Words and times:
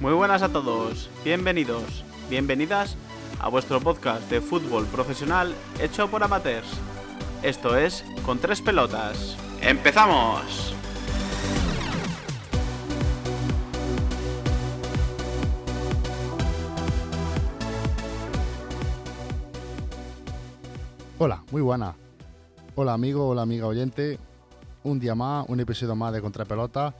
Muy 0.00 0.12
buenas 0.12 0.42
a 0.42 0.48
todos, 0.48 1.08
bienvenidos, 1.24 2.04
bienvenidas 2.28 2.96
a 3.40 3.48
vuestro 3.48 3.80
podcast 3.80 4.28
de 4.30 4.40
fútbol 4.40 4.86
profesional 4.86 5.54
hecho 5.80 6.08
por 6.08 6.22
amateurs. 6.22 6.68
Esto 7.42 7.76
es 7.76 8.04
Con 8.24 8.38
tres 8.38 8.60
pelotas. 8.60 9.36
¡Empezamos! 9.60 10.74
Hola, 21.18 21.42
muy 21.50 21.62
buena. 21.62 21.94
Hola 22.74 22.92
amigo, 22.92 23.28
hola 23.28 23.42
amiga 23.42 23.66
oyente. 23.66 24.18
Un 24.82 25.00
día 25.00 25.14
más, 25.14 25.46
un 25.48 25.60
episodio 25.60 25.96
más 25.96 26.12
de 26.12 26.20
Contrapelota. 26.20 26.94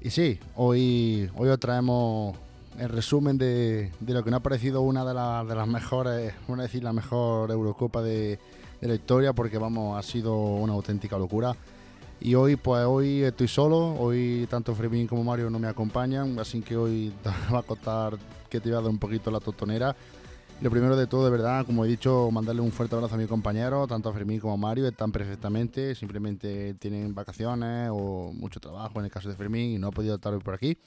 Y 0.00 0.10
sí, 0.10 0.38
hoy, 0.56 1.30
hoy 1.36 1.48
os 1.48 1.58
traemos 1.58 2.36
el 2.78 2.88
resumen 2.88 3.38
de, 3.38 3.90
de 4.00 4.14
lo 4.14 4.22
que 4.24 4.30
nos 4.30 4.38
ha 4.40 4.42
parecido 4.42 4.80
una 4.82 5.04
de, 5.04 5.14
las- 5.14 5.46
de 5.46 5.54
las 5.54 5.66
mejores, 5.68 6.34
vamos 6.42 6.60
a 6.60 6.62
decir 6.62 6.82
la 6.84 6.92
mejor 6.92 7.50
Eurocopa 7.50 8.02
de, 8.02 8.38
de 8.80 8.88
la 8.88 8.94
historia, 8.94 9.32
porque 9.32 9.58
vamos, 9.58 9.98
ha 9.98 10.02
sido 10.02 10.36
una 10.36 10.72
auténtica 10.74 11.18
locura. 11.18 11.54
Y 12.20 12.34
hoy, 12.34 12.56
pues 12.56 12.84
hoy 12.86 13.22
estoy 13.22 13.48
solo, 13.48 13.94
hoy 13.94 14.46
tanto 14.50 14.74
Fermín 14.74 15.06
como 15.06 15.22
Mario 15.22 15.50
no 15.50 15.58
me 15.58 15.68
acompañan, 15.68 16.38
así 16.38 16.60
que 16.62 16.76
hoy 16.76 17.12
va 17.54 17.58
a 17.58 17.62
costar 17.62 18.16
que 18.48 18.60
te 18.60 18.70
voy 18.70 18.78
a 18.78 18.80
dar 18.82 18.90
un 18.90 18.98
poquito 18.98 19.30
la 19.30 19.40
totonera. 19.40 19.94
Lo 20.62 20.70
primero 20.70 20.96
de 20.96 21.06
todo, 21.06 21.26
de 21.26 21.30
verdad, 21.30 21.66
como 21.66 21.84
he 21.84 21.88
dicho, 21.88 22.30
mandarle 22.32 22.62
un 22.62 22.72
fuerte 22.72 22.94
abrazo 22.94 23.14
a 23.14 23.18
mi 23.18 23.26
compañero, 23.26 23.86
tanto 23.86 24.08
a 24.08 24.12
Fermín 24.14 24.40
como 24.40 24.54
a 24.54 24.56
Mario, 24.56 24.88
están 24.88 25.12
perfectamente, 25.12 25.94
simplemente 25.94 26.72
tienen 26.74 27.14
vacaciones 27.14 27.90
o 27.92 28.32
mucho 28.32 28.58
trabajo 28.58 28.98
en 28.98 29.04
el 29.04 29.10
caso 29.10 29.28
de 29.28 29.36
Fermín 29.36 29.72
y 29.72 29.78
no 29.78 29.88
ha 29.88 29.92
podido 29.92 30.14
estar 30.14 30.32
hoy 30.32 30.40
por 30.40 30.54
aquí. 30.54 30.78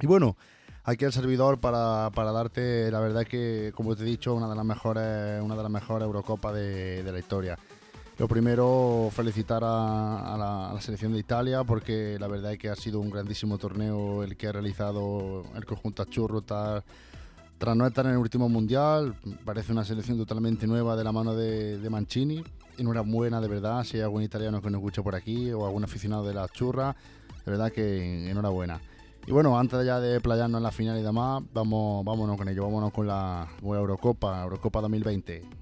Y 0.00 0.06
bueno, 0.06 0.36
aquí 0.84 1.04
el 1.04 1.12
servidor 1.12 1.60
para, 1.60 2.10
para 2.14 2.32
darte, 2.32 2.90
la 2.90 3.00
verdad 3.00 3.26
que, 3.26 3.72
como 3.74 3.94
te 3.96 4.02
he 4.02 4.06
dicho, 4.06 4.34
una 4.34 4.48
de 4.48 4.56
las 4.56 4.64
mejores, 4.64 5.42
una 5.42 5.56
de 5.56 5.62
las 5.62 5.70
mejores 5.70 6.06
Eurocopas 6.06 6.54
de, 6.54 7.02
de 7.02 7.12
la 7.12 7.18
historia. 7.18 7.58
Lo 8.18 8.28
primero, 8.28 9.08
felicitar 9.12 9.64
a, 9.64 10.34
a 10.34 10.36
la, 10.36 10.70
a 10.70 10.74
la 10.74 10.80
selección 10.82 11.12
de 11.14 11.20
Italia 11.20 11.64
porque 11.64 12.18
la 12.20 12.28
verdad 12.28 12.52
es 12.52 12.58
que 12.58 12.68
ha 12.68 12.76
sido 12.76 13.00
un 13.00 13.08
grandísimo 13.08 13.56
torneo 13.56 14.22
el 14.22 14.36
que 14.36 14.48
ha 14.48 14.52
realizado 14.52 15.42
el 15.54 15.64
conjunto 15.64 16.02
Achurro 16.02 16.42
tras, 16.42 16.84
tras 17.56 17.74
no 17.74 17.86
estar 17.86 18.04
en 18.04 18.12
el 18.12 18.18
último 18.18 18.50
mundial. 18.50 19.14
Parece 19.42 19.72
una 19.72 19.86
selección 19.86 20.18
totalmente 20.18 20.66
nueva 20.66 20.96
de 20.96 21.04
la 21.04 21.12
mano 21.12 21.34
de, 21.34 21.78
de 21.78 21.88
Mancini. 21.88 22.44
Enhorabuena, 22.76 23.40
de 23.40 23.48
verdad, 23.48 23.84
si 23.84 23.96
hay 23.96 24.02
algún 24.02 24.22
italiano 24.22 24.60
que 24.60 24.68
nos 24.68 24.80
escucha 24.80 25.02
por 25.02 25.14
aquí 25.14 25.50
o 25.52 25.64
algún 25.64 25.84
aficionado 25.84 26.26
de 26.26 26.34
la 26.34 26.46
churra, 26.48 26.94
de 27.46 27.50
verdad 27.50 27.72
que 27.72 28.30
enhorabuena. 28.30 28.82
Y 29.26 29.32
bueno, 29.32 29.58
antes 29.58 29.84
ya 29.84 30.00
de 30.00 30.20
playarnos 30.20 30.58
en 30.58 30.62
la 30.62 30.72
final 30.72 30.98
y 30.98 31.02
demás, 31.02 31.42
vamos, 31.52 32.04
vámonos 32.04 32.36
con 32.36 32.48
ello, 32.48 32.64
vámonos 32.64 32.92
con 32.92 33.06
la, 33.06 33.48
con 33.60 33.74
la 33.74 33.80
Eurocopa, 33.80 34.42
Eurocopa 34.42 34.80
2020. 34.80 35.59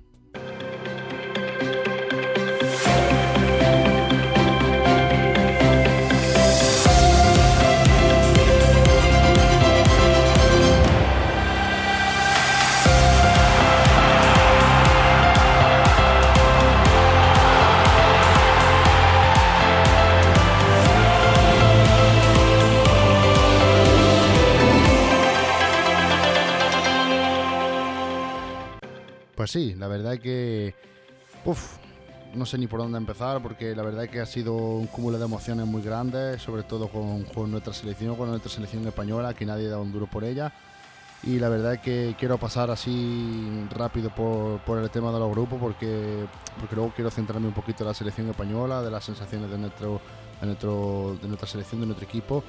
Sí, 29.49 29.75
la 29.79 29.89
verdad 29.89 30.15
es 30.15 30.21
que. 30.21 30.75
No 32.35 32.45
sé 32.45 32.59
ni 32.59 32.67
por 32.67 32.81
dónde 32.81 32.99
empezar, 32.99 33.43
porque 33.43 33.75
la 33.75 33.83
verdad 33.83 34.05
es 34.05 34.11
que 34.11 34.21
ha 34.21 34.27
sido 34.27 34.55
un 34.55 34.87
cúmulo 34.87 35.19
de 35.19 35.25
emociones 35.25 35.67
muy 35.67 35.81
grandes, 35.81 36.43
sobre 36.43 36.63
todo 36.63 36.89
con, 36.89 37.25
con 37.25 37.51
nuestra 37.51 37.73
selección, 37.73 38.15
con 38.17 38.29
nuestra 38.29 38.51
selección 38.51 38.87
española, 38.87 39.33
que 39.33 39.47
nadie 39.47 39.69
da 39.69 39.79
un 39.79 39.91
duro 39.91 40.07
por 40.07 40.25
ella. 40.25 40.53
Y 41.23 41.39
la 41.39 41.49
verdad 41.49 41.75
es 41.75 41.81
que 41.81 42.15
quiero 42.19 42.37
pasar 42.37 42.71
así 42.71 43.67
rápido 43.71 44.11
por, 44.11 44.61
por 44.61 44.79
el 44.79 44.91
tema 44.91 45.11
de 45.11 45.19
los 45.19 45.31
grupos, 45.31 45.59
porque, 45.59 46.27
porque 46.61 46.77
luego 46.77 46.93
quiero 46.95 47.11
centrarme 47.11 47.49
un 47.49 47.55
poquito 47.55 47.83
en 47.85 47.89
la 47.89 47.95
selección 47.95 48.29
española, 48.29 48.83
de 48.83 48.91
las 48.91 49.05
sensaciones 49.05 49.51
de, 49.51 49.57
nuestro, 49.57 50.03
de, 50.43 50.47
nuestro, 50.47 51.17
de 51.23 51.27
nuestra 51.27 51.49
selección, 51.49 51.81
de 51.81 51.87
nuestro 51.87 52.07
equipo. 52.07 52.45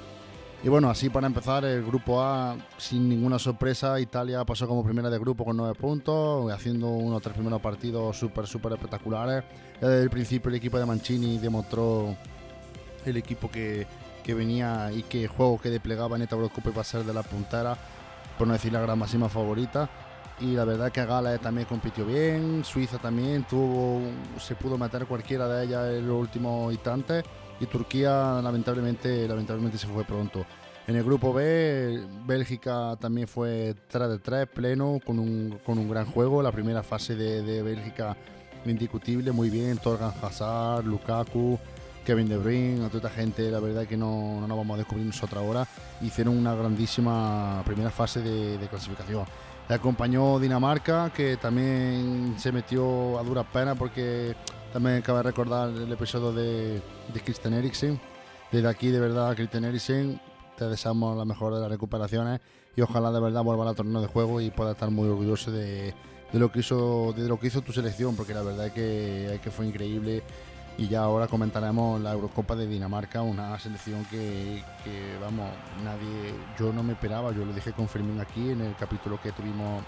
Y 0.61 0.67
bueno, 0.67 0.89
así 0.89 1.09
para 1.09 1.25
empezar, 1.25 1.63
el 1.63 1.85
grupo 1.85 2.21
A, 2.21 2.57
sin 2.77 3.07
ninguna 3.07 3.39
sorpresa, 3.39 3.97
Italia 3.97 4.43
pasó 4.43 4.67
como 4.67 4.83
primera 4.83 5.09
de 5.09 5.17
grupo 5.17 5.45
con 5.45 5.55
nueve 5.55 5.73
puntos, 5.73 6.51
haciendo 6.51 6.89
unos 6.89 7.21
tres 7.21 7.33
primeros 7.33 7.61
partidos 7.61 8.17
súper, 8.17 8.45
súper 8.45 8.73
espectaculares. 8.73 9.45
Desde 9.79 10.03
el 10.03 10.09
principio 10.09 10.49
el 10.49 10.55
equipo 10.55 10.77
de 10.77 10.85
Mancini 10.85 11.37
demostró 11.37 12.13
el 13.05 13.15
equipo 13.15 13.49
que, 13.49 13.87
que 14.21 14.33
venía 14.33 14.91
y 14.91 15.03
que 15.03 15.23
el 15.23 15.29
juego 15.29 15.61
que 15.61 15.69
desplegaba 15.69 16.17
en 16.17 16.23
esta 16.23 16.35
Eurocopa 16.35 16.71
iba 16.71 16.81
a 16.81 16.83
ser 16.83 17.05
de 17.05 17.13
la 17.13 17.23
puntera, 17.23 17.77
por 18.37 18.45
no 18.45 18.51
decir 18.51 18.73
la 18.73 18.81
gran 18.81 18.99
máxima 18.99 19.29
favorita. 19.29 19.89
Y 20.41 20.55
la 20.55 20.65
verdad 20.65 20.91
que 20.91 21.05
Gales 21.05 21.39
también 21.39 21.67
compitió 21.67 22.05
bien, 22.05 22.65
Suiza 22.65 22.97
también 22.97 23.45
tuvo, 23.45 24.01
se 24.37 24.55
pudo 24.55 24.77
meter 24.77 25.05
cualquiera 25.05 25.47
de 25.47 25.65
ellas 25.65 25.89
en 25.89 26.05
los 26.05 26.19
últimos 26.19 26.73
instantes 26.73 27.23
y 27.59 27.65
Turquía 27.65 28.39
lamentablemente, 28.41 29.27
lamentablemente 29.27 29.77
se 29.77 29.87
fue 29.87 30.03
pronto. 30.03 30.45
En 30.87 30.95
el 30.95 31.03
grupo 31.03 31.33
B, 31.33 32.03
Bélgica 32.25 32.97
también 32.99 33.27
fue 33.27 33.75
3 33.89 34.09
de 34.09 34.19
3, 34.19 34.47
pleno, 34.47 34.99
con 35.05 35.19
un, 35.19 35.59
con 35.63 35.77
un 35.77 35.87
gran 35.87 36.05
juego. 36.07 36.41
La 36.41 36.51
primera 36.51 36.81
fase 36.81 37.15
de, 37.15 37.43
de 37.43 37.61
Bélgica 37.61 38.17
indiscutible, 38.65 39.31
muy 39.31 39.49
bien. 39.49 39.77
Torgan 39.77 40.11
Hazard, 40.21 40.85
Lukaku, 40.85 41.59
Kevin 42.05 42.27
De 42.27 42.37
Bruyne, 42.37 42.83
a 42.83 42.87
toda 42.87 43.07
esta 43.07 43.21
gente, 43.21 43.51
la 43.51 43.59
verdad 43.59 43.85
que 43.85 43.97
no, 43.97 44.41
no 44.41 44.47
nos 44.47 44.57
vamos 44.57 44.75
a 44.75 44.77
descubrir 44.79 45.05
nosotros 45.05 45.43
ahora. 45.43 45.67
Hicieron 46.01 46.37
una 46.37 46.55
grandísima 46.55 47.61
primera 47.65 47.91
fase 47.91 48.21
de, 48.21 48.57
de 48.57 48.67
clasificación. 48.67 49.25
Le 49.67 49.75
acompañó 49.75 50.39
Dinamarca, 50.39 51.11
que 51.15 51.37
también 51.37 52.33
se 52.39 52.51
metió 52.51 53.19
a 53.19 53.23
duras 53.23 53.45
penas 53.53 53.77
porque 53.77 54.35
también 54.71 55.01
cabe 55.01 55.23
recordar 55.23 55.69
el 55.69 55.91
episodio 55.91 56.31
de, 56.31 56.81
de 57.13 57.21
Christian 57.23 57.53
Eriksen. 57.53 57.99
Desde 58.51 58.67
aquí, 58.67 58.89
de 58.89 58.99
verdad, 58.99 59.35
Christian 59.35 59.65
Eriksen, 59.65 60.19
te 60.57 60.65
deseamos 60.65 61.17
la 61.17 61.25
mejor 61.25 61.53
de 61.55 61.61
las 61.61 61.69
recuperaciones 61.69 62.41
y 62.75 62.81
ojalá 62.81 63.11
de 63.11 63.19
verdad 63.19 63.43
vuelva 63.43 63.67
al 63.67 63.75
torneo 63.75 64.01
de 64.01 64.07
juego 64.07 64.41
y 64.41 64.51
pueda 64.51 64.71
estar 64.71 64.91
muy 64.91 65.07
orgulloso 65.07 65.51
de, 65.51 65.93
lo 66.33 66.51
que 66.51 66.59
hizo 66.59 67.13
de 67.13 67.27
lo 67.27 67.39
que 67.39 67.47
hizo 67.47 67.61
tu 67.61 67.71
selección, 67.71 68.15
porque 68.15 68.33
la 68.33 68.41
verdad 68.41 68.67
es 68.67 68.73
que, 68.73 69.51
fue 69.51 69.67
increíble. 69.67 70.23
Y 70.77 70.87
ya 70.87 71.01
ahora 71.01 71.27
comentaremos 71.27 71.99
la 71.99 72.13
Eurocopa 72.13 72.55
de 72.55 72.65
Dinamarca, 72.65 73.21
una 73.21 73.59
selección 73.59 74.05
que, 74.05 74.63
que, 74.85 75.17
vamos, 75.21 75.49
nadie, 75.83 76.33
yo 76.57 76.71
no 76.71 76.83
me 76.83 76.93
esperaba, 76.93 77.33
yo 77.33 77.43
lo 77.43 77.51
dije 77.51 77.73
con 77.73 77.89
Fermín 77.89 78.17
aquí 78.21 78.51
en 78.51 78.61
el 78.61 78.75
capítulo 78.77 79.19
que 79.21 79.33
tuvimos 79.33 79.83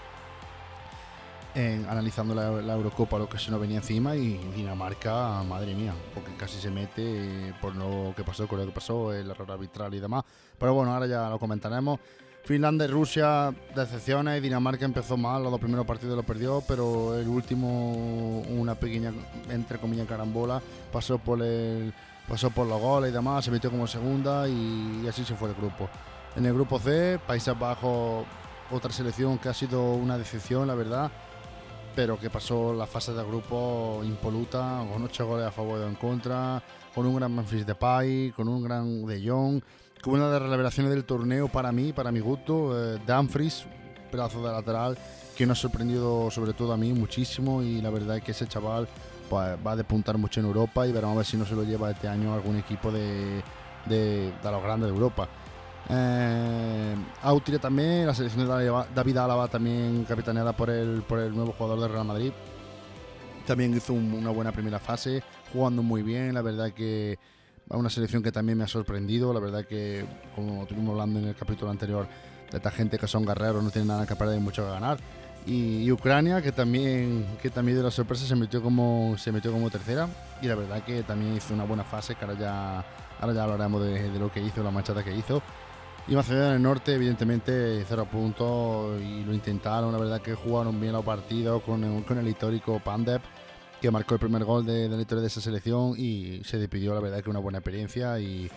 analizando 1.54 2.34
la, 2.34 2.72
Eurocopa, 2.72 3.18
lo 3.18 3.28
que 3.28 3.38
se 3.38 3.50
nos 3.50 3.60
venía 3.60 3.76
encima 3.78 4.16
y 4.16 4.38
Dinamarca, 4.54 5.42
madre 5.42 5.74
mía, 5.74 5.92
porque 6.14 6.34
casi 6.34 6.58
se 6.58 6.70
mete 6.70 7.02
eh, 7.02 7.54
por 7.60 7.76
lo 7.76 8.14
que 8.16 8.24
pasó, 8.24 8.48
con 8.48 8.58
lo 8.58 8.66
que 8.66 8.72
pasó, 8.72 9.12
el 9.12 9.30
error 9.30 9.50
arbitral 9.50 9.92
y 9.94 10.00
demás. 10.00 10.24
Pero 10.58 10.74
bueno, 10.74 10.94
ahora 10.94 11.06
ya 11.06 11.28
lo 11.28 11.38
comentaremos. 11.38 12.00
Finlandia 12.44 12.86
y 12.86 12.90
Rusia, 12.90 13.54
decepciones, 13.74 14.42
Dinamarca 14.42 14.84
empezó 14.84 15.16
mal, 15.16 15.42
los 15.42 15.52
dos 15.52 15.60
primeros 15.60 15.86
partidos 15.86 16.16
lo 16.16 16.22
perdió, 16.22 16.62
pero 16.66 17.16
el 17.16 17.28
último, 17.28 18.40
una 18.48 18.74
pequeña, 18.74 19.12
entre 19.48 19.78
comillas, 19.78 20.08
carambola, 20.08 20.60
pasó 20.90 21.18
por 21.18 21.42
el 21.42 21.92
pasó 22.26 22.50
por 22.50 22.66
los 22.66 22.80
goles 22.80 23.10
y 23.10 23.12
demás, 23.12 23.44
se 23.44 23.50
metió 23.50 23.70
como 23.70 23.86
segunda 23.86 24.48
y, 24.48 25.02
y 25.04 25.08
así 25.08 25.24
se 25.24 25.34
fue 25.34 25.50
el 25.50 25.54
grupo. 25.54 25.88
En 26.34 26.46
el 26.46 26.54
grupo 26.54 26.78
C, 26.78 27.20
Países 27.26 27.56
Bajos, 27.58 28.24
otra 28.70 28.90
selección 28.90 29.38
que 29.38 29.48
ha 29.48 29.54
sido 29.54 29.92
una 29.92 30.16
decepción, 30.16 30.66
la 30.66 30.74
verdad 30.74 31.10
pero 31.94 32.18
que 32.18 32.30
pasó 32.30 32.72
la 32.74 32.86
fase 32.86 33.12
de 33.12 33.22
grupo 33.24 34.00
impoluta, 34.04 34.84
con 34.92 35.02
8 35.02 35.26
goles 35.26 35.46
a 35.46 35.50
favor 35.50 35.80
y 35.80 35.88
en 35.88 35.94
contra, 35.94 36.62
con 36.94 37.06
un 37.06 37.16
gran 37.16 37.34
Memphis 37.34 37.66
Depay, 37.66 38.32
con 38.32 38.48
un 38.48 38.62
gran 38.62 39.06
De 39.06 39.26
Jong, 39.26 39.62
con 40.02 40.14
una 40.14 40.30
de 40.30 40.40
las 40.40 40.48
revelaciones 40.48 40.92
del 40.92 41.04
torneo 41.04 41.48
para 41.48 41.72
mí, 41.72 41.92
para 41.92 42.10
mi 42.10 42.20
gusto, 42.20 42.72
eh, 42.76 42.98
Dumfries, 43.06 43.66
pedazo 44.10 44.46
de 44.46 44.52
lateral, 44.52 44.98
que 45.36 45.46
nos 45.46 45.58
ha 45.58 45.62
sorprendido 45.62 46.30
sobre 46.30 46.52
todo 46.52 46.72
a 46.72 46.76
mí 46.76 46.92
muchísimo 46.92 47.62
y 47.62 47.80
la 47.80 47.90
verdad 47.90 48.18
es 48.18 48.22
que 48.22 48.32
ese 48.32 48.46
chaval 48.46 48.88
pues, 49.30 49.56
va 49.66 49.72
a 49.72 49.76
despuntar 49.76 50.18
mucho 50.18 50.40
en 50.40 50.46
Europa 50.46 50.86
y 50.86 50.92
veremos 50.92 51.14
a 51.14 51.18
ver 51.18 51.26
si 51.26 51.36
no 51.36 51.46
se 51.46 51.54
lo 51.54 51.64
lleva 51.64 51.90
este 51.90 52.08
año 52.08 52.34
algún 52.34 52.58
equipo 52.58 52.90
de, 52.92 53.42
de, 53.86 54.32
los 54.42 54.62
grandes 54.62 54.88
de 54.88 54.94
Europa. 54.94 55.28
Eh, 55.88 56.96
también, 57.60 58.06
la 58.06 58.14
selección 58.14 58.46
de 58.46 58.84
David 58.94 59.16
Álava 59.16 59.48
también 59.48 60.04
capitaneada 60.04 60.52
por 60.54 60.70
el, 60.70 61.02
por 61.02 61.18
el 61.18 61.34
nuevo 61.34 61.52
jugador 61.52 61.80
de 61.80 61.88
Real 61.88 62.04
Madrid. 62.04 62.32
También 63.46 63.74
hizo 63.74 63.92
una 63.92 64.30
buena 64.30 64.52
primera 64.52 64.78
fase, 64.78 65.22
jugando 65.52 65.82
muy 65.82 66.02
bien, 66.02 66.34
la 66.34 66.42
verdad 66.42 66.72
que 66.72 67.18
una 67.68 67.90
selección 67.90 68.22
que 68.22 68.32
también 68.32 68.58
me 68.58 68.64
ha 68.64 68.68
sorprendido, 68.68 69.32
la 69.32 69.40
verdad 69.40 69.64
que 69.64 70.04
como 70.34 70.62
estuvimos 70.62 70.92
hablando 70.92 71.18
en 71.20 71.28
el 71.28 71.34
capítulo 71.34 71.70
anterior, 71.70 72.06
de 72.50 72.56
esta 72.56 72.70
gente 72.70 72.98
que 72.98 73.06
son 73.06 73.24
guerreros, 73.24 73.62
no 73.64 73.70
tienen 73.70 73.88
nada 73.88 74.06
que 74.06 74.14
perder 74.14 74.38
y 74.38 74.40
mucho 74.40 74.64
que 74.64 74.70
ganar. 74.70 74.98
Y, 75.44 75.90
Ucrania, 75.90 76.40
que 76.40 76.52
también, 76.52 77.26
que 77.42 77.50
también 77.50 77.76
de 77.76 77.82
la 77.82 77.90
sorpresa 77.90 78.26
se 78.26 78.36
metió, 78.36 78.62
como, 78.62 79.16
se 79.18 79.32
metió 79.32 79.50
como 79.50 79.70
tercera. 79.70 80.08
Y 80.40 80.46
la 80.46 80.54
verdad 80.54 80.84
que 80.84 81.02
también 81.02 81.36
hizo 81.36 81.52
una 81.52 81.64
buena 81.64 81.82
fase, 81.82 82.14
que 82.14 82.24
ahora 82.24 82.38
ya, 82.38 82.84
ahora 83.20 83.34
ya 83.34 83.42
hablaremos 83.42 83.82
de, 83.82 84.08
lo 84.20 84.30
que 84.30 84.40
hizo, 84.40 84.62
la 84.62 84.70
manchata 84.70 85.02
que 85.02 85.12
hizo. 85.12 85.42
Y 86.08 86.14
Macedonia 86.16 86.50
del 86.50 86.62
Norte, 86.62 86.94
evidentemente, 86.94 87.84
cero 87.88 88.08
puntos 88.10 89.00
y 89.00 89.24
lo 89.24 89.32
intentaron. 89.32 89.92
La 89.92 89.98
verdad 89.98 90.20
que 90.20 90.34
jugaron 90.34 90.80
bien 90.80 90.92
los 90.92 91.04
partidos 91.04 91.62
con, 91.62 92.02
con 92.02 92.18
el 92.18 92.26
histórico 92.26 92.80
Pandev, 92.80 93.20
que 93.80 93.90
marcó 93.90 94.14
el 94.14 94.20
primer 94.20 94.44
gol 94.44 94.66
de, 94.66 94.88
de, 94.88 94.96
la 94.96 95.00
historia 95.00 95.22
de 95.22 95.28
esa 95.28 95.40
selección 95.40 95.94
y 95.96 96.42
se 96.44 96.58
despidió, 96.58 96.92
la 96.92 97.00
verdad, 97.00 97.22
que 97.22 97.30
una 97.30 97.38
buena 97.38 97.58
experiencia 97.58 98.18
y, 98.18 98.50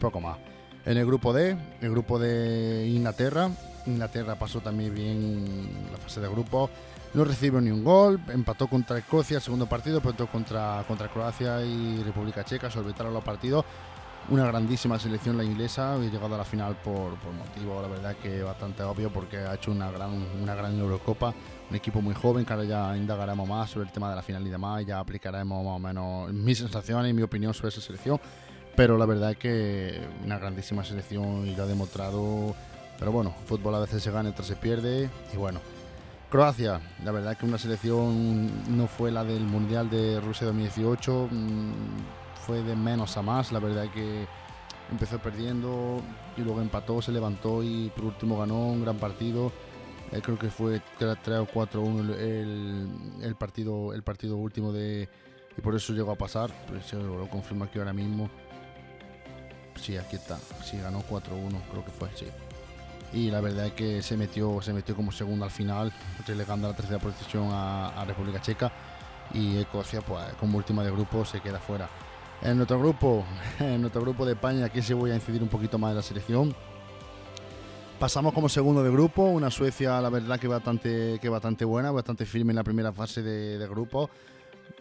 poco 0.00 0.20
más. 0.20 0.38
En 0.84 0.96
el 0.96 1.06
grupo 1.06 1.32
D, 1.32 1.56
el 1.80 1.90
grupo 1.90 2.18
de 2.18 2.86
Inglaterra, 2.88 3.50
Inglaterra 3.86 4.36
pasó 4.36 4.60
también 4.60 4.94
bien 4.94 5.70
la 5.92 5.98
fase 5.98 6.20
de 6.20 6.28
grupo. 6.28 6.68
No 7.14 7.24
recibió 7.24 7.60
ni 7.60 7.70
un 7.70 7.84
gol, 7.84 8.20
empató 8.28 8.66
contra 8.66 8.98
Escocia, 8.98 9.40
segundo 9.40 9.66
partido, 9.66 9.98
empató 9.98 10.26
contra, 10.26 10.84
contra 10.86 11.08
Croacia 11.08 11.62
y 11.64 12.02
República 12.02 12.44
Checa, 12.44 12.70
se 12.70 12.78
olvidaron 12.80 13.14
los 13.14 13.24
partidos. 13.24 13.64
Una 14.30 14.46
grandísima 14.46 14.98
selección 14.98 15.38
la 15.38 15.44
inglesa, 15.44 15.94
ha 15.94 15.98
llegado 15.98 16.34
a 16.34 16.38
la 16.38 16.44
final 16.44 16.76
por, 16.76 17.14
por 17.16 17.32
motivo, 17.32 17.80
la 17.80 17.88
verdad 17.88 18.16
que 18.16 18.42
bastante 18.42 18.82
obvio, 18.82 19.10
porque 19.10 19.38
ha 19.38 19.54
hecho 19.54 19.70
una 19.70 19.90
gran, 19.90 20.10
una 20.42 20.54
gran 20.54 20.78
Eurocopa, 20.78 21.32
un 21.70 21.76
equipo 21.76 22.02
muy 22.02 22.14
joven, 22.14 22.44
que 22.44 22.52
ahora 22.52 22.64
ya 22.64 22.96
indagaremos 22.96 23.48
más 23.48 23.70
sobre 23.70 23.86
el 23.86 23.92
tema 23.92 24.10
de 24.10 24.16
la 24.16 24.22
final 24.22 24.46
y 24.46 24.50
demás, 24.50 24.82
y 24.82 24.84
ya 24.86 24.98
aplicaremos 24.98 25.64
más 25.64 25.76
o 25.76 25.78
menos 25.78 26.32
mis 26.32 26.58
sensaciones 26.58 27.10
y 27.10 27.14
mi 27.14 27.22
opinión 27.22 27.54
sobre 27.54 27.68
esa 27.70 27.80
selección. 27.80 28.20
Pero 28.76 28.98
la 28.98 29.06
verdad 29.06 29.34
que 29.36 29.98
una 30.24 30.38
grandísima 30.38 30.84
selección 30.84 31.46
y 31.46 31.56
lo 31.56 31.62
ha 31.64 31.66
demostrado 31.66 32.54
pero 32.98 33.12
bueno, 33.12 33.34
fútbol 33.46 33.74
a 33.76 33.80
veces 33.80 34.02
se 34.02 34.10
gana, 34.10 34.30
otras 34.30 34.48
se 34.48 34.56
pierde. 34.56 35.08
Y 35.32 35.36
bueno, 35.36 35.60
Croacia, 36.30 36.80
la 37.04 37.12
verdad 37.12 37.36
que 37.36 37.46
una 37.46 37.58
selección 37.58 38.76
no 38.76 38.86
fue 38.88 39.10
la 39.10 39.24
del 39.24 39.44
Mundial 39.44 39.88
de 39.88 40.20
Rusia 40.20 40.46
2018, 40.46 41.28
mm, 41.30 41.72
fue 42.48 42.62
de 42.62 42.74
menos 42.74 43.16
a 43.18 43.22
más. 43.22 43.52
La 43.52 43.60
verdad 43.60 43.88
que 43.92 44.26
empezó 44.90 45.18
perdiendo 45.18 46.00
y 46.38 46.40
luego 46.40 46.62
empató, 46.62 47.02
se 47.02 47.12
levantó 47.12 47.62
y 47.62 47.92
por 47.94 48.06
último 48.06 48.38
ganó 48.38 48.68
un 48.68 48.82
gran 48.82 48.96
partido. 48.96 49.52
Eh, 50.10 50.20
creo 50.22 50.38
que 50.38 50.48
fue 50.48 50.80
3 50.98 51.18
o 51.40 51.46
4-1 51.46 52.14
el, 52.16 52.88
el, 53.20 53.34
partido, 53.36 53.92
el 53.92 54.02
partido 54.02 54.36
último 54.36 54.72
de. 54.72 55.06
Y 55.58 55.60
por 55.60 55.74
eso 55.74 55.92
llegó 55.92 56.12
a 56.12 56.16
pasar. 56.16 56.50
Pero 56.66 56.82
se 56.82 56.96
lo 56.96 57.28
confirma 57.28 57.66
aquí 57.66 57.78
ahora 57.78 57.92
mismo. 57.92 58.30
Sí, 59.76 59.98
aquí 59.98 60.16
está. 60.16 60.38
Sí, 60.64 60.78
ganó 60.78 61.02
4-1, 61.02 61.20
creo 61.70 61.84
que 61.84 61.90
fue, 61.90 62.08
sí 62.14 62.26
y 63.12 63.30
la 63.30 63.40
verdad 63.40 63.66
es 63.66 63.72
que 63.72 64.02
se 64.02 64.16
metió, 64.16 64.60
se 64.60 64.72
metió 64.72 64.94
como 64.94 65.12
segundo 65.12 65.44
al 65.44 65.50
final, 65.50 65.92
relegando 66.26 66.66
a 66.66 66.70
la 66.70 66.76
tercera 66.76 66.98
posición 66.98 67.48
a, 67.52 68.04
República 68.06 68.40
Checa 68.40 68.70
y 69.32 69.56
Escocia 69.58 70.00
pues 70.00 70.24
como 70.40 70.58
última 70.58 70.84
de 70.84 70.90
grupo 70.90 71.24
se 71.24 71.40
queda 71.40 71.58
fuera. 71.58 71.88
En 72.42 72.56
nuestro 72.56 72.78
grupo, 72.78 73.24
en 73.58 73.80
nuestro 73.80 74.02
grupo 74.02 74.24
de 74.24 74.32
España, 74.32 74.66
aquí 74.66 74.82
se 74.82 74.94
voy 74.94 75.10
a 75.10 75.14
incidir 75.14 75.42
un 75.42 75.48
poquito 75.48 75.78
más 75.78 75.90
en 75.90 75.96
la 75.96 76.02
selección. 76.02 76.54
Pasamos 77.98 78.32
como 78.32 78.48
segundo 78.48 78.82
de 78.84 78.90
grupo, 78.90 79.24
una 79.24 79.50
Suecia 79.50 80.00
la 80.00 80.08
verdad 80.08 80.38
que 80.38 80.46
bastante, 80.46 81.18
que 81.20 81.28
bastante 81.28 81.64
buena, 81.64 81.90
bastante 81.90 82.26
firme 82.26 82.52
en 82.52 82.56
la 82.56 82.64
primera 82.64 82.92
fase 82.92 83.22
de, 83.22 83.58
de 83.58 83.66
grupo 83.66 84.08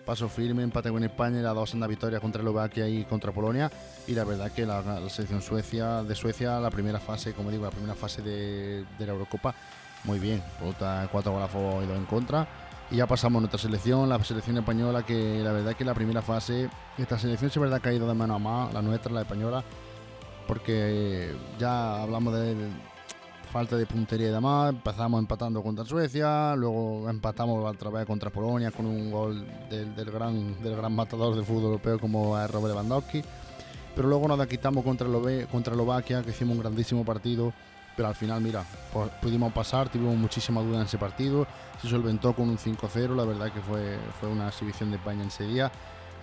paso 0.08 0.30
firme, 0.30 0.64
empate 0.64 0.90
con 0.90 1.04
España 1.04 1.40
y 1.40 1.44
la 1.44 1.54
dos 1.54 1.74
en 1.74 1.82
la 1.82 1.88
victoria 1.88 2.22
contra 2.22 2.42
Eslovaquia 2.42 2.88
y 2.88 3.04
contra 3.04 3.34
Polonia. 3.34 3.70
Y 4.08 4.14
la 4.14 4.24
verdad 4.24 4.52
que 4.54 4.66
la, 4.66 4.82
selección 5.10 5.42
Suecia, 5.42 6.02
de 6.02 6.16
Suecia, 6.16 6.62
la 6.62 6.72
primera 6.72 7.00
fase, 7.00 7.34
como 7.34 7.52
digo, 7.52 7.66
la 7.66 7.72
primera 7.72 7.94
fase 7.94 8.22
de, 8.22 8.86
la 9.00 9.06
Eurocopa, 9.06 9.54
muy 10.06 10.18
bien. 10.18 10.42
cuatro 11.12 11.34
goles 11.34 11.46
a 11.46 11.52
favor 11.52 11.84
y 11.84 11.88
dos 11.88 11.98
en 11.98 12.06
contra. 12.06 12.48
Y 12.90 12.98
ya 12.98 13.08
pasamos 13.08 13.40
a 13.40 13.42
nuestra 13.42 13.60
selección, 13.60 14.08
la 14.08 14.24
selección 14.24 14.58
española, 14.58 15.04
que 15.04 15.42
la 15.44 15.52
verdad 15.52 15.76
que 15.76 15.84
la 15.84 15.94
primera 15.94 16.22
fase, 16.22 16.70
esta 16.98 17.20
selección 17.20 17.52
se 17.52 17.60
verdad 17.60 17.80
ha 17.80 17.82
caído 17.82 18.08
de 18.08 18.14
mano 18.14 18.36
a 18.36 18.40
mano, 18.40 18.70
la 18.74 18.82
nuestra, 18.82 19.12
la 19.12 19.22
española, 19.22 19.64
porque 20.48 21.36
ya 21.60 22.02
hablamos 22.02 22.34
de 22.34 22.56
falta 23.52 23.76
de 23.76 23.86
puntería 23.86 24.28
y 24.30 24.32
demás. 24.32 24.70
Empezamos 24.70 25.20
empatando 25.20 25.62
contra 25.64 25.84
Suecia, 25.84 26.56
luego 26.56 27.10
empatamos 27.10 27.66
otra 27.66 27.90
vez 27.90 28.06
contra 28.06 28.30
Polonia 28.30 28.72
con 28.72 28.86
un 28.86 29.12
gol 29.12 29.46
del, 29.70 30.12
gran, 30.12 30.62
del 30.62 30.76
gran 30.76 30.94
matador 30.94 31.36
del 31.36 31.44
fútbol 31.44 31.66
europeo 31.66 32.00
como 32.00 32.40
es 32.40 32.50
Robert 32.52 32.74
Lewandowski. 32.74 33.22
Pero 33.96 34.08
luego 34.08 34.28
nos 34.28 34.46
quitamos 34.48 34.84
contra, 34.84 35.08
contra 35.52 35.74
Eslovaquia, 35.74 36.22
que 36.22 36.30
hicimos 36.30 36.56
un 36.56 36.62
grandísimo 36.62 37.04
partido. 37.04 37.52
Pero 37.98 38.08
al 38.08 38.16
final, 38.16 38.40
mira, 38.40 38.64
pudimos 39.22 39.52
pasar, 39.52 39.90
tuvimos 39.90 40.16
muchísima 40.16 40.62
duda 40.62 40.78
en 40.78 40.86
ese 40.86 40.98
partido. 40.98 41.46
Se 41.82 41.90
solventó 41.90 42.34
con 42.34 42.48
un 42.48 42.58
5-0, 42.58 43.16
la 43.16 43.26
verdad 43.26 43.52
que 43.52 43.60
fue, 43.60 43.98
fue 44.20 44.30
una 44.30 44.48
exhibición 44.48 44.92
de 44.92 44.98
España 44.98 45.24
en 45.24 45.28
ese 45.28 45.46
día. 45.46 45.72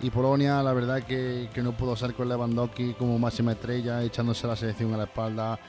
Y 0.01 0.09
Polonia, 0.09 0.63
la 0.63 0.73
verdad 0.73 1.03
que, 1.03 1.49
que 1.53 1.61
no 1.61 1.73
pudo 1.73 1.95
ser 1.95 2.15
con 2.15 2.27
Lewandowski 2.27 2.93
como 2.93 3.19
máxima 3.19 3.51
estrella, 3.51 4.01
echándose 4.01 4.47
la 4.47 4.55
selección 4.55 4.93
a 4.93 4.97
la 4.97 5.03
espalda 5.03 5.59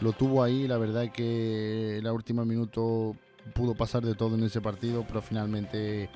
lo 0.00 0.12
tuvo 0.12 0.42
ahí. 0.42 0.66
La 0.66 0.78
verdad 0.78 1.10
que 1.10 1.98
el 1.98 2.06
último 2.08 2.44
minuto 2.44 3.16
pudo 3.54 3.74
pasar 3.74 4.02
de 4.02 4.14
todo 4.14 4.34
en 4.36 4.44
ese 4.44 4.60
partido, 4.60 5.04
pero 5.06 5.22
finalmente 5.22 6.08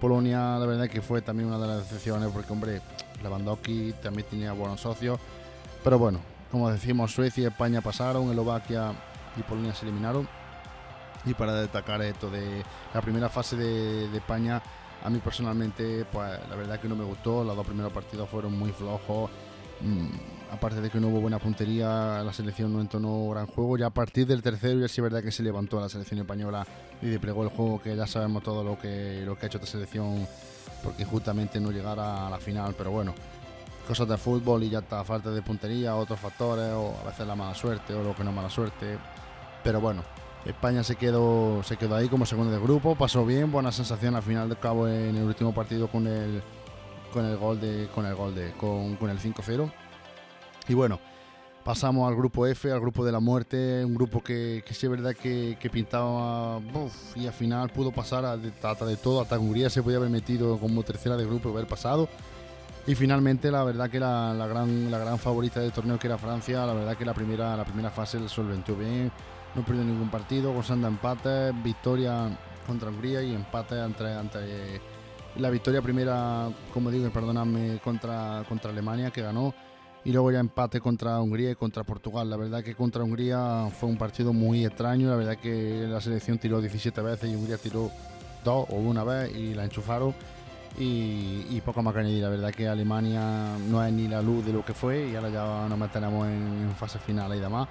Polonia, 0.00 0.58
la 0.58 0.66
verdad 0.66 0.88
que 0.88 1.00
fue 1.00 1.22
también 1.22 1.48
una 1.48 1.58
de 1.58 1.66
las 1.66 1.78
decepciones, 1.78 2.30
porque 2.30 2.52
hombre, 2.52 2.80
Lewandowski 3.22 3.94
también 4.02 4.28
tenía 4.28 4.52
buenos 4.52 4.80
socios. 4.80 5.18
Pero 5.82 5.98
bueno, 5.98 6.20
como 6.50 6.70
decimos, 6.70 7.12
Suecia 7.12 7.44
y 7.44 7.46
España 7.46 7.80
pasaron, 7.80 8.28
Eslovaquia 8.30 8.92
y 9.36 9.42
Polonia 9.42 9.74
se 9.74 9.84
eliminaron. 9.84 10.28
Y 11.24 11.34
para 11.34 11.54
destacar 11.54 12.00
esto 12.02 12.30
de 12.30 12.62
la 12.94 13.00
primera 13.00 13.28
fase 13.28 13.56
de, 13.56 14.08
de 14.08 14.18
España, 14.18 14.62
a 15.02 15.10
mí 15.10 15.18
personalmente, 15.18 16.04
pues 16.10 16.38
la 16.48 16.56
verdad 16.56 16.80
que 16.80 16.88
no 16.88 16.96
me 16.96 17.04
gustó. 17.04 17.44
Los 17.44 17.56
dos 17.56 17.66
primeros 17.66 17.92
partidos 17.92 18.28
fueron 18.28 18.58
muy 18.58 18.72
flojos. 18.72 19.30
Mm, 19.80 20.08
aparte 20.52 20.80
de 20.80 20.90
que 20.90 20.98
no 21.00 21.08
hubo 21.08 21.20
buena 21.20 21.38
puntería, 21.38 22.22
la 22.24 22.32
selección 22.32 22.72
no 22.72 22.80
entonó 22.80 23.28
gran 23.30 23.46
juego. 23.46 23.76
Ya 23.76 23.86
a 23.86 23.90
partir 23.90 24.26
del 24.26 24.42
tercero, 24.42 24.80
ya 24.80 24.88
sí 24.88 25.00
es 25.00 25.02
verdad 25.02 25.22
que 25.22 25.32
se 25.32 25.42
levantó 25.42 25.80
la 25.80 25.88
selección 25.88 26.20
española 26.20 26.66
y 27.02 27.06
desplegó 27.06 27.42
el 27.42 27.50
juego, 27.50 27.80
que 27.80 27.94
ya 27.94 28.06
sabemos 28.06 28.42
todo 28.42 28.64
lo 28.64 28.78
que, 28.78 29.22
lo 29.24 29.36
que 29.36 29.46
ha 29.46 29.48
hecho 29.48 29.58
esta 29.58 29.70
selección, 29.70 30.26
porque 30.82 31.04
justamente 31.04 31.60
no 31.60 31.70
llegara 31.70 32.26
a 32.26 32.30
la 32.30 32.38
final. 32.38 32.74
Pero 32.76 32.90
bueno, 32.90 33.14
cosas 33.86 34.08
de 34.08 34.16
fútbol 34.16 34.62
y 34.64 34.70
ya 34.70 34.80
está, 34.80 35.02
falta 35.04 35.30
de 35.30 35.42
puntería, 35.42 35.96
otros 35.96 36.20
factores, 36.20 36.72
o 36.72 36.94
a 37.02 37.04
veces 37.04 37.26
la 37.26 37.34
mala 37.34 37.54
suerte, 37.54 37.94
o 37.94 38.02
lo 38.02 38.14
que 38.14 38.24
no 38.24 38.30
es 38.30 38.36
mala 38.36 38.50
suerte. 38.50 38.98
Pero 39.64 39.80
bueno, 39.80 40.02
España 40.44 40.84
se 40.84 40.96
quedó, 40.96 41.62
se 41.62 41.76
quedó 41.76 41.96
ahí 41.96 42.08
como 42.08 42.26
segundo 42.26 42.52
de 42.52 42.60
grupo, 42.60 42.94
pasó 42.94 43.24
bien, 43.24 43.50
buena 43.50 43.72
sensación 43.72 44.14
al 44.14 44.22
final 44.22 44.48
de 44.48 44.56
cabo 44.56 44.86
en 44.86 45.16
el 45.16 45.24
último 45.24 45.54
partido 45.54 45.88
con 45.88 46.06
el 46.06 46.42
con 47.12 47.24
el 47.24 47.36
gol 47.36 47.60
de 47.60 47.88
con 47.94 48.04
el 48.04 48.14
gol 48.14 48.34
de 48.34 48.52
con, 48.52 48.96
con 48.96 49.08
el 49.10 49.18
5-0 49.18 49.72
y 50.68 50.74
bueno, 50.74 51.00
pasamos 51.64 52.08
al 52.08 52.16
grupo 52.16 52.46
F, 52.46 52.70
al 52.70 52.80
grupo 52.80 53.04
de 53.04 53.12
la 53.12 53.20
muerte, 53.20 53.84
un 53.84 53.94
grupo 53.94 54.22
que, 54.22 54.62
que 54.66 54.74
sí 54.74 54.86
es 54.86 54.90
verdad 54.90 55.14
que, 55.14 55.56
que 55.60 55.70
pintaba 55.70 56.60
y 57.14 57.26
al 57.26 57.32
final 57.32 57.70
pudo 57.70 57.90
pasar 57.90 58.24
a, 58.24 58.36
de, 58.36 58.50
de 58.50 58.96
todo, 58.96 59.20
hasta 59.20 59.38
Hungría 59.38 59.70
se 59.70 59.82
podía 59.82 59.98
haber 59.98 60.10
metido 60.10 60.58
como 60.58 60.82
tercera 60.82 61.16
de 61.16 61.24
grupo 61.24 61.48
y 61.48 61.52
haber 61.52 61.66
pasado. 61.66 62.08
Y 62.86 62.94
finalmente 62.94 63.50
la 63.50 63.64
verdad 63.64 63.90
que 63.90 63.98
la, 63.98 64.32
la, 64.32 64.46
gran, 64.46 64.90
la 64.90 64.98
gran 64.98 65.18
favorita 65.18 65.58
del 65.58 65.72
torneo 65.72 65.98
que 65.98 66.06
era 66.06 66.18
Francia, 66.18 66.64
la 66.64 66.72
verdad 66.72 66.96
que 66.96 67.04
la 67.04 67.14
primera, 67.14 67.56
la 67.56 67.64
primera 67.64 67.90
fase 67.90 68.20
le 68.20 68.28
solventó 68.28 68.76
bien, 68.76 69.10
no 69.56 69.64
perdió 69.64 69.82
ningún 69.82 70.08
partido, 70.08 70.52
gozando 70.52 70.86
empate, 70.86 71.50
victoria 71.64 72.28
contra 72.64 72.90
Hungría 72.90 73.22
y 73.22 73.34
empate 73.34 73.80
entre, 73.82 74.12
entre 74.12 74.80
la 75.36 75.50
victoria 75.50 75.82
primera, 75.82 76.48
como 76.72 76.92
digo, 76.92 77.10
perdóname, 77.10 77.80
contra, 77.82 78.44
contra 78.48 78.70
Alemania 78.70 79.10
que 79.10 79.22
ganó. 79.22 79.52
Y 80.04 80.12
luego 80.12 80.30
ya 80.30 80.38
empate 80.38 80.80
contra 80.80 81.20
Hungría 81.20 81.50
y 81.50 81.54
contra 81.56 81.82
Portugal. 81.82 82.30
La 82.30 82.36
verdad 82.36 82.62
que 82.62 82.76
contra 82.76 83.02
Hungría 83.02 83.68
fue 83.76 83.88
un 83.88 83.98
partido 83.98 84.32
muy 84.32 84.64
extraño, 84.64 85.10
la 85.10 85.16
verdad 85.16 85.36
que 85.36 85.86
la 85.88 86.00
selección 86.00 86.38
tiró 86.38 86.60
17 86.60 87.00
veces 87.02 87.28
y 87.28 87.34
Hungría 87.34 87.58
tiró 87.58 87.90
dos 88.44 88.66
o 88.70 88.76
una 88.76 89.02
vez 89.02 89.34
y 89.34 89.54
la 89.54 89.64
enchufaron 89.64 90.14
y, 90.78 91.60
poco 91.64 91.82
más 91.82 91.94
que 91.94 92.00
añadir. 92.00 92.22
La 92.22 92.28
verdad 92.28 92.52
que 92.52 92.68
Alemania 92.68 93.56
no 93.68 93.84
es 93.84 93.92
ni 93.92 94.08
la 94.08 94.22
luz 94.22 94.44
de 94.44 94.52
lo 94.52 94.64
que 94.64 94.74
fue 94.74 95.08
y 95.08 95.16
ahora 95.16 95.30
ya 95.30 95.68
nos 95.68 95.78
meteremos 95.78 96.26
en, 96.26 96.74
fase 96.76 96.98
final 96.98 97.34
y 97.34 97.40
demás. 97.40 97.68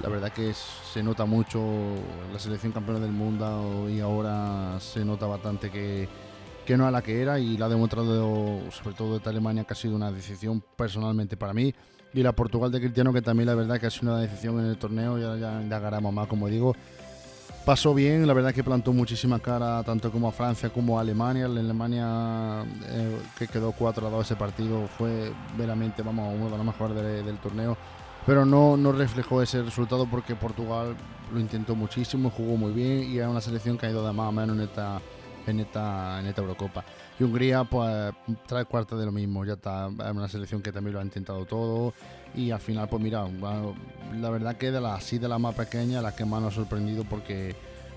la 0.00 0.08
verdad 0.08 0.32
que 0.32 0.52
se 0.52 1.02
nota 1.02 1.24
mucho 1.24 1.62
la 2.32 2.38
selección 2.38 2.72
campeona 2.72 3.00
del 3.00 3.12
mundo 3.12 3.88
y 3.88 4.00
ahora 4.00 4.78
se 4.80 5.04
nota 5.04 5.26
bastante 5.26 5.70
que, 5.70 6.08
que 6.66 6.76
no 6.76 6.86
es 6.86 6.92
la 6.92 7.02
que 7.02 7.22
era 7.22 7.38
y 7.38 7.56
la 7.56 7.66
ha 7.66 7.68
demostrado 7.68 8.70
sobre 8.70 8.96
todo 8.96 9.18
de 9.18 9.30
Alemania 9.30 9.64
que 9.64 9.74
ha 9.74 9.76
sido 9.76 9.94
una 9.94 10.10
decisión 10.10 10.62
personalmente 10.76 11.36
para 11.36 11.52
mí 11.52 11.72
y 12.14 12.22
la 12.22 12.32
Portugal 12.32 12.72
de 12.72 12.80
Cristiano 12.80 13.12
que 13.12 13.22
también 13.22 13.46
la 13.46 13.54
verdad 13.54 13.78
que 13.78 13.86
ha 13.86 13.90
sido 13.90 14.12
una 14.12 14.20
decisión 14.20 14.58
en 14.58 14.66
el 14.66 14.76
torneo 14.76 15.18
ya, 15.18 15.36
ya 15.36 15.62
indagaremos 15.62 16.12
más 16.12 16.26
como 16.26 16.48
digo 16.48 16.74
pasó 17.64 17.94
bien, 17.94 18.26
la 18.26 18.34
verdad 18.34 18.52
que 18.52 18.64
plantó 18.64 18.92
muchísima 18.92 19.38
cara 19.38 19.82
tanto 19.82 20.10
como 20.10 20.28
a 20.28 20.32
Francia 20.32 20.70
como 20.70 20.98
a 20.98 21.02
Alemania. 21.02 21.46
Alemania 21.46 22.64
eh, 22.88 23.18
que 23.38 23.48
quedó 23.48 23.72
4 23.72 24.06
a 24.06 24.10
2 24.10 24.26
ese 24.26 24.36
partido 24.36 24.86
fue 24.98 25.32
veramente, 25.56 26.02
vamos, 26.02 26.34
uno 26.34 26.50
de 26.50 26.56
los 26.56 26.66
mejores 26.66 27.24
del 27.24 27.38
torneo. 27.38 27.76
Pero 28.26 28.44
no, 28.44 28.76
no 28.76 28.92
reflejó 28.92 29.42
ese 29.42 29.62
resultado 29.62 30.06
porque 30.06 30.36
Portugal 30.36 30.94
lo 31.32 31.40
intentó 31.40 31.74
muchísimo, 31.74 32.30
jugó 32.30 32.56
muy 32.56 32.72
bien 32.72 33.10
y 33.10 33.18
es 33.18 33.26
una 33.26 33.40
selección 33.40 33.76
que 33.76 33.86
ha 33.86 33.90
ido 33.90 34.06
de 34.06 34.12
más 34.12 34.28
o 34.28 34.32
menos 34.32 34.56
en 34.56 34.62
esta, 34.62 35.00
en 35.46 35.60
esta, 35.60 36.20
en 36.20 36.26
esta 36.26 36.40
Eurocopa. 36.40 36.84
Y 37.18 37.24
Hungría, 37.24 37.64
pues, 37.64 38.12
trae 38.46 38.64
cuarta 38.64 38.96
de 38.96 39.06
lo 39.06 39.12
mismo, 39.12 39.44
ya 39.44 39.54
está, 39.54 39.88
es 39.88 40.10
una 40.12 40.28
selección 40.28 40.62
que 40.62 40.72
también 40.72 40.94
lo 40.94 41.00
ha 41.00 41.04
intentado 41.04 41.44
todo 41.44 41.94
y 42.34 42.50
al 42.50 42.60
final 42.60 42.88
pues 42.88 43.02
mira 43.02 43.24
la 44.20 44.30
verdad 44.30 44.56
que 44.56 44.70
de 44.70 44.80
las 44.80 44.98
así 44.98 45.18
de 45.18 45.28
la 45.28 45.38
más 45.38 45.54
pequeña 45.54 46.00
la 46.00 46.14
que 46.14 46.24
más 46.24 46.42
nos 46.42 46.54
ha 46.54 46.56
sorprendido 46.56 47.04
porque 47.04 47.54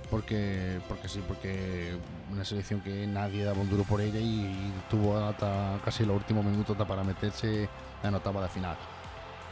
porque 0.10 0.80
porque 0.88 1.08
sí 1.08 1.22
porque 1.28 1.98
una 2.32 2.46
selección 2.46 2.82
que 2.82 3.08
nadie 3.08 3.44
daba 3.44 3.60
un 3.60 3.70
duro 3.70 3.84
por 3.84 4.02
ella 4.02 4.20
y, 4.20 4.74
tuvo 4.90 5.18
hasta 5.18 5.80
casi 5.84 6.06
los 6.06 6.16
últimos 6.16 6.46
minutos 6.46 6.78
para 6.88 7.04
meterse 7.04 7.68
en 8.04 8.14
octava 8.14 8.44
de 8.44 8.50
final. 8.50 8.78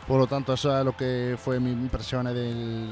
Por 0.08 0.20
lo 0.20 0.28
tanto 0.28 0.54
eso 0.54 0.78
es 0.78 0.86
lo 0.86 0.96
que 0.96 1.36
fue 1.38 1.60
mi 1.60 1.72
impresión 1.72 2.26
del, 2.26 2.90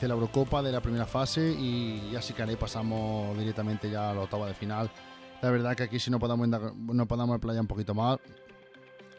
de 0.00 0.08
la 0.08 0.14
Eurocopa 0.14 0.62
de 0.62 0.72
la 0.72 0.80
primera 0.80 1.06
fase 1.06 1.52
y 1.52 2.14
así 2.16 2.32
que 2.32 2.42
ahí 2.42 2.56
pasamos 2.56 3.36
directamente 3.38 3.90
ya 3.90 4.10
a 4.10 4.14
la 4.14 4.22
octava 4.22 4.46
de 4.46 4.54
final. 4.54 4.90
La 5.40 5.50
verdad 5.50 5.76
que 5.76 5.84
aquí 5.84 6.00
si 6.00 6.10
no 6.10 6.18
podamos 6.18 6.48
no 6.48 7.06
podamos 7.06 7.38
playar 7.38 7.60
un 7.60 7.68
poquito 7.68 7.94
más 7.94 8.18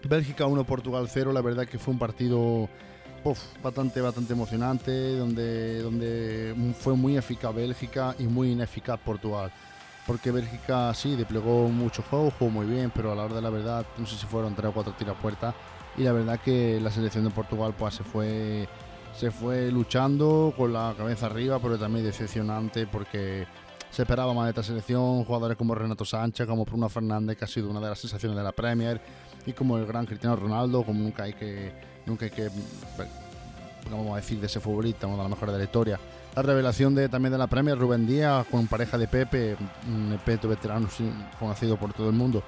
Bélgica 0.04 0.46
1, 0.46 0.64
Portugal 0.64 1.08
0, 1.10 1.34
la 1.34 1.42
verdad 1.42 1.66
que 1.66 1.78
fue 1.78 1.94
un 1.94 2.00
partido 2.00 2.70
bastante, 3.62 4.02
bastante 4.02 4.34
emocionante, 4.34 5.18
donde, 5.18 5.82
donde 5.82 6.74
fue 6.80 6.96
muy 6.96 7.18
eficaz 7.18 7.54
Bélgica 7.54 8.16
y 8.18 8.24
muy 8.24 8.52
ineficaz 8.52 9.00
Portugal. 9.00 9.52
Porque 10.08 10.32
Bélgica 10.32 10.94
sí 10.94 11.16
desplegó 11.16 11.68
mucho 11.68 12.02
juego, 12.04 12.32
jugó 12.32 12.50
muy 12.50 12.66
bien, 12.66 12.92
pero 12.96 13.12
a 13.12 13.16
la 13.16 13.26
hora 13.26 13.36
de 13.36 13.42
la 13.42 13.50
verdad, 13.50 13.86
no 13.98 14.06
sé 14.06 14.16
si 14.16 14.26
fueron 14.26 14.56
3 14.56 14.70
o 14.70 14.74
4 14.74 14.94
tiras 14.94 15.16
puertas. 15.22 15.54
Y 15.98 16.04
la 16.04 16.14
verdad 16.14 16.40
que 16.40 16.80
la 16.82 16.90
selección 16.90 17.26
de 17.26 17.30
Portugal 17.30 17.76
pues, 17.78 17.96
se, 17.96 18.04
fue, 18.04 18.68
se 19.16 19.32
fue 19.32 19.70
luchando 19.70 20.54
con 20.58 20.74
la 20.74 20.96
cabeza 20.98 21.26
arriba, 21.26 21.60
pero 21.60 21.78
también 21.78 22.06
decepcionante 22.06 22.88
porque 22.88 23.46
se 23.92 24.04
esperaba 24.04 24.34
más 24.34 24.46
de 24.46 24.50
esta 24.52 24.64
selección. 24.64 25.26
Jugadores 25.26 25.58
como 25.58 25.76
Renato 25.76 26.06
Sánchez, 26.06 26.48
como 26.48 26.66
Bruno 26.66 26.90
Fernández, 26.90 27.38
que 27.38 27.46
ha 27.46 27.48
sido 27.48 27.70
una 27.70 27.82
de 27.82 27.90
las 27.90 28.00
sensaciones 28.00 28.38
de 28.38 28.44
la 28.44 28.52
Premier 28.52 29.02
y 29.46 29.54
como 29.54 29.78
el 29.78 29.86
gran 29.86 30.06
Cristiano 30.06 30.36
Ronaldo, 30.36 30.84
como 30.84 31.02
nunca 31.02 31.24
hay 31.24 31.34
que, 31.34 31.72
nunca 32.06 32.26
hay 32.26 32.32
que, 32.32 32.50
vamos 33.90 34.14
a 34.14 34.18
decir, 34.18 34.40
de 34.40 34.48
ese 34.48 34.60
futbolista, 34.60 35.08
uno 35.08 35.18
de 35.18 35.24
los 35.24 35.30
mejores 35.32 35.54
de 35.54 35.60
la 35.60 35.66
historia. 35.66 36.00
La 36.36 36.44
revelación 36.44 36.94
de, 36.94 37.10
también 37.10 37.32
de 37.32 37.38
la 37.38 37.48
Premier, 37.48 37.78
Rubén 37.78 38.06
Díaz, 38.06 38.46
con 38.50 38.68
pareja 38.68 38.98
de 38.98 39.08
Pepe, 39.08 39.58
un 39.88 40.18
Pepe 40.24 40.48
veterano 40.48 40.88
conocido 41.40 41.78
por 41.78 41.94
todo 41.94 42.10
el 42.10 42.16
mundo. 42.16 42.44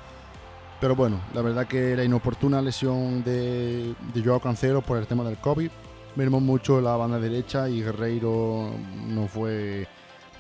Pero 0.80 0.96
bueno, 0.96 1.20
la 1.36 1.42
verdad 1.42 1.68
que 1.68 1.96
la 1.96 2.04
inoportuna 2.04 2.62
lesión 2.62 3.24
de, 3.24 3.94
Joao 4.24 4.40
Cancelo 4.40 4.82
por 4.82 4.98
el 4.98 5.06
tema 5.06 5.24
del 5.24 5.38
COVID, 5.38 5.70
vimos 6.16 6.42
mucho 6.42 6.82
la 6.82 6.96
banda 6.96 7.20
derecha 7.20 7.70
y 7.70 7.84
Guerreiro 7.84 8.72
no 9.08 9.28
fue 9.28 9.88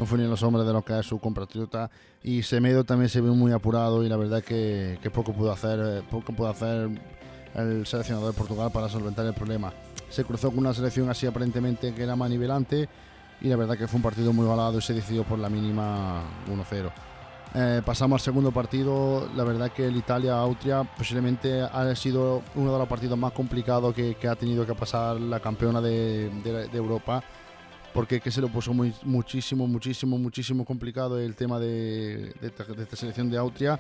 no 0.02 0.08
fue 0.08 0.18
ni 0.18 0.26
los 0.26 0.42
hombres 0.42 0.66
de 0.66 0.74
lo 0.74 0.84
que 0.84 0.98
es 0.98 1.06
su 1.06 1.20
compatriota. 1.20 1.92
Y 2.24 2.42
Semedo 2.42 2.84
también 2.84 3.08
se 3.08 3.22
vio 3.22 3.36
muy 3.36 3.52
apurado 3.52 4.04
y 4.04 4.10
la 4.10 4.18
verdad 4.18 4.44
que, 4.44 4.98
que 5.00 5.12
poco 5.12 5.32
pudo 5.32 5.52
hacer, 5.52 5.80
eh, 5.80 6.02
poco 6.10 6.34
pudo 6.34 6.50
hacer 6.50 6.90
el 7.54 7.86
seleccionador 7.86 8.34
de 8.34 8.38
Portugal 8.38 8.72
para 8.74 8.90
solventar 8.90 9.28
el 9.28 9.36
problema. 9.36 9.72
Se 10.10 10.24
cruzó 10.24 10.50
con 10.50 10.58
una 10.58 10.74
selección 10.74 11.08
así 11.12 11.28
aparentemente 11.28 11.94
que 11.94 12.02
era 12.02 12.16
más 12.16 12.32
nivelante 12.32 12.90
y 13.42 13.48
la 13.48 13.56
verdad 13.56 13.78
que 13.78 13.88
fue 13.88 13.98
un 13.98 14.02
partido 14.02 14.34
muy 14.34 14.48
balado 14.48 14.80
y 14.80 14.82
se 14.82 14.96
decidió 14.96 15.24
por 15.24 15.38
la 15.38 15.50
mínima 15.50 16.24
1-0. 16.48 16.92
Eh, 17.54 17.82
pasamos 17.86 18.22
al 18.22 18.26
segundo 18.26 18.52
partido, 18.52 19.30
la 19.36 19.44
verdad 19.44 19.72
que 19.72 19.86
el 19.86 19.96
Italia-Austria 19.98 20.84
posiblemente 20.98 21.62
ha 21.62 21.96
sido 21.96 22.42
uno 22.56 22.74
de 22.74 22.80
los 22.80 22.88
partidos 22.88 23.20
más 23.20 23.34
complicados 23.34 23.94
que, 23.94 24.16
que 24.16 24.28
ha 24.28 24.36
tenido 24.36 24.66
que 24.66 24.74
pasar 24.74 25.22
la 25.22 25.40
campeona 25.40 25.80
de, 25.80 26.32
de, 26.44 26.70
de 26.70 26.78
Europa 26.78 27.24
porque 27.94 28.20
que 28.20 28.32
se 28.32 28.42
lo 28.42 28.50
puso 28.50 28.74
muy, 28.74 28.94
muchísimo, 29.04 29.68
muchísimo, 29.68 30.18
muchísimo 30.18 30.66
complicado 30.66 31.20
el 31.20 31.36
tema 31.36 31.60
de, 31.60 32.34
esta, 32.42 32.96
selección 32.96 33.30
de 33.30 33.38
Austria, 33.38 33.80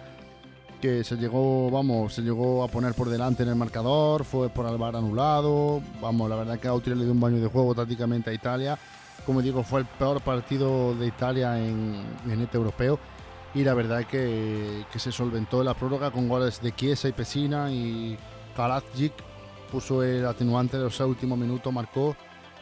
que 0.81 1.03
se 1.03 1.15
llegó, 1.15 1.69
vamos, 1.69 2.13
se 2.13 2.21
llegó 2.21 2.63
a 2.63 2.67
poner 2.67 2.93
por 2.93 3.09
delante 3.09 3.43
en 3.43 3.49
el 3.49 3.55
marcador, 3.55 4.23
fue 4.23 4.49
por 4.49 4.65
Alvar 4.65 4.95
anulado, 4.95 5.81
vamos, 6.01 6.29
la 6.29 6.35
verdad 6.35 6.59
que 6.59 6.67
Austria 6.67 6.95
le 6.95 7.03
dio 7.03 7.13
un 7.13 7.19
baño 7.19 7.39
de 7.39 7.47
juego 7.47 7.75
tácticamente 7.75 8.29
a 8.29 8.33
Italia, 8.33 8.77
como 9.25 9.41
digo, 9.41 9.63
fue 9.63 9.81
el 9.81 9.85
peor 9.85 10.21
partido 10.21 10.95
de 10.95 11.07
Italia 11.07 11.59
en, 11.59 12.03
en 12.27 12.41
este 12.41 12.57
europeo, 12.57 12.99
y 13.53 13.63
la 13.63 13.73
verdad 13.73 14.05
que, 14.05 14.85
que 14.91 14.99
se 14.99 15.11
solventó 15.11 15.63
la 15.63 15.73
prórroga 15.73 16.09
con 16.09 16.27
goles 16.27 16.61
de 16.61 16.73
Chiesa 16.73 17.07
y 17.07 17.11
Pesina, 17.11 17.71
y 17.71 18.17
Kaladzic 18.55 19.13
puso 19.71 20.03
el 20.03 20.25
atenuante 20.25 20.77
de 20.77 20.83
los 20.83 20.99
últimos 20.99 21.37
minutos, 21.37 21.71
marcó, 21.71 22.15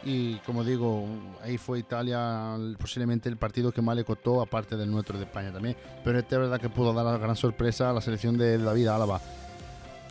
y 0.04 0.36
como 0.38 0.64
digo, 0.64 1.06
ahí 1.42 1.58
fue 1.58 1.78
Italia 1.78 2.56
posiblemente 2.78 3.28
el 3.28 3.36
partido 3.36 3.70
que 3.70 3.82
más 3.82 3.94
le 3.96 4.04
costó, 4.04 4.40
aparte 4.40 4.76
del 4.76 4.90
nuestro 4.90 5.18
de 5.18 5.24
España 5.24 5.52
también. 5.52 5.76
Pero 6.02 6.18
este 6.18 6.36
es 6.36 6.40
verdad 6.40 6.60
que 6.60 6.70
pudo 6.70 6.92
dar 6.94 7.04
la 7.04 7.18
gran 7.18 7.36
sorpresa 7.36 7.90
a 7.90 7.92
la 7.92 8.00
selección 8.00 8.38
de 8.38 8.56
David 8.58 8.88
Álava. 8.88 9.20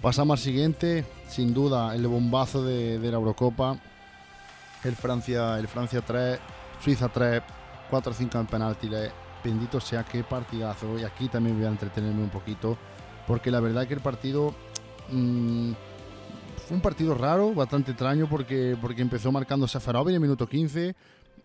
Pasamos 0.01 0.39
al 0.39 0.43
siguiente, 0.43 1.05
sin 1.27 1.53
duda, 1.53 1.95
el 1.95 2.07
bombazo 2.07 2.63
de, 2.63 2.99
la 2.99 3.17
Eurocopa. 3.17 3.79
El 4.83 4.95
Francia, 4.95 5.57
el 5.57 5.67
Francia 5.67 6.01
3, 6.01 6.39
Suiza 6.81 7.09
3, 7.09 7.41
4-5 7.91 8.39
en 8.39 8.47
penalti. 8.47 8.89
Bendito 9.43 9.81
sea 9.81 10.03
qué 10.03 10.23
partidazo. 10.23 10.97
Y 10.99 11.03
aquí 11.03 11.27
también 11.27 11.57
voy 11.57 11.65
a 11.65 11.69
entretenerme 11.69 12.21
un 12.21 12.29
poquito. 12.29 12.77
Porque 13.27 13.51
la 13.51 13.59
verdad 13.59 13.87
que 13.87 13.95
el 13.95 14.01
partido... 14.01 14.53
Mmm, 15.11 15.73
un 16.71 16.81
partido 16.81 17.15
raro, 17.15 17.53
bastante 17.53 17.91
extraño, 17.91 18.27
porque, 18.29 18.77
porque 18.81 19.01
empezó 19.01 19.31
marcando 19.31 19.67
Safarov 19.67 20.09
en 20.09 20.15
el 20.15 20.21
minuto 20.21 20.47
15 20.47 20.95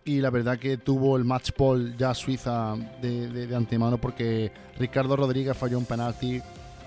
y 0.04 0.20
la 0.20 0.30
verdad 0.30 0.58
que 0.58 0.76
tuvo 0.76 1.16
el 1.16 1.24
match 1.24 1.50
ball 1.56 1.96
ya 1.96 2.12
Suiza 2.14 2.74
de, 3.00 3.28
de, 3.28 3.56
antemano 3.56 3.96
porque 3.98 4.52
Ricardo 4.78 5.16
Rodríguez 5.16 5.56
falló 5.56 5.78
un 5.78 5.86
penalti 5.86 6.42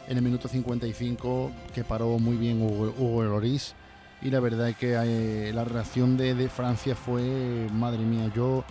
en 0.07 0.17
el 0.17 0.23
minuto 0.23 0.47
55 0.47 1.51
que 1.73 1.83
paró 1.83 2.19
muy 2.19 2.37
bien 2.37 2.61
Hugo, 2.61 2.93
Hugo 2.97 3.23
Loris 3.23 3.73
y 4.21 4.29
la 4.29 4.39
verdad 4.39 4.73
que 4.75 4.93
eh, 4.93 5.51
la 5.53 5.63
reacción 5.63 6.15
de, 6.15 6.35
de, 6.35 6.49
Francia 6.49 6.95
fue, 6.95 7.67
madre 7.73 7.99
mía, 7.99 8.31
yo 8.35 8.63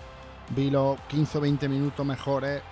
vi 0.55 0.71
los 0.71 1.01
15 1.09 1.39
o 1.39 1.41
20 1.41 1.69
minutos 1.69 2.07
mejores 2.07 2.63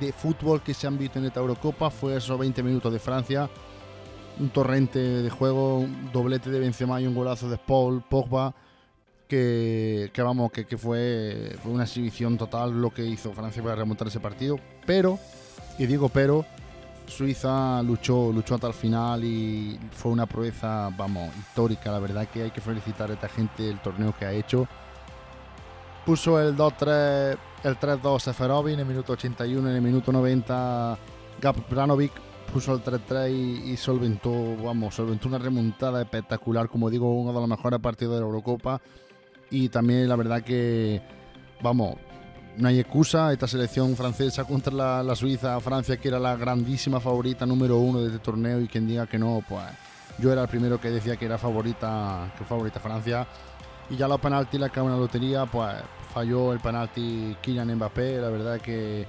de 0.00 0.12
fútbol 0.12 0.62
que 0.62 0.74
se 0.74 0.86
han 0.86 0.98
visto 0.98 1.18
en 1.18 1.26
esta 1.26 1.40
Eurocopa, 1.40 1.90
fue 1.90 2.16
esos 2.16 2.38
20 2.38 2.62
minutos 2.62 2.92
de 2.92 2.98
Francia 2.98 3.48
un 4.38 4.50
torrente 4.50 4.98
de 4.98 5.30
juego, 5.30 5.80
un 5.80 6.10
doblete 6.12 6.50
de 6.50 6.60
Benzema 6.60 7.00
y 7.00 7.06
un 7.06 7.14
golazo 7.14 7.48
de 7.48 7.58
Paul 7.58 8.02
Pogba, 8.02 8.54
que, 9.28 10.10
vamos, 10.18 10.52
que, 10.52 10.78
fue, 10.78 11.56
una 11.64 11.84
exhibición 11.84 12.38
total 12.38 12.80
lo 12.80 12.90
que 12.90 13.04
hizo 13.04 13.32
Francia 13.32 13.62
para 13.62 13.74
remontar 13.74 14.08
ese 14.08 14.20
partido. 14.20 14.58
Pero, 14.86 15.18
y 15.78 15.86
digo 15.86 16.08
pero, 16.08 16.44
Suiza 17.06 17.82
luchó, 17.82 18.32
luchó 18.32 18.54
hasta 18.54 18.68
el 18.68 18.74
final 18.74 19.24
y 19.24 19.78
fue 19.92 20.12
una 20.12 20.26
proeza, 20.26 20.90
vamos, 20.96 21.34
histórica. 21.36 21.90
La 21.90 21.98
verdad 21.98 22.28
que 22.28 22.44
hay 22.44 22.50
que 22.50 22.60
felicitar 22.60 23.10
a 23.10 23.14
esta 23.14 23.28
gente 23.28 23.68
el 23.68 23.80
torneo 23.80 24.14
que 24.16 24.24
ha 24.24 24.32
hecho. 24.32 24.68
Puso 26.06 26.40
el 26.40 26.54
2-3, 26.56 27.36
el 27.64 27.78
3-2 27.78 28.20
Seferovic 28.20 28.74
en 28.74 28.80
el 28.80 28.86
minuto 28.86 29.14
81, 29.14 29.68
en 29.70 29.76
el 29.76 29.82
minuto 29.82 30.12
90 30.12 30.98
Gab 31.40 31.68
Branovic 31.68 32.12
puso 32.52 32.74
el 32.74 32.82
3-3 32.82 33.64
y, 33.66 33.76
solventó, 33.76 34.56
vamos, 34.62 34.94
solventó 34.94 35.28
una 35.28 35.38
remontada 35.38 36.02
espectacular, 36.02 36.68
como 36.68 36.90
digo, 36.90 37.12
uno 37.12 37.32
de 37.32 37.40
los 37.40 37.48
mejores 37.48 37.80
partidos 37.80 38.14
de 38.14 38.20
la 38.20 38.26
Eurocopa. 38.26 38.80
Y 39.50 39.68
también 39.68 40.08
la 40.08 40.16
verdad 40.16 40.42
que, 40.42 41.02
vamos, 41.62 41.96
no 42.56 42.68
hay 42.68 42.80
excusa, 42.80 43.32
esta 43.32 43.46
selección 43.46 43.96
francesa 43.96 44.44
contra 44.44 44.72
la, 44.72 45.02
la, 45.02 45.16
Suiza, 45.16 45.58
Francia, 45.60 45.96
que 45.96 46.08
era 46.08 46.18
la 46.18 46.36
grandísima 46.36 47.00
favorita 47.00 47.44
número 47.46 47.78
uno 47.78 48.00
de 48.00 48.06
este 48.06 48.18
torneo, 48.18 48.60
y 48.60 48.68
quien 48.68 48.86
diga 48.86 49.06
que 49.06 49.18
no, 49.18 49.42
pues 49.48 49.64
yo 50.18 50.32
era 50.32 50.42
el 50.42 50.48
primero 50.48 50.80
que 50.80 50.90
decía 50.90 51.16
que 51.16 51.26
era 51.26 51.38
favorita, 51.38 52.32
que 52.38 52.44
favorita 52.44 52.80
Francia. 52.80 53.26
Y 53.90 53.96
ya 53.96 54.08
los 54.08 54.20
penaltis, 54.20 54.60
la 54.60 54.68
que 54.68 54.80
una 54.80 54.96
lotería, 54.96 55.46
pues 55.46 55.74
falló 56.12 56.52
el 56.52 56.60
penalti 56.60 57.36
Kylian 57.42 57.74
Mbappé, 57.74 58.20
la 58.20 58.28
verdad 58.28 58.60
que 58.60 59.06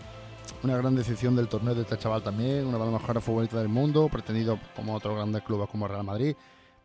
una 0.65 0.77
gran 0.77 0.95
decepción 0.95 1.35
del 1.35 1.47
torneo 1.47 1.75
de 1.75 1.83
este 1.83 1.95
chaval 1.97 2.23
también, 2.23 2.65
una 2.65 2.79
de 2.79 2.85
las 2.85 2.93
mejores 2.93 3.23
futbolistas 3.23 3.59
del 3.59 3.69
mundo, 3.69 4.09
pretendido 4.11 4.59
como 4.75 4.95
otros 4.95 5.15
grandes 5.15 5.43
clubes 5.43 5.69
como 5.69 5.87
Real 5.87 6.03
Madrid. 6.03 6.35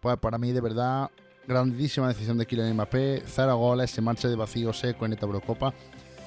Pues 0.01 0.19
para 0.19 0.37
mí, 0.37 0.53
de 0.53 0.61
verdad, 0.61 1.11
grandísima 1.49 2.09
decisión 2.09 2.37
de 2.37 2.45
Kylian 2.45 2.75
Mbappé, 2.75 3.23
cero 3.27 3.57
goles, 3.57 3.91
se 3.91 4.03
marcha 4.03 4.29
de 4.29 4.37
vacío 4.37 4.73
seco 4.75 5.07
en 5.07 5.15
esta 5.15 5.25
Eurocopa 5.25 5.73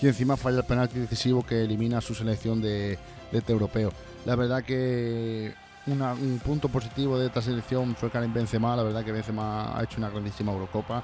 y 0.01 0.07
encima 0.07 0.35
falla 0.35 0.57
el 0.57 0.63
penalti 0.65 0.99
decisivo 0.99 1.45
que 1.45 1.63
elimina 1.63 1.99
a 1.99 2.01
su 2.01 2.15
selección 2.15 2.59
de, 2.59 2.97
de 3.31 3.37
este 3.37 3.53
europeo. 3.53 3.91
La 4.25 4.35
verdad 4.35 4.63
que 4.63 5.53
un 5.85 6.41
punto 6.43 6.69
positivo 6.69 7.19
de 7.19 7.27
esta 7.27 7.41
selección 7.41 7.95
fue 7.95 8.09
Karim 8.09 8.33
Benzema, 8.33 8.75
la 8.75 8.83
verdad 8.83 9.05
que 9.05 9.11
Benzema 9.11 9.77
ha 9.77 9.83
hecho 9.83 9.97
una 9.99 10.09
grandísima 10.09 10.51
Eurocopa, 10.51 11.03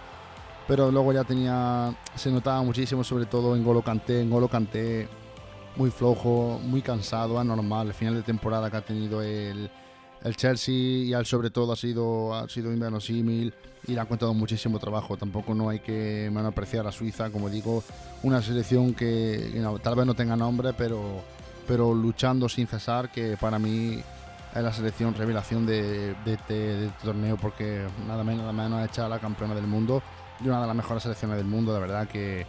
pero 0.67 0.91
luego 0.91 1.13
ya 1.13 1.23
tenía, 1.23 1.93
se 2.15 2.31
notaba 2.31 2.63
muchísimo, 2.63 3.03
sobre 3.03 3.27
todo 3.27 3.55
en 3.55 3.63
Golo 3.63 3.83
Kanté, 3.83 4.21
en 4.21 4.31
Golo 4.31 4.47
Kanté 4.47 5.07
muy 5.75 5.91
flojo, 5.91 6.59
muy 6.63 6.81
cansado, 6.81 7.39
anormal, 7.39 7.87
el 7.87 7.93
final 7.93 8.15
de 8.15 8.23
temporada 8.23 8.69
que 8.69 8.77
ha 8.77 8.81
tenido 8.81 9.21
el, 9.21 9.69
el 10.23 10.35
Chelsea 10.35 10.73
y 10.73 11.13
al 11.13 11.25
sobre 11.25 11.49
todo 11.49 11.73
ha 11.73 11.75
sido, 11.75 12.33
ha 12.33 12.47
sido 12.49 12.71
inverosímil 12.73 13.53
y 13.87 13.93
le 13.93 13.99
ha 13.99 14.05
contado 14.05 14.33
muchísimo 14.33 14.79
trabajo. 14.79 15.17
Tampoco 15.17 15.53
no 15.53 15.69
hay 15.69 15.79
que 15.79 16.29
menospreciar 16.31 16.85
a 16.87 16.91
Suiza, 16.91 17.29
como 17.29 17.49
digo, 17.49 17.83
una 18.23 18.41
selección 18.41 18.93
que, 18.93 19.51
tal 19.81 19.95
vez 19.95 20.05
no 20.05 20.13
tenga 20.13 20.35
nombre, 20.35 20.73
pero, 20.73 21.21
pero 21.67 21.93
luchando 21.93 22.49
sin 22.49 22.67
cesar, 22.67 23.11
que 23.11 23.37
para 23.39 23.57
mí 23.59 24.03
es 24.55 24.63
la 24.63 24.73
selección 24.73 25.13
revelación 25.13 25.65
de, 25.65 26.11
este, 26.25 26.85
este, 26.85 26.91
torneo 27.03 27.37
porque 27.37 27.85
nada 28.07 28.23
menos, 28.23 28.41
nada 28.41 28.53
menos 28.53 28.83
hecha 28.89 29.07
la 29.07 29.19
campeona 29.19 29.53
del 29.53 29.67
mundo 29.67 30.01
y 30.43 30.47
una 30.47 30.61
de 30.61 30.67
las 30.67 30.75
mejores 30.75 31.03
selecciones 31.03 31.37
del 31.37 31.45
mundo, 31.45 31.71
de 31.73 31.79
verdad 31.79 32.07
que, 32.07 32.47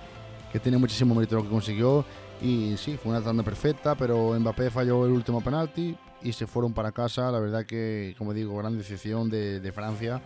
que 0.51 0.61
tiene 0.61 0.79
muchísimo 0.79 1.15
mérito 1.15 1.37
lo 1.37 1.43
que 1.43 1.51
consiguió 1.51 2.05
y 2.43 2.77
sí, 2.77 2.97
fue 2.97 3.13
una 3.13 3.21
tanda 3.21 3.43
perfecta, 3.43 3.95
pero 3.95 4.39
Mbappé 4.39 4.71
falló 4.71 5.07
el 5.07 5.13
último 5.13 5.43
penalti 5.43 5.97
y 6.23 6.33
se 6.33 6.47
fueron 6.47 6.73
para 6.73 6.93
casa, 6.93 7.31
la 7.31 7.39
verdad 7.39 7.67
que, 7.67 8.15
como 8.19 8.33
digo, 8.33 8.57
gran 8.57 8.77
decisión 8.77 9.29
de, 9.29 9.61
de 9.61 9.73
Francia, 9.73 10.21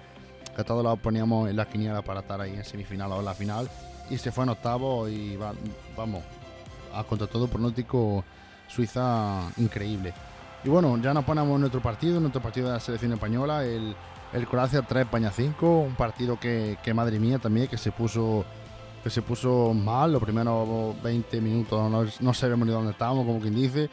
que 0.54 0.60
a 0.60 0.64
todos 0.64 0.84
lados 0.84 1.00
poníamos 1.00 1.50
en 1.50 1.56
la 1.56 1.66
quiniela 1.66 2.02
para 2.02 2.20
estar 2.20 2.40
ahí 2.40 2.54
en 2.54 2.64
semifinal 2.64 3.12
o 3.12 3.18
en 3.18 3.24
la 3.24 3.34
final. 3.34 3.68
Y 4.10 4.18
se 4.18 4.30
fue 4.30 4.44
en 4.44 4.50
octavo 4.50 5.08
y 5.08 5.36
vamos, 5.96 6.22
a 6.94 7.02
contra 7.04 7.26
todo 7.26 7.48
pronóstico 7.48 8.24
Suiza 8.68 9.50
increíble. 9.56 10.12
Y 10.62 10.68
bueno, 10.68 10.96
ya 10.98 11.12
nos 11.12 11.24
ponemos 11.24 11.54
en 11.54 11.60
nuestro 11.60 11.80
partido, 11.80 12.20
nuestro 12.20 12.40
partido 12.40 12.68
de 12.68 12.74
la 12.74 12.80
selección 12.80 13.12
española, 13.12 13.64
el, 13.64 13.94
el 14.32 14.46
Croacia 14.46 14.82
3, 14.82 15.04
España 15.04 15.30
5, 15.30 15.80
un 15.80 15.94
partido 15.94 16.38
que, 16.38 16.78
que, 16.82 16.94
madre 16.94 17.18
mía 17.18 17.38
también, 17.38 17.68
que 17.68 17.76
se 17.76 17.92
puso 17.92 18.44
que 19.04 19.10
se 19.10 19.20
puso 19.20 19.74
mal 19.74 20.12
los 20.12 20.22
primeros 20.22 21.00
20 21.02 21.38
minutos, 21.42 21.90
no, 21.90 22.06
no 22.20 22.34
sabíamos 22.34 22.66
ni 22.66 22.72
dónde 22.72 22.92
estábamos, 22.92 23.26
como 23.26 23.38
quien 23.38 23.54
dice. 23.54 23.90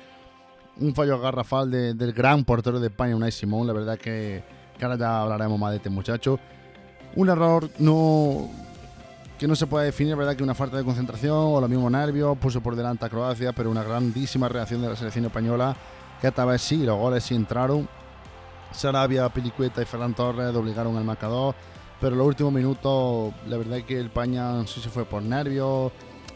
Un 0.79 0.95
fallo 0.95 1.19
garrafal 1.19 1.69
del 1.69 2.13
gran 2.13 2.45
portero 2.45 2.79
de 2.79 2.87
España, 2.87 3.13
Unai 3.13 3.33
Simón, 3.33 3.67
la 3.67 3.73
verdad 3.73 3.99
que, 3.99 4.41
que 4.77 4.85
ahora 4.85 4.97
ya 4.97 5.21
hablaremos 5.21 5.59
más 5.59 5.71
de 5.71 5.77
este 5.77 5.89
muchacho. 5.89 6.39
Un 7.17 7.27
error 7.27 7.69
no 7.79 8.49
que 9.37 9.47
no 9.47 9.55
se 9.55 9.67
puede 9.67 9.87
definir, 9.87 10.15
verdad 10.15 10.35
que 10.35 10.43
una 10.43 10.55
falta 10.55 10.77
de 10.77 10.85
concentración 10.85 11.35
o 11.35 11.59
lo 11.59 11.67
mismo 11.67 11.89
nervios, 11.89 12.37
puso 12.37 12.61
por 12.61 12.75
delante 12.75 13.05
a 13.05 13.09
Croacia, 13.09 13.51
pero 13.51 13.69
una 13.69 13.83
grandísima 13.83 14.47
reacción 14.47 14.81
de 14.81 14.87
la 14.89 14.95
selección 14.95 15.25
española 15.25 15.75
que 16.21 16.27
esta 16.27 16.45
vez 16.45 16.61
sí, 16.61 16.77
los 16.85 16.97
goles 16.97 17.23
sí 17.23 17.35
entraron. 17.35 17.89
Sarabia, 18.71 19.27
Pelicueta 19.27 19.81
y 19.81 19.85
Ferran 19.85 20.13
Torres 20.13 20.55
obligaron 20.55 20.95
al 20.95 21.03
marcador, 21.03 21.55
pero 22.01 22.15
los 22.15 22.25
últimos 22.25 22.51
minutos, 22.51 23.31
la 23.47 23.57
verdad 23.57 23.77
es 23.77 23.85
que 23.85 23.99
el 23.99 24.09
Paña 24.09 24.53
no 24.53 24.65
sé 24.65 24.81
si 24.81 24.89
fue 24.89 25.05
por 25.05 25.21
nervios 25.21 25.91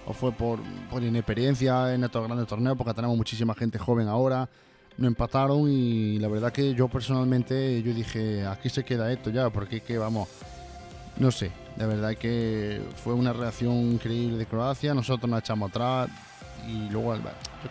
o 0.05 0.13
fue 0.13 0.31
por, 0.31 0.59
por 0.91 1.01
inexperiencia 1.01 1.95
en 1.95 2.03
estos 2.03 2.23
grandes 2.23 2.47
torneos, 2.47 2.77
porque 2.77 2.93
tenemos 2.93 3.17
muchísima 3.17 3.55
gente 3.55 3.79
joven 3.79 4.07
ahora. 4.07 4.47
No 4.97 5.07
empataron 5.07 5.67
y 5.67 6.19
la 6.19 6.27
verdad 6.27 6.53
que 6.53 6.75
yo 6.75 6.87
personalmente 6.87 7.81
yo 7.81 7.93
dije, 7.95 8.45
aquí 8.45 8.69
se 8.69 8.85
queda 8.85 9.11
esto 9.11 9.31
ya, 9.31 9.49
porque 9.49 9.81
que 9.81 9.97
vamos, 9.97 10.29
no 11.17 11.31
sé, 11.31 11.51
la 11.77 11.87
verdad 11.87 12.15
que 12.15 12.81
fue 13.03 13.13
una 13.13 13.33
reacción 13.33 13.73
increíble 13.73 14.37
de 14.37 14.45
Croacia, 14.45 14.93
nosotros 14.93 15.29
nos 15.29 15.39
echamos 15.39 15.71
atrás 15.71 16.09
y 16.67 16.89
luego 16.91 17.15
yo 17.15 17.21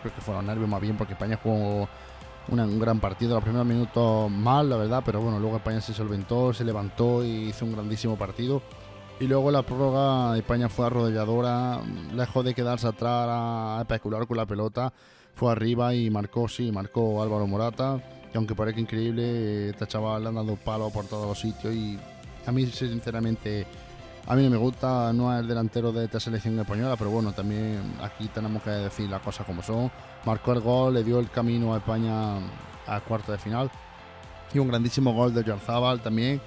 creo 0.01 0.13
que 0.13 0.21
fueron 0.21 0.45
nervios 0.45 0.69
más 0.69 0.81
bien 0.81 0.97
porque 0.97 1.13
España 1.13 1.39
jugó 1.41 1.87
un 2.49 2.79
gran 2.79 2.99
partido. 2.99 3.35
Los 3.35 3.43
primeros 3.43 3.67
minutos 3.67 4.31
mal, 4.31 4.69
la 4.69 4.77
verdad, 4.77 5.03
pero 5.05 5.21
bueno, 5.21 5.39
luego 5.39 5.57
España 5.57 5.81
se 5.81 5.93
solventó, 5.93 6.53
se 6.53 6.63
levantó 6.63 7.23
y 7.23 7.49
hizo 7.49 7.65
un 7.65 7.73
grandísimo 7.73 8.17
partido. 8.17 8.61
Y 9.19 9.27
luego 9.27 9.49
la 9.49 9.61
prórroga, 9.61 10.37
España 10.37 10.67
fue 10.67 10.87
arrodilladora, 10.87 11.79
lejos 12.13 12.43
de 12.43 12.53
quedarse 12.53 12.87
atrás 12.87 13.27
a 13.29 13.77
especular 13.81 14.27
con 14.27 14.35
la 14.35 14.45
pelota, 14.45 14.91
fue 15.35 15.51
arriba 15.51 15.95
y 15.95 16.09
marcó, 16.09 16.49
sí, 16.49 16.69
marcó 16.71 17.23
Álvaro 17.23 17.47
Morata, 17.47 18.03
que 18.29 18.37
aunque 18.37 18.55
parezca 18.55 18.81
increíble, 18.81 19.69
esta 19.69 19.87
chaval 19.87 20.27
ha 20.27 20.31
dado 20.31 20.57
palos 20.57 20.91
por 20.91 21.05
todos 21.05 21.27
los 21.27 21.39
sitios 21.39 21.73
y 21.73 21.97
a 22.45 22.51
mí 22.51 22.65
sinceramente 22.65 23.65
a 24.27 24.35
mí 24.35 24.49
me 24.49 24.57
gusta, 24.57 25.13
no 25.13 25.31
es 25.33 25.41
el 25.41 25.47
delantero 25.47 25.91
de 25.91 26.05
esta 26.05 26.19
selección 26.19 26.59
española, 26.59 26.95
pero 26.97 27.11
bueno, 27.11 27.31
también 27.31 27.93
aquí 28.01 28.27
tenemos 28.29 28.63
que 28.63 28.71
decir 28.71 29.07
las 29.07 29.21
cosas 29.21 29.45
como 29.45 29.61
son. 29.61 29.91
Marcó 30.25 30.53
el 30.53 30.61
gol, 30.61 30.95
le 30.95 31.03
dio 31.03 31.19
el 31.19 31.29
camino 31.29 31.75
a 31.75 31.77
España 31.77 32.37
a 32.87 33.01
cuarto 33.01 33.31
de 33.31 33.37
final. 33.37 33.69
Y 34.51 34.57
un 34.57 34.67
grandísimo 34.67 35.13
gol 35.13 35.31
de 35.33 35.43
Zabal 35.59 36.01
también. 36.01 36.41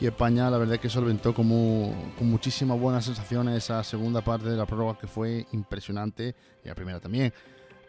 Y 0.00 0.06
España, 0.06 0.48
la 0.48 0.56
verdad 0.56 0.76
es 0.76 0.80
que 0.80 0.88
solventó 0.88 1.34
como, 1.34 1.92
con 2.16 2.30
muchísimas 2.30 2.80
buenas 2.80 3.04
sensaciones 3.04 3.64
esa 3.64 3.84
segunda 3.84 4.22
parte 4.22 4.48
de 4.48 4.56
la 4.56 4.64
prórroga 4.64 4.98
que 4.98 5.06
fue 5.06 5.46
impresionante. 5.52 6.34
Y 6.64 6.68
la 6.68 6.74
primera 6.74 7.00
también. 7.00 7.34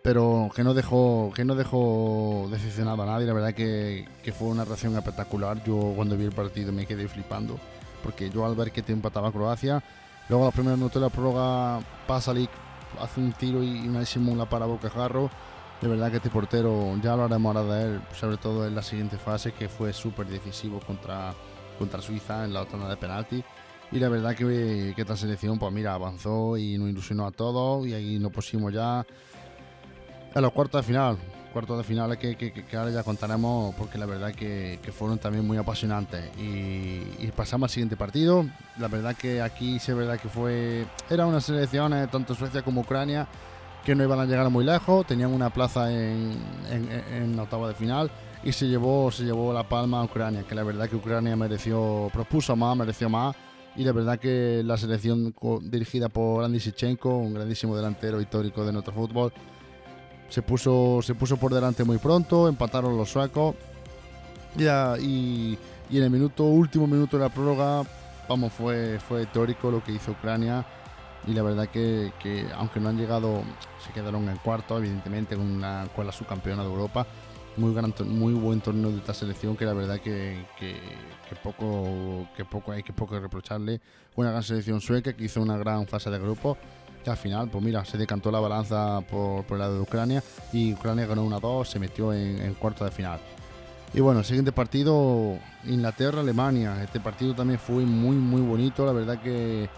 Pero 0.03 0.49
que 0.53 0.63
no 0.63 0.73
dejó, 0.73 1.31
que 1.33 1.45
no 1.45 1.55
dejó 1.55 2.49
decepcionado 2.51 3.03
a 3.03 3.05
nadie. 3.05 3.27
La 3.27 3.33
verdad 3.33 3.53
que, 3.53 4.09
que 4.23 4.33
fue 4.33 4.49
una 4.49 4.65
reacción 4.65 4.93
espectacular. 4.97 5.63
Yo 5.63 5.93
cuando 5.95 6.17
vi 6.17 6.25
el 6.25 6.33
partido 6.33 6.73
me 6.73 6.85
quedé 6.85 7.07
flipando 7.07 7.57
porque 8.03 8.29
yo 8.29 8.45
al 8.45 8.55
ver 8.55 8.71
que 8.71 8.81
te 8.81 8.93
empataba 8.93 9.31
Croacia, 9.31 9.83
luego 10.29 10.43
a 10.43 10.47
los 10.47 10.53
primeros 10.53 10.77
minutos 10.77 11.01
de 11.01 11.07
la 11.07 11.13
prórroga 11.13 11.79
pasa 12.07 12.33
hace 12.99 13.19
un 13.19 13.33
tiro 13.33 13.63
y 13.63 13.87
una 13.87 14.03
la 14.35 14.45
para 14.45 14.65
Bocajarro. 14.65 15.29
De 15.81 15.87
verdad 15.87 16.11
que 16.11 16.17
este 16.17 16.29
portero 16.29 16.95
ya 17.01 17.15
lo 17.15 17.23
haremos 17.23 17.55
ahora 17.55 17.73
de 17.73 17.83
él, 17.83 18.01
sobre 18.19 18.37
todo 18.37 18.67
en 18.67 18.75
la 18.75 18.83
siguiente 18.83 19.17
fase, 19.17 19.51
que 19.51 19.67
fue 19.67 19.93
súper 19.93 20.27
decisivo 20.27 20.79
contra, 20.79 21.33
contra 21.79 22.01
Suiza 22.01 22.45
en 22.45 22.53
la 22.53 22.65
tanda 22.65 22.87
de 22.87 22.97
penalti. 22.97 23.43
Y 23.91 23.99
la 23.99 24.07
verdad 24.07 24.35
que, 24.35 24.93
que 24.95 25.01
esta 25.01 25.17
selección, 25.17 25.57
pues 25.57 25.73
mira, 25.73 25.95
avanzó 25.95 26.55
y 26.55 26.77
nos 26.77 26.89
ilusionó 26.89 27.25
a 27.25 27.31
todos 27.31 27.87
y 27.87 27.93
ahí 27.93 28.19
nos 28.19 28.31
pusimos 28.31 28.71
ya 28.71 28.99
a 30.33 30.41
los 30.41 30.51
cuartos 30.51 30.81
de 30.81 30.87
final 30.87 31.17
cuartos 31.51 31.77
de 31.77 31.83
finales 31.83 32.17
que, 32.17 32.35
que, 32.35 32.77
ahora 32.77 32.91
ya 32.91 33.03
contaremos 33.03 33.75
porque 33.75 33.97
la 33.97 34.05
verdad 34.05 34.33
que, 34.33 34.79
que 34.81 34.91
fueron 34.91 35.19
también 35.19 35.45
muy 35.45 35.57
apasionantes. 35.57 36.31
Y, 36.37 37.27
pasamos 37.35 37.69
al 37.69 37.73
siguiente 37.73 37.97
partido. 37.97 38.45
La 38.79 38.87
verdad 38.87 39.15
que 39.15 39.41
aquí 39.41 39.79
se 39.79 39.93
verdad 39.93 40.19
que 40.19 40.29
fue. 40.29 40.85
Era 41.09 41.25
una 41.25 41.41
selección, 41.41 41.93
tanto 42.11 42.35
Suecia 42.35 42.61
como 42.61 42.81
Ucrania, 42.81 43.27
que 43.85 43.95
no 43.95 44.03
iban 44.03 44.19
a 44.19 44.25
llegar 44.25 44.49
muy 44.49 44.65
lejos. 44.65 45.05
Tenían 45.05 45.31
una 45.31 45.49
plaza 45.49 45.91
en, 45.91 46.37
en, 46.69 47.39
octava 47.39 47.67
de 47.67 47.73
final. 47.75 48.11
Y 48.43 48.51
se 48.51 48.67
llevó, 48.67 49.11
se 49.11 49.23
llevó 49.23 49.53
la 49.53 49.69
palma 49.69 49.99
a 49.99 50.03
Ucrania, 50.03 50.43
que 50.43 50.55
la 50.55 50.63
verdad 50.63 50.89
que 50.89 50.95
Ucrania 50.95 51.35
mereció, 51.35 52.09
propuso 52.11 52.55
más, 52.55 52.75
mereció 52.75 53.07
más. 53.07 53.35
Y 53.75 53.83
la 53.83 53.91
verdad 53.91 54.19
que 54.19 54.63
la 54.65 54.77
selección 54.77 55.33
dirigida 55.61 56.09
por 56.09 56.43
Andy 56.43 56.59
Sichenko, 56.59 57.17
un 57.17 57.33
grandísimo 57.33 57.75
delantero 57.75 58.19
histórico 58.19 58.65
de 58.65 58.73
nuestro 58.73 58.93
fútbol, 58.93 59.31
se 60.31 60.41
puso, 60.41 61.01
se 61.03 61.13
puso 61.13 61.35
por 61.35 61.53
delante 61.53 61.83
muy 61.83 61.97
pronto, 61.97 62.47
empataron 62.47 62.95
los 62.95 63.09
suecos. 63.09 63.53
Y, 64.57 64.63
y, 64.63 65.57
en 65.97 66.03
el 66.03 66.09
minuto, 66.09 66.45
último 66.45 66.87
minuto 66.87 67.17
de 67.17 67.23
la 67.23 67.29
prórroga, 67.29 67.83
vamos, 68.29 68.53
fue, 68.53 68.97
fue 68.99 69.25
teórico 69.25 69.69
lo 69.69 69.83
que 69.83 69.91
hizo 69.91 70.11
Ucrania. 70.11 70.65
Y 71.27 71.33
la 71.33 71.43
verdad 71.43 71.67
que, 71.67 72.13
que 72.19 72.47
aunque 72.55 72.79
no 72.79 72.89
han 72.89 72.97
llegado, 72.97 73.43
se 73.85 73.91
quedaron 73.91 74.27
en 74.29 74.37
cuarto, 74.37 74.77
evidentemente, 74.77 75.35
con, 75.35 75.45
una, 75.45 75.87
con 75.93 76.05
la 76.05 76.13
subcampeona 76.13 76.63
de 76.63 76.69
Europa. 76.69 77.05
Muy, 77.57 77.73
gran, 77.73 77.93
muy 78.05 78.33
buen 78.33 78.61
torneo 78.61 78.89
de 78.89 78.99
esta 78.99 79.13
selección 79.13 79.57
que 79.57 79.65
la 79.65 79.73
verdad 79.73 79.99
que, 79.99 80.45
que, 80.57 80.79
que, 81.27 81.35
poco, 81.43 82.25
que 82.37 82.45
poco 82.45 82.71
hay 82.71 82.83
que 82.83 82.93
poco 82.93 83.19
reprocharle. 83.19 83.81
Una 84.15 84.31
gran 84.31 84.43
selección 84.43 84.79
sueca 84.79 85.11
que 85.11 85.25
hizo 85.25 85.41
una 85.41 85.57
gran 85.57 85.85
fase 85.87 86.09
de 86.09 86.19
grupo 86.19 86.57
que 87.01 87.09
al 87.09 87.17
final, 87.17 87.49
pues 87.49 87.63
mira, 87.63 87.83
se 87.85 87.97
decantó 87.97 88.31
la 88.31 88.39
balanza 88.39 89.01
por, 89.09 89.43
por 89.45 89.55
el 89.55 89.59
lado 89.59 89.75
de 89.75 89.81
Ucrania 89.81 90.23
y 90.53 90.73
Ucrania 90.73 91.05
ganó 91.05 91.25
1-2, 91.25 91.65
se 91.65 91.79
metió 91.79 92.13
en, 92.13 92.53
cuarto 92.55 92.85
de 92.85 92.91
final. 92.91 93.19
Y 93.93 93.99
bueno, 93.99 94.19
el 94.19 94.25
siguiente 94.25 94.51
partido, 94.51 95.37
Inglaterra-Alemania. 95.65 96.81
Este 96.81 96.99
partido 96.99 97.35
también 97.35 97.59
fue 97.59 97.83
muy, 97.83 98.15
muy 98.15 98.41
bonito. 98.41 98.85
La 98.85 98.93
verdad 98.93 99.21
que 99.21 99.69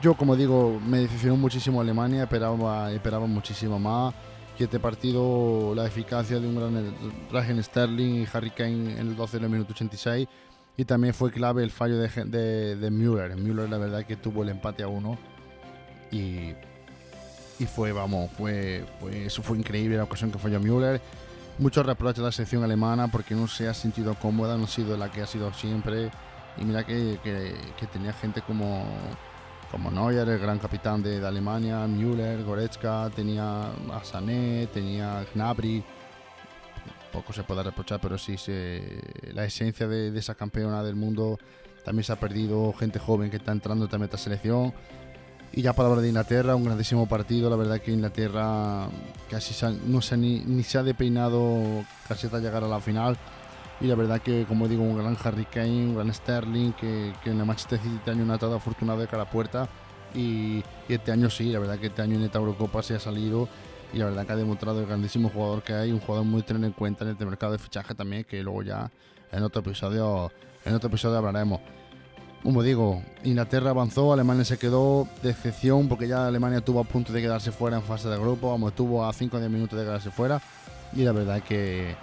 yo, 0.00 0.14
como 0.14 0.34
digo, 0.34 0.80
me 0.80 1.00
decepcionó 1.00 1.36
muchísimo 1.36 1.80
Alemania, 1.80 2.22
esperaba, 2.22 2.90
esperaba 2.92 3.26
muchísimo 3.26 3.78
más. 3.78 4.14
Que 4.56 4.64
este 4.64 4.78
partido, 4.78 5.74
la 5.74 5.84
eficacia 5.84 6.38
de 6.38 6.46
un 6.46 6.54
gran 6.54 6.94
Ragen 7.30 7.62
Sterling 7.62 8.22
y 8.22 8.26
Harry 8.32 8.50
Kane 8.50 8.92
en 8.92 9.08
el 9.08 9.16
12 9.16 9.40
del 9.40 9.50
minuto 9.50 9.72
86. 9.72 10.26
Y 10.76 10.84
también 10.84 11.12
fue 11.12 11.30
clave 11.30 11.62
el 11.62 11.70
fallo 11.70 11.98
de, 11.98 12.08
de, 12.24 12.76
de 12.76 12.90
Müller. 12.90 13.36
Müller, 13.36 13.68
la 13.68 13.78
verdad, 13.78 14.06
que 14.06 14.16
tuvo 14.16 14.42
el 14.42 14.48
empate 14.48 14.84
a 14.84 14.88
uno 14.88 15.18
y, 16.14 17.66
fue, 17.66 17.92
vamos, 17.92 18.30
fue, 18.32 18.84
eso 19.12 19.42
fue 19.42 19.58
increíble 19.58 19.96
la 19.96 20.04
ocasión 20.04 20.30
que 20.30 20.38
falló 20.38 20.60
Müller. 20.60 21.00
Muchos 21.58 21.86
reproches 21.86 22.20
a 22.20 22.26
la 22.26 22.32
selección 22.32 22.64
alemana 22.64 23.08
porque 23.08 23.34
no 23.34 23.46
se 23.46 23.68
ha 23.68 23.74
sentido 23.74 24.14
cómoda, 24.16 24.56
no 24.56 24.64
ha 24.64 24.68
sido 24.68 24.96
la 24.96 25.10
que 25.10 25.22
ha 25.22 25.26
sido 25.26 25.52
siempre. 25.54 26.10
Y 26.56 26.64
mira 26.64 26.84
que, 26.84 27.18
tenía 27.92 28.12
gente 28.12 28.42
como, 28.42 28.84
como 29.70 29.90
Neuer, 29.90 30.28
el 30.28 30.38
gran 30.38 30.58
capitán 30.58 31.02
de, 31.02 31.24
Alemania, 31.24 31.86
Müller, 31.86 32.44
Goretzka, 32.44 33.10
tenía 33.14 33.70
a 33.92 34.04
Sané, 34.04 34.68
tenía 34.72 35.24
Gnabry. 35.34 35.82
Poco 37.12 37.32
se 37.32 37.44
puede 37.44 37.62
reprochar, 37.62 38.00
pero 38.00 38.18
sí, 38.18 38.36
se, 38.36 39.00
la 39.32 39.44
esencia 39.44 39.86
de, 39.86 40.16
esa 40.18 40.34
campeona 40.34 40.82
del 40.82 40.96
mundo 40.96 41.38
también 41.84 42.04
se 42.04 42.12
ha 42.12 42.16
perdido. 42.16 42.72
Gente 42.72 42.98
joven 42.98 43.30
que 43.30 43.36
está 43.36 43.52
entrando 43.52 43.86
también 43.88 44.10
a 44.10 44.14
esta 44.14 44.18
selección. 44.18 44.74
Y 45.56 45.62
ya 45.62 45.72
para 45.72 45.88
hablar 45.88 46.02
de 46.02 46.08
Inglaterra, 46.08 46.56
un 46.56 46.64
grandísimo 46.64 47.06
partido. 47.06 47.48
La 47.48 47.54
verdad 47.54 47.80
que 47.80 47.92
Inglaterra 47.92 48.88
casi 49.30 49.54
no 49.86 50.02
se, 50.02 50.16
ni, 50.16 50.40
ni 50.40 50.64
se 50.64 50.78
ha 50.78 50.82
depeinado 50.82 51.84
casi 52.08 52.26
hasta 52.26 52.40
llegar 52.40 52.64
a 52.64 52.68
la 52.68 52.80
final 52.80 53.16
y 53.80 53.86
la 53.86 53.94
verdad 53.94 54.20
que, 54.20 54.44
como 54.46 54.68
digo, 54.68 54.82
un 54.82 54.98
gran 54.98 55.16
Harry 55.22 55.44
Kane, 55.44 55.86
un 55.86 55.94
gran 55.94 56.12
Sterling, 56.12 56.72
que, 56.72 57.12
que 57.22 57.30
en 57.30 57.40
el 57.40 57.46
Manchester 57.46 57.78
City 57.80 57.94
este 57.96 58.10
año 58.10 58.24
no 58.24 58.32
ha 58.32 58.36
estado 58.36 58.56
afortunado 58.56 59.00
de 59.00 59.06
cara 59.06 59.24
a 59.24 59.30
puerta 59.30 59.68
y, 60.14 60.62
este 60.88 61.12
año 61.12 61.30
sí, 61.30 61.50
la 61.50 61.58
verdad 61.58 61.78
que 61.78 61.86
este 61.86 62.02
año 62.02 62.16
en 62.16 62.22
esta 62.22 62.38
Eurocopa 62.38 62.82
se 62.82 62.94
ha 62.94 63.00
salido 63.00 63.48
y 63.92 63.98
la 63.98 64.06
verdad 64.06 64.26
que 64.26 64.32
ha 64.32 64.36
demostrado 64.36 64.80
el 64.80 64.86
grandísimo 64.86 65.28
jugador 65.28 65.62
que 65.62 65.72
hay, 65.72 65.92
un 65.92 66.00
jugador 66.00 66.24
muy 66.24 66.42
tener 66.42 66.64
en 66.64 66.72
cuenta 66.72 67.04
en 67.04 67.12
este 67.12 67.24
mercado 67.24 67.52
de 67.52 67.58
fichaje 67.58 67.94
también, 67.94 68.24
que 68.24 68.42
luego 68.42 68.62
ya 68.62 68.90
en 69.30 69.42
otro 69.42 69.60
episodio, 69.60 70.30
en 70.64 70.74
otro 70.74 70.88
episodio 70.88 71.18
hablaremos. 71.18 71.60
Como 72.44 72.62
digo, 72.62 73.02
Inglaterra 73.24 73.70
avanzó, 73.70 74.12
Alemania 74.12 74.44
se 74.44 74.58
quedó, 74.58 75.08
decepción 75.22 75.88
porque 75.88 76.06
ya 76.06 76.26
Alemania 76.26 76.60
tuvo 76.60 76.80
a 76.80 76.84
punto 76.84 77.10
de 77.10 77.22
quedarse 77.22 77.50
fuera 77.50 77.78
en 77.78 77.82
fase 77.82 78.06
de 78.10 78.18
grupo, 78.18 78.50
vamos, 78.50 78.72
estuvo 78.72 79.02
a 79.02 79.10
5 79.14 79.34
o 79.34 79.40
10 79.40 79.50
minutos 79.50 79.78
de 79.78 79.86
quedarse 79.86 80.10
fuera 80.10 80.42
y 80.92 81.04
la 81.04 81.12
verdad 81.12 81.42
que 81.42 81.96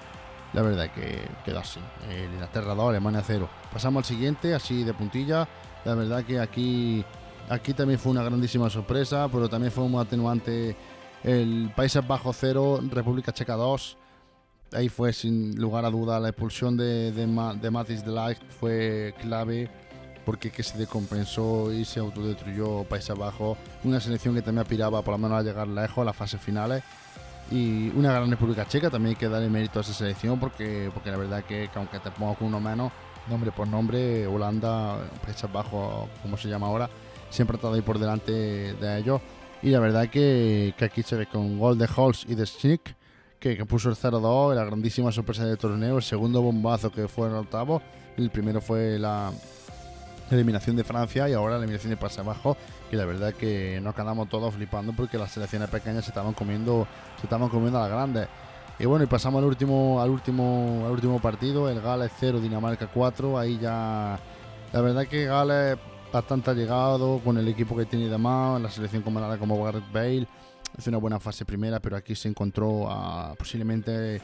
la 0.53 0.63
verdad 0.63 0.89
que 0.95 1.19
quedó 1.45 1.59
así. 1.59 1.79
El 2.09 2.33
Inglaterra 2.33 2.73
2, 2.73 2.89
Alemania 2.89 3.21
0. 3.23 3.47
Pasamos 3.71 3.99
al 4.01 4.05
siguiente, 4.05 4.55
así 4.55 4.83
de 4.83 4.95
puntilla. 4.95 5.47
La 5.85 5.93
verdad 5.93 6.23
que 6.25 6.39
aquí, 6.39 7.05
aquí 7.47 7.75
también 7.75 7.99
fue 7.99 8.11
una 8.11 8.23
grandísima 8.23 8.67
sorpresa, 8.67 9.29
pero 9.31 9.47
también 9.47 9.71
fue 9.71 9.83
un 9.83 9.95
atenuante 9.95 10.75
el 11.23 11.71
Países 11.75 12.05
Bajos 12.05 12.35
0, 12.39 12.79
República 12.89 13.31
Checa 13.31 13.53
2. 13.53 13.97
Ahí 14.73 14.89
fue 14.89 15.13
sin 15.13 15.55
lugar 15.55 15.85
a 15.85 15.91
duda 15.91 16.19
la 16.19 16.29
expulsión 16.29 16.75
de, 16.75 17.11
de, 17.11 17.27
de 17.61 17.71
Matis 17.71 18.03
de 18.03 18.11
Ligt 18.11 18.41
fue 18.49 19.13
clave 19.21 19.69
porque 20.25 20.51
que 20.51 20.63
se 20.63 20.77
decompensó 20.77 21.71
y 21.73 21.85
se 21.85 21.99
autodestruyó 21.99 22.83
Países 22.83 23.17
Bajos. 23.17 23.57
Una 23.83 23.99
selección 23.99 24.35
que 24.35 24.41
también 24.41 24.63
aspiraba 24.63 25.01
por 25.01 25.13
lo 25.13 25.17
menos 25.17 25.39
a 25.39 25.43
llegar 25.43 25.67
lejos 25.67 25.99
a 25.99 26.05
las 26.05 26.15
fases 26.15 26.41
finales 26.41 26.83
y 27.51 27.89
una 27.89 28.13
gran 28.13 28.31
República 28.31 28.65
Checa, 28.65 28.89
también 28.89 29.15
hay 29.15 29.19
que 29.19 29.27
darle 29.27 29.49
mérito 29.49 29.79
a 29.79 29.81
esa 29.81 29.93
selección 29.93 30.39
porque, 30.39 30.89
porque 30.93 31.11
la 31.11 31.17
verdad 31.17 31.43
que, 31.43 31.69
aunque 31.75 31.99
te 31.99 32.09
pongo 32.11 32.35
con 32.35 32.47
uno 32.47 32.61
menos, 32.61 32.91
nombre 33.29 33.51
por 33.51 33.67
nombre, 33.67 34.25
Holanda, 34.25 34.97
Países 35.23 35.51
Bajos, 35.51 36.07
como 36.21 36.37
se 36.37 36.47
llama 36.47 36.67
ahora, 36.67 36.89
siempre 37.29 37.55
ha 37.55 37.57
estado 37.57 37.73
ahí 37.73 37.81
por 37.81 37.99
delante 37.99 38.31
de 38.31 38.97
ellos. 38.97 39.21
Y 39.61 39.69
la 39.69 39.79
verdad 39.79 40.09
que, 40.09 40.73
que 40.77 40.85
aquí 40.85 41.03
se 41.03 41.17
ve 41.17 41.27
con 41.27 41.59
gol 41.59 41.77
de 41.77 41.89
Holz 41.93 42.25
y 42.27 42.35
de 42.35 42.45
Schnick, 42.45 42.95
que, 43.37 43.57
que, 43.57 43.65
puso 43.65 43.89
el 43.89 43.95
0-2, 43.95 44.55
la 44.55 44.63
grandísima 44.63 45.11
sorpresa 45.11 45.45
del 45.45 45.57
torneo, 45.57 45.97
el 45.97 46.03
segundo 46.03 46.41
bombazo 46.41 46.91
que 46.91 47.07
fue 47.07 47.27
en 47.27 47.33
el 47.33 47.39
octavo, 47.39 47.81
el 48.17 48.29
primero 48.29 48.61
fue 48.61 48.97
la, 48.97 49.31
eliminación 50.35 50.75
de 50.75 50.83
Francia 50.83 51.27
y 51.29 51.33
ahora 51.33 51.53
la 51.53 51.59
eliminación 51.59 51.91
de 51.91 51.97
Pase 51.97 52.21
Abajo, 52.21 52.57
que 52.89 52.97
la 52.97 53.05
verdad 53.05 53.33
que 53.33 53.79
nos 53.81 53.95
quedamos 53.95 54.29
todos 54.29 54.53
flipando 54.53 54.93
porque 54.93 55.17
las 55.17 55.31
selecciones 55.31 55.69
pequeñas 55.69 56.05
se 56.05 56.11
estaban 56.11 56.33
comiendo, 56.33 56.87
se 57.19 57.25
estaban 57.25 57.49
comiendo 57.49 57.79
a 57.79 57.81
las 57.83 57.91
grandes. 57.91 58.27
Y 58.79 58.85
bueno, 58.85 59.03
y 59.03 59.07
pasamos 59.07 59.39
al 59.39 59.45
último, 59.45 60.01
al 60.01 60.09
último, 60.09 60.83
al 60.85 60.91
último 60.91 61.19
partido, 61.21 61.69
el 61.69 61.81
Gales 61.81 62.11
0, 62.19 62.39
Dinamarca 62.39 62.87
4, 62.87 63.37
ahí 63.37 63.59
ya 63.59 64.19
la 64.73 64.81
verdad 64.81 65.05
que 65.05 65.25
Gales 65.25 65.77
bastante 66.11 66.53
llegado 66.53 67.19
con 67.19 67.37
el 67.37 67.47
equipo 67.47 67.75
que 67.77 67.85
tiene 67.85 68.07
de 68.07 68.17
más, 68.17 68.61
la 68.61 68.69
selección 68.69 69.01
comandada 69.03 69.37
como 69.37 69.63
Gareth 69.63 69.91
Bale, 69.93 70.27
hace 70.77 70.89
una 70.89 70.97
buena 70.97 71.19
fase 71.19 71.45
primera, 71.45 71.79
pero 71.79 71.95
aquí 71.95 72.15
se 72.15 72.27
encontró 72.27 72.89
posiblemente 73.37 74.21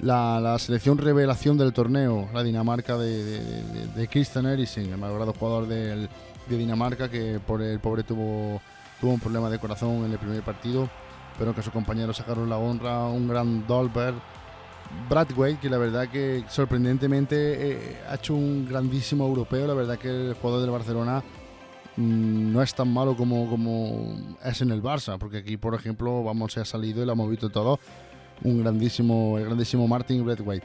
la, 0.00 0.58
selección 0.58 0.98
revelación 0.98 1.56
del 1.56 1.72
torneo, 1.72 2.28
la 2.32 2.42
Dinamarca 2.42 2.96
de, 2.96 3.62
de, 3.94 4.08
Christian 4.08 4.46
Eriksen, 4.46 4.92
el 4.92 4.98
malogrado 4.98 5.32
jugador 5.32 5.66
de 5.66 6.08
Dinamarca 6.48 7.10
que 7.10 7.40
por 7.44 7.62
el 7.62 7.80
pobre 7.80 8.02
tuvo, 8.02 8.60
tuvo 9.00 9.12
un 9.12 9.20
problema 9.20 9.50
de 9.50 9.58
corazón 9.58 10.04
en 10.04 10.12
el 10.12 10.18
primer 10.18 10.42
partido, 10.42 10.88
pero 11.38 11.54
que 11.54 11.62
sus 11.62 11.72
compañeros 11.72 12.16
sacaron 12.16 12.48
la 12.48 12.58
honra, 12.58 13.06
un 13.06 13.28
gran 13.28 13.66
Dolberg. 13.66 14.16
Bradway, 15.08 15.56
que 15.56 15.68
la 15.68 15.78
verdad 15.78 16.08
que 16.08 16.44
sorprendentemente 16.48 17.72
eh, 17.72 17.96
ha 18.08 18.14
hecho 18.14 18.34
un 18.34 18.68
grandísimo 18.68 19.26
europeo, 19.26 19.66
la 19.66 19.74
verdad 19.74 19.98
que 19.98 20.08
el 20.08 20.34
jugador 20.34 20.60
del 20.62 20.70
Barcelona 20.70 21.24
mm, 21.96 22.52
no 22.52 22.62
es 22.62 22.72
tan 22.72 22.92
malo 22.92 23.16
como, 23.16 23.50
como 23.50 24.16
es 24.44 24.60
en 24.60 24.70
el 24.70 24.80
Barça, 24.80 25.18
porque 25.18 25.38
aquí, 25.38 25.56
por 25.56 25.74
ejemplo, 25.74 26.22
vamos, 26.22 26.52
se 26.52 26.60
ha 26.60 26.64
salido 26.64 27.02
y 27.02 27.06
lo 27.06 27.12
hemos 27.12 27.28
visto 27.28 27.50
todo 27.50 27.80
un 28.44 28.62
grandísimo, 28.62 29.38
el 29.38 29.46
grandísimo 29.46 29.86
Martin 29.88 30.26
Redway. 30.26 30.60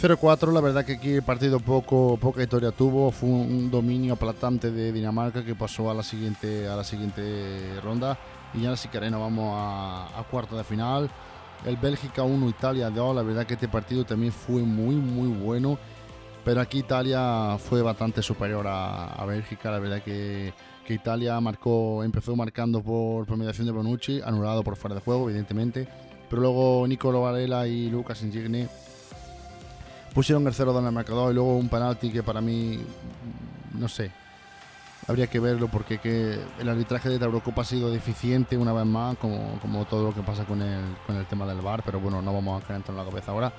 0-4, 0.00 0.52
la 0.52 0.60
verdad 0.60 0.84
que 0.84 0.92
aquí 0.92 1.14
el 1.14 1.22
partido 1.22 1.58
poco, 1.58 2.16
poca 2.20 2.40
historia 2.40 2.70
tuvo, 2.70 3.10
fue 3.10 3.28
un 3.28 3.68
dominio 3.68 4.14
aplastante 4.14 4.70
de 4.70 4.92
Dinamarca 4.92 5.44
que 5.44 5.56
pasó 5.56 5.90
a 5.90 5.94
la 5.94 6.04
siguiente, 6.04 6.68
a 6.68 6.76
la 6.76 6.84
siguiente 6.84 7.80
ronda. 7.82 8.16
Y 8.54 8.62
ya 8.62 8.76
si 8.76 8.88
queréis 8.88 9.10
nos 9.10 9.20
vamos 9.20 9.56
a, 9.58 10.18
a 10.18 10.22
cuarto 10.22 10.56
de 10.56 10.62
final. 10.62 11.10
El 11.66 11.76
Bélgica 11.76 12.22
1, 12.22 12.48
Italia 12.48 12.90
2, 12.90 13.16
la 13.16 13.22
verdad 13.22 13.44
que 13.44 13.54
este 13.54 13.66
partido 13.66 14.04
también 14.04 14.32
fue 14.32 14.62
muy 14.62 14.94
muy 14.94 15.26
bueno, 15.26 15.76
pero 16.44 16.60
aquí 16.60 16.78
Italia 16.78 17.58
fue 17.58 17.82
bastante 17.82 18.22
superior 18.22 18.68
a, 18.68 19.06
a 19.14 19.26
Bélgica, 19.26 19.72
la 19.72 19.80
verdad 19.80 20.00
que, 20.00 20.54
que, 20.86 20.94
Italia 20.94 21.40
marcó, 21.40 22.04
empezó 22.04 22.36
marcando 22.36 22.80
por, 22.80 23.26
por 23.26 23.36
mediación 23.36 23.66
de 23.66 23.72
Bonucci, 23.72 24.20
anulado 24.24 24.62
por 24.62 24.76
fuera 24.76 24.94
de 24.94 25.00
juego 25.00 25.28
evidentemente 25.28 25.88
pero 26.28 26.42
luego 26.42 26.86
Nicolo 26.86 27.22
Varela 27.22 27.66
y 27.66 27.88
Lucas 27.88 28.22
Insigne 28.22 28.68
pusieron 30.14 30.46
el 30.46 30.54
0 30.54 30.78
en 30.78 30.86
el 30.86 30.92
marcador 30.92 31.30
y 31.30 31.34
luego 31.34 31.56
un 31.56 31.68
penalti 31.68 32.10
que 32.10 32.22
para 32.22 32.40
mí, 32.40 32.78
no 33.74 33.88
sé, 33.88 34.10
habría 35.06 35.26
que 35.26 35.40
verlo 35.40 35.68
porque 35.68 35.98
que 35.98 36.38
el 36.58 36.68
arbitraje 36.68 37.08
de 37.08 37.18
la 37.18 37.26
Eurocopa 37.26 37.62
ha 37.62 37.64
sido 37.64 37.90
deficiente 37.90 38.56
una 38.56 38.72
vez 38.72 38.84
más, 38.84 39.16
como, 39.18 39.58
como 39.60 39.84
todo 39.86 40.08
lo 40.08 40.14
que 40.14 40.22
pasa 40.22 40.44
con 40.44 40.60
el, 40.60 40.82
con 41.06 41.16
el 41.16 41.26
tema 41.26 41.46
del 41.46 41.60
VAR, 41.60 41.82
pero 41.84 42.00
bueno, 42.00 42.20
no 42.20 42.32
vamos 42.32 42.62
a 42.62 42.66
calentar 42.66 42.90
en 42.90 42.98
la 42.98 43.08
cabeza 43.08 43.32
ahora. 43.32 43.52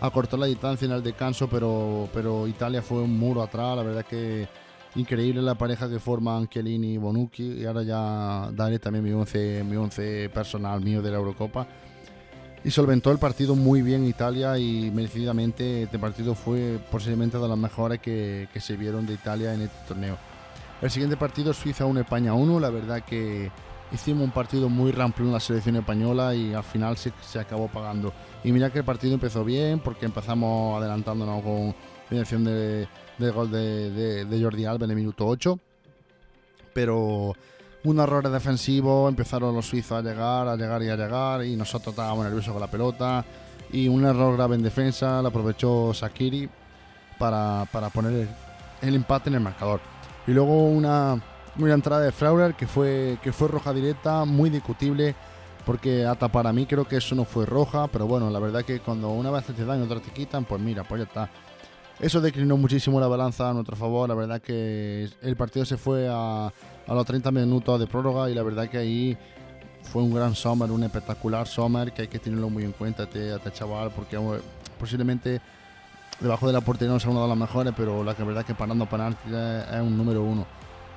Acortó 0.00 0.36
la 0.36 0.46
distancia 0.46 0.86
en 0.86 0.92
el 0.92 1.02
descanso, 1.02 1.48
pero, 1.48 2.08
pero 2.12 2.46
Italia 2.46 2.82
fue 2.82 3.02
un 3.02 3.18
muro 3.18 3.42
atrás, 3.42 3.76
la 3.76 3.82
verdad 3.82 4.04
que 4.04 4.48
increíble 4.96 5.40
la 5.40 5.54
pareja 5.54 5.88
que 5.88 5.98
forman 5.98 6.48
Chiellini 6.48 6.94
y 6.94 6.96
Bonucci, 6.98 7.60
y 7.60 7.64
ahora 7.64 7.82
ya 7.82 8.50
daré 8.52 8.78
también 8.78 9.04
mi 9.04 9.12
11 9.12 9.64
mi 9.64 9.76
once 9.76 10.28
personal 10.28 10.80
mío 10.80 11.00
de 11.00 11.10
la 11.10 11.16
Eurocopa 11.16 11.66
y 12.64 12.70
solventó 12.70 13.10
el 13.10 13.18
partido 13.18 13.56
muy 13.56 13.82
bien 13.82 14.06
Italia 14.06 14.58
y 14.58 14.90
merecidamente 14.90 15.84
este 15.84 15.98
partido 15.98 16.34
fue 16.34 16.78
posiblemente 16.90 17.38
de 17.38 17.48
los 17.48 17.58
mejores 17.58 18.00
que, 18.00 18.48
que, 18.52 18.60
se 18.60 18.76
vieron 18.76 19.06
de 19.06 19.14
Italia 19.14 19.52
en 19.54 19.62
este 19.62 19.76
torneo. 19.88 20.16
El 20.80 20.90
siguiente 20.90 21.16
partido 21.16 21.52
Suiza 21.52 21.86
1 21.86 22.00
España 22.00 22.34
1, 22.34 22.60
la 22.60 22.70
verdad 22.70 23.02
que 23.04 23.50
hicimos 23.92 24.24
un 24.24 24.30
partido 24.30 24.68
muy 24.68 24.92
ramplón 24.92 25.28
en 25.28 25.34
la 25.34 25.40
selección 25.40 25.76
española 25.76 26.34
y 26.34 26.54
al 26.54 26.64
final 26.64 26.96
se, 26.96 27.12
se, 27.20 27.38
acabó 27.38 27.68
pagando. 27.68 28.12
Y 28.44 28.52
mira 28.52 28.70
que 28.70 28.78
el 28.78 28.84
partido 28.84 29.14
empezó 29.14 29.44
bien 29.44 29.80
porque 29.80 30.06
empezamos 30.06 30.80
adelantándonos 30.80 31.42
con 31.42 31.74
dirección 32.10 32.44
de, 32.44 32.88
de 33.18 33.30
gol 33.30 33.50
de, 33.50 33.90
de, 33.90 34.24
de 34.24 34.42
Jordi 34.42 34.64
Alba 34.64 34.84
en 34.84 34.90
el 34.90 34.96
minuto 34.96 35.26
8, 35.26 35.58
pero 36.72 37.34
un 37.84 37.98
error 37.98 38.28
defensivo, 38.28 39.08
empezaron 39.08 39.54
los 39.54 39.66
suizos 39.66 39.98
a 39.98 40.02
llegar, 40.02 40.46
a 40.46 40.56
llegar 40.56 40.82
y 40.82 40.88
a 40.88 40.96
llegar, 40.96 41.44
y 41.44 41.56
nosotros 41.56 41.92
estábamos 41.92 42.24
nerviosos 42.24 42.52
con 42.52 42.60
la 42.60 42.70
pelota. 42.70 43.24
Y 43.72 43.88
un 43.88 44.04
error 44.04 44.36
grave 44.36 44.56
en 44.56 44.62
defensa, 44.62 45.22
lo 45.22 45.28
aprovechó 45.28 45.92
Sakiri 45.94 46.48
para, 47.18 47.64
poner 47.92 48.28
el, 48.82 48.94
empate 48.94 49.30
en 49.30 49.36
el 49.36 49.40
marcador. 49.40 49.80
Y 50.26 50.32
luego 50.32 50.68
una, 50.68 51.20
una 51.58 51.74
entrada 51.74 52.02
de 52.02 52.12
Frauler 52.12 52.54
que 52.54 52.66
fue, 52.66 53.18
que 53.22 53.32
fue 53.32 53.48
roja 53.48 53.72
directa, 53.72 54.24
muy 54.24 54.50
discutible, 54.50 55.14
porque 55.64 56.04
hasta 56.04 56.28
para 56.28 56.52
mí 56.52 56.66
creo 56.66 56.86
que 56.86 56.96
eso 56.96 57.14
no 57.14 57.24
fue 57.24 57.46
roja, 57.46 57.88
pero 57.88 58.06
bueno, 58.06 58.30
la 58.30 58.38
verdad 58.38 58.64
que 58.64 58.80
cuando 58.80 59.08
una 59.10 59.30
vez 59.30 59.44
te 59.46 59.64
dan 59.64 59.80
y 59.80 59.84
otra 59.84 60.00
te 60.00 60.10
quitan, 60.10 60.44
pues 60.44 60.60
mira, 60.60 60.84
pues 60.84 61.00
ya 61.00 61.06
está. 61.06 61.30
Eso 62.00 62.20
declinó 62.20 62.56
muchísimo 62.56 62.98
la 62.98 63.06
balanza 63.06 63.48
a 63.48 63.52
nuestro 63.52 63.76
favor. 63.76 64.08
La 64.08 64.16
verdad 64.16 64.42
que 64.42 65.08
el 65.22 65.36
partido 65.36 65.64
se 65.64 65.76
fue 65.76 66.08
a, 66.10 66.52
a 66.86 66.94
los 66.94 67.06
30 67.06 67.30
minutos 67.30 67.78
de 67.80 67.86
prórroga 67.86 68.30
y 68.30 68.34
la 68.34 68.42
verdad 68.42 68.68
que 68.68 68.78
ahí 68.78 69.16
fue 69.82 70.02
un 70.02 70.14
gran 70.14 70.34
Sommer, 70.34 70.70
un 70.70 70.84
espectacular 70.84 71.46
Sommer 71.46 71.92
que 71.92 72.02
hay 72.02 72.08
que 72.08 72.18
tenerlo 72.18 72.48
muy 72.50 72.64
en 72.64 72.72
cuenta 72.72 73.04
este, 73.04 73.34
este 73.34 73.52
chaval 73.52 73.90
porque 73.94 74.18
posiblemente 74.78 75.40
debajo 76.20 76.46
de 76.46 76.52
la 76.52 76.60
portería 76.60 76.92
no 76.92 77.00
sea 77.00 77.10
uno 77.10 77.22
de 77.22 77.28
los 77.28 77.36
mejores, 77.36 77.72
pero 77.76 78.04
la 78.04 78.12
verdad 78.14 78.44
que 78.44 78.54
parando 78.54 78.86
penaltis 78.86 79.32
es 79.32 79.80
un 79.80 79.96
número 79.96 80.22
uno. 80.22 80.46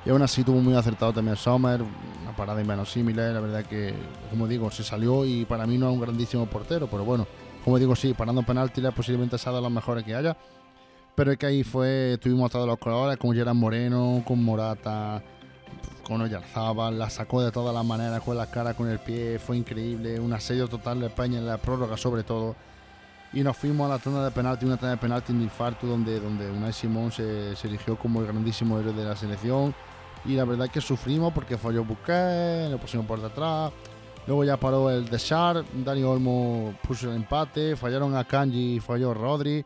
Y 0.05 0.11
aún 0.11 0.21
así 0.21 0.43
tuvo 0.43 0.61
muy 0.61 0.75
acertado 0.75 1.11
también 1.13 1.35
Sommer, 1.35 1.81
una 1.81 2.35
parada 2.37 2.61
inverosímil, 2.61 3.15
la 3.15 3.39
verdad 3.39 3.65
que, 3.65 3.93
como 4.29 4.47
digo, 4.47 4.69
se 4.69 4.83
salió 4.83 5.25
y 5.25 5.45
para 5.45 5.65
mí 5.65 5.79
no 5.79 5.87
es 5.87 5.93
un 5.93 5.99
grandísimo 5.99 6.45
portero, 6.45 6.87
pero 6.87 7.03
bueno, 7.03 7.25
como 7.63 7.79
digo, 7.79 7.95
sí, 7.95 8.13
parando 8.13 8.43
penaltis 8.43 8.83
posiblemente 8.95 9.39
sea 9.39 9.51
de 9.51 9.61
los 9.61 9.71
mejores 9.71 10.03
que 10.03 10.13
haya 10.13 10.37
Pero 11.15 11.31
es 11.31 11.37
que 11.39 11.47
ahí 11.47 11.63
fue, 11.63 12.19
tuvimos 12.21 12.51
todos 12.51 12.67
los 12.67 12.77
colores, 12.77 13.17
con 13.17 13.33
Gerard 13.33 13.55
Moreno, 13.55 14.21
con 14.27 14.43
Morata, 14.43 15.23
con 16.05 16.21
Oyarzábal, 16.21 16.97
la 16.97 17.09
sacó 17.09 17.41
de 17.41 17.51
todas 17.51 17.73
las 17.73 17.83
maneras, 17.83 18.21
con 18.21 18.37
la 18.37 18.49
cara, 18.49 18.75
con 18.75 18.87
el 18.87 18.99
pie, 18.99 19.39
fue 19.39 19.57
increíble, 19.57 20.19
un 20.19 20.31
asedio 20.31 20.67
total 20.67 20.99
de 21.01 21.07
España 21.07 21.39
en 21.39 21.47
la 21.47 21.57
prórroga 21.57 21.97
sobre 21.97 22.23
todo. 22.23 22.55
Y 23.33 23.41
nos 23.41 23.57
fuimos 23.57 23.87
a 23.87 23.95
la 23.95 23.99
tanda 23.99 24.23
de 24.23 24.31
penalti, 24.31 24.65
una 24.65 24.77
tanda 24.77 24.91
de 24.91 24.97
penalti 24.97 25.33
en 25.33 25.41
infarto 25.41 25.87
donde, 25.87 26.19
donde 26.19 26.49
Unai 26.49 26.71
Simón 26.71 27.11
se, 27.11 27.55
se 27.55 27.67
eligió 27.67 27.97
como 27.97 28.21
el 28.21 28.27
grandísimo 28.27 28.79
héroe 28.79 28.93
de 28.93 29.03
la 29.03 29.15
selección. 29.15 29.75
Y 30.23 30.35
la 30.35 30.45
verdad 30.45 30.67
es 30.67 30.71
que 30.71 30.79
sufrimos 30.79 31.33
porque 31.33 31.57
falló 31.57 31.83
Busquets, 31.83 32.71
lo 32.71 32.77
pusimos 32.77 33.05
por 33.05 33.21
detrás. 33.21 33.73
Luego 34.27 34.43
ya 34.43 34.57
paró 34.57 34.89
el 34.89 35.05
de 35.05 35.17
Char, 35.17 35.65
Dani 35.83 36.03
Olmo 36.03 36.73
puso 36.87 37.09
el 37.09 37.17
empate, 37.17 37.75
fallaron 37.75 38.15
a 38.15 38.23
Kanji 38.23 38.79
falló 38.79 39.13
Rodri. 39.13 39.65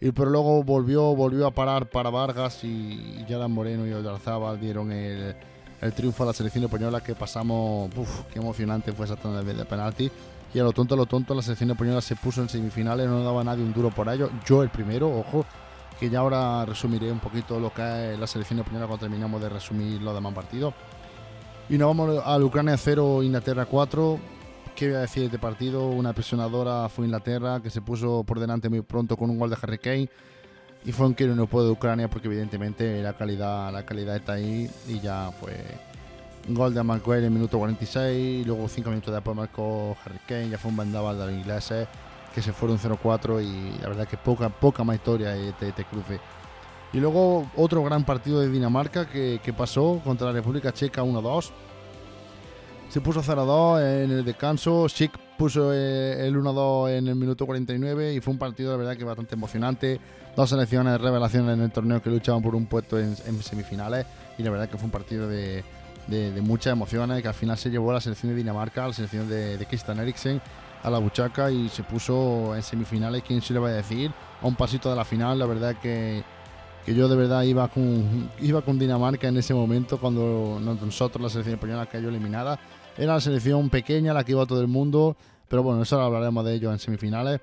Y 0.00 0.12
pero 0.12 0.30
luego 0.30 0.62
volvió, 0.62 1.16
volvió 1.16 1.46
a 1.46 1.50
parar 1.50 1.88
para 1.90 2.10
Vargas 2.10 2.62
y, 2.62 3.24
y 3.26 3.48
Moreno 3.48 3.86
y 3.86 3.92
Oyarzábal 3.92 4.60
dieron 4.60 4.92
el, 4.92 5.34
el, 5.80 5.92
triunfo 5.92 6.22
a 6.22 6.26
la 6.26 6.32
selección 6.32 6.64
española 6.64 7.00
que 7.00 7.14
pasamos, 7.14 7.90
uf, 7.96 8.24
qué 8.32 8.38
emocionante 8.38 8.92
fue 8.92 9.06
esa 9.06 9.16
tanda 9.16 9.42
de, 9.42 9.54
de 9.54 9.64
penalti. 9.64 10.10
Y 10.54 10.58
a 10.58 10.62
lo 10.62 10.72
tonto, 10.72 10.94
a 10.94 10.96
lo 10.96 11.06
tonto, 11.06 11.34
la 11.34 11.42
selección 11.42 11.70
española 11.70 12.00
se 12.00 12.16
puso 12.16 12.40
en 12.40 12.48
semifinales, 12.48 13.08
no 13.08 13.22
daba 13.22 13.42
a 13.42 13.44
nadie 13.44 13.62
un 13.64 13.72
duro 13.72 13.90
por 13.90 14.08
ello. 14.08 14.30
Yo 14.46 14.62
el 14.62 14.70
primero, 14.70 15.08
ojo, 15.08 15.44
que 16.00 16.08
ya 16.08 16.20
ahora 16.20 16.64
resumiré 16.64 17.12
un 17.12 17.20
poquito 17.20 17.60
lo 17.60 17.72
que 17.72 18.12
es 18.12 18.18
la 18.18 18.26
selección 18.26 18.58
española 18.60 18.86
cuando 18.86 19.02
terminamos 19.02 19.40
de 19.40 19.48
resumir 19.48 20.00
los 20.00 20.14
demás 20.14 20.32
partidos. 20.32 20.74
Y 21.68 21.76
nos 21.76 21.88
vamos 21.88 22.22
al 22.24 22.42
Ucrania 22.42 22.76
0, 22.76 23.22
Inglaterra 23.22 23.66
4 23.66 24.18
¿Qué 24.78 24.86
voy 24.86 24.94
a 24.94 25.00
decir 25.00 25.22
de 25.22 25.26
este 25.26 25.38
partido? 25.40 25.88
Una 25.88 26.12
presionadora 26.12 26.88
fue 26.88 27.04
Inglaterra 27.04 27.58
que 27.60 27.68
se 27.68 27.82
puso 27.82 28.22
por 28.22 28.38
delante 28.38 28.68
muy 28.68 28.80
pronto 28.82 29.16
con 29.16 29.28
un 29.28 29.36
gol 29.36 29.50
de 29.50 29.56
Harry 29.60 29.78
Kane 29.78 30.08
y 30.84 30.92
fue 30.92 31.06
un 31.06 31.14
quiero 31.14 31.34
no 31.34 31.46
puedo 31.46 31.66
de 31.66 31.72
Ucrania 31.72 32.08
porque 32.08 32.28
evidentemente 32.28 33.02
la 33.02 33.12
calidad, 33.12 33.72
la 33.72 33.84
calidad 33.84 34.16
está 34.16 34.34
ahí 34.34 34.70
y 34.86 35.00
ya 35.00 35.30
un 36.48 36.54
gol 36.54 36.72
de 36.72 36.82
Maguire 36.82 37.26
en 37.26 37.34
minuto 37.34 37.58
46 37.58 38.42
y 38.42 38.44
luego 38.44 38.68
5 38.68 38.88
minutos 38.88 39.12
después 39.12 39.36
marcó 39.36 39.96
Harry 40.04 40.18
Kane, 40.26 40.50
ya 40.50 40.58
fue 40.58 40.70
un 40.70 40.76
vendaval 40.76 41.18
de 41.18 41.26
los 41.26 41.34
ingleses 41.34 41.88
que 42.34 42.40
se 42.40 42.52
fueron 42.52 42.78
0-4 42.78 43.42
y 43.42 43.80
la 43.82 43.88
verdad 43.88 44.08
que 44.08 44.16
poca, 44.16 44.48
poca 44.48 44.84
más 44.84 44.96
historia 44.96 45.36
este, 45.36 45.68
este 45.68 45.84
cruce. 45.84 46.20
Y 46.92 47.00
luego 47.00 47.50
otro 47.56 47.82
gran 47.82 48.04
partido 48.04 48.40
de 48.40 48.48
Dinamarca 48.48 49.06
que, 49.06 49.40
que 49.42 49.52
pasó 49.52 50.00
contra 50.04 50.28
la 50.28 50.32
República 50.32 50.72
Checa 50.72 51.02
1-2 51.02 51.50
se 52.88 53.00
puso 53.02 53.22
0-2 53.22 54.04
en 54.04 54.10
el 54.10 54.24
descanso. 54.24 54.88
Schick 54.88 55.12
puso 55.38 55.72
eh, 55.72 56.26
el 56.26 56.36
1-2 56.36 56.90
en 56.90 57.08
el 57.08 57.14
minuto 57.14 57.46
49 57.46 58.14
y 58.14 58.20
fue 58.20 58.32
un 58.32 58.38
partido 58.38 58.72
de 58.72 58.76
verdad 58.76 58.96
que 58.96 59.04
bastante 59.04 59.36
emocionante. 59.36 60.00
Dos 60.36 60.50
selecciones 60.50 60.92
de 60.92 60.98
revelación 60.98 61.48
en 61.48 61.62
el 61.62 61.70
torneo 61.70 62.02
que 62.02 62.10
luchaban 62.10 62.42
por 62.42 62.54
un 62.54 62.66
puesto 62.66 62.98
en, 62.98 63.16
semifinales 63.16 64.04
y 64.36 64.42
la 64.42 64.50
verdad 64.50 64.68
que 64.68 64.76
fue 64.76 64.86
un 64.86 64.90
partido 64.90 65.28
de, 65.28 65.64
de, 66.08 66.42
muchas 66.42 66.72
emociones 66.72 67.22
que 67.22 67.28
al 67.28 67.34
final 67.34 67.56
se 67.56 67.70
llevó 67.70 67.90
a 67.92 67.94
la 67.94 68.00
selección 68.00 68.32
de 68.32 68.36
Dinamarca, 68.36 68.84
a 68.84 68.88
la 68.88 68.92
selección 68.92 69.28
de, 69.28 69.56
de 69.56 69.66
Christian 69.66 69.98
Eriksen 69.98 70.40
a 70.82 70.90
la 70.90 70.98
buchaca 70.98 71.50
y 71.50 71.68
se 71.68 71.82
puso 71.82 72.54
en 72.54 72.62
semifinales, 72.62 73.22
quién 73.26 73.40
se 73.42 73.52
le 73.52 73.58
va 73.58 73.68
a 73.68 73.72
decir, 73.72 74.12
a 74.40 74.46
un 74.46 74.54
pasito 74.54 74.90
de 74.90 74.96
la 74.96 75.04
final, 75.04 75.38
la 75.38 75.46
verdad 75.46 75.76
que, 75.76 76.22
que 76.84 76.94
yo 76.94 77.08
de 77.08 77.16
verdad 77.16 77.42
iba 77.42 77.66
con, 77.68 78.30
iba 78.40 78.62
con 78.62 78.78
Dinamarca 78.78 79.28
en 79.28 79.36
ese 79.36 79.54
momento 79.54 79.98
cuando 79.98 80.60
nosotros, 80.60 81.22
la 81.22 81.28
selección 81.28 81.54
española, 81.54 81.86
cayó 81.86 82.08
eliminada 82.08 82.58
era 82.98 83.14
la 83.14 83.20
selección 83.20 83.70
pequeña, 83.70 84.12
la 84.12 84.24
que 84.24 84.32
iba 84.32 84.42
a 84.42 84.46
todo 84.46 84.60
el 84.60 84.66
mundo, 84.66 85.16
pero 85.48 85.62
bueno, 85.62 85.82
eso 85.82 86.00
hablaremos 86.00 86.44
de 86.44 86.54
ello 86.54 86.72
en 86.72 86.80
semifinales. 86.80 87.40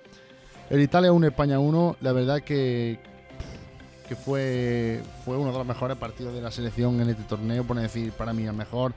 El 0.70 0.82
Italia 0.82 1.12
1, 1.12 1.28
España 1.28 1.60
1, 1.60 1.98
la 2.02 2.12
verdad 2.12 2.42
que, 2.42 3.00
que 4.08 4.16
fue, 4.16 5.02
fue 5.24 5.38
uno 5.38 5.52
de 5.52 5.58
los 5.58 5.66
mejores 5.66 5.98
partidos 5.98 6.34
de 6.34 6.42
la 6.42 6.52
selección 6.52 7.00
en 7.00 7.10
este 7.10 7.24
torneo, 7.24 7.64
por 7.64 7.78
decir, 7.78 8.12
para 8.12 8.34
mí 8.34 8.44
el 8.44 8.54
mejor. 8.54 8.94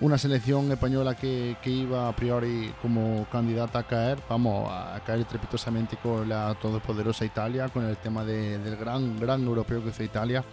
Una 0.00 0.16
selección 0.16 0.70
española 0.70 1.16
que, 1.16 1.56
iba 1.64 2.08
a 2.08 2.16
priori 2.16 2.72
como 2.80 3.26
candidata 3.30 3.80
a 3.80 3.86
caer, 3.86 4.18
vamos, 4.28 4.70
a 4.70 5.00
caer 5.04 5.20
estrepitosamente 5.20 5.96
con 5.96 6.28
la 6.28 6.56
todopoderosa 6.62 7.24
Italia, 7.24 7.68
con 7.68 7.84
el 7.84 7.96
tema 7.96 8.24
del 8.24 8.76
gran, 8.76 9.18
gran 9.18 9.44
europeo 9.44 9.84
que 9.84 9.90
fue 9.90 10.04
Italia. 10.06 10.44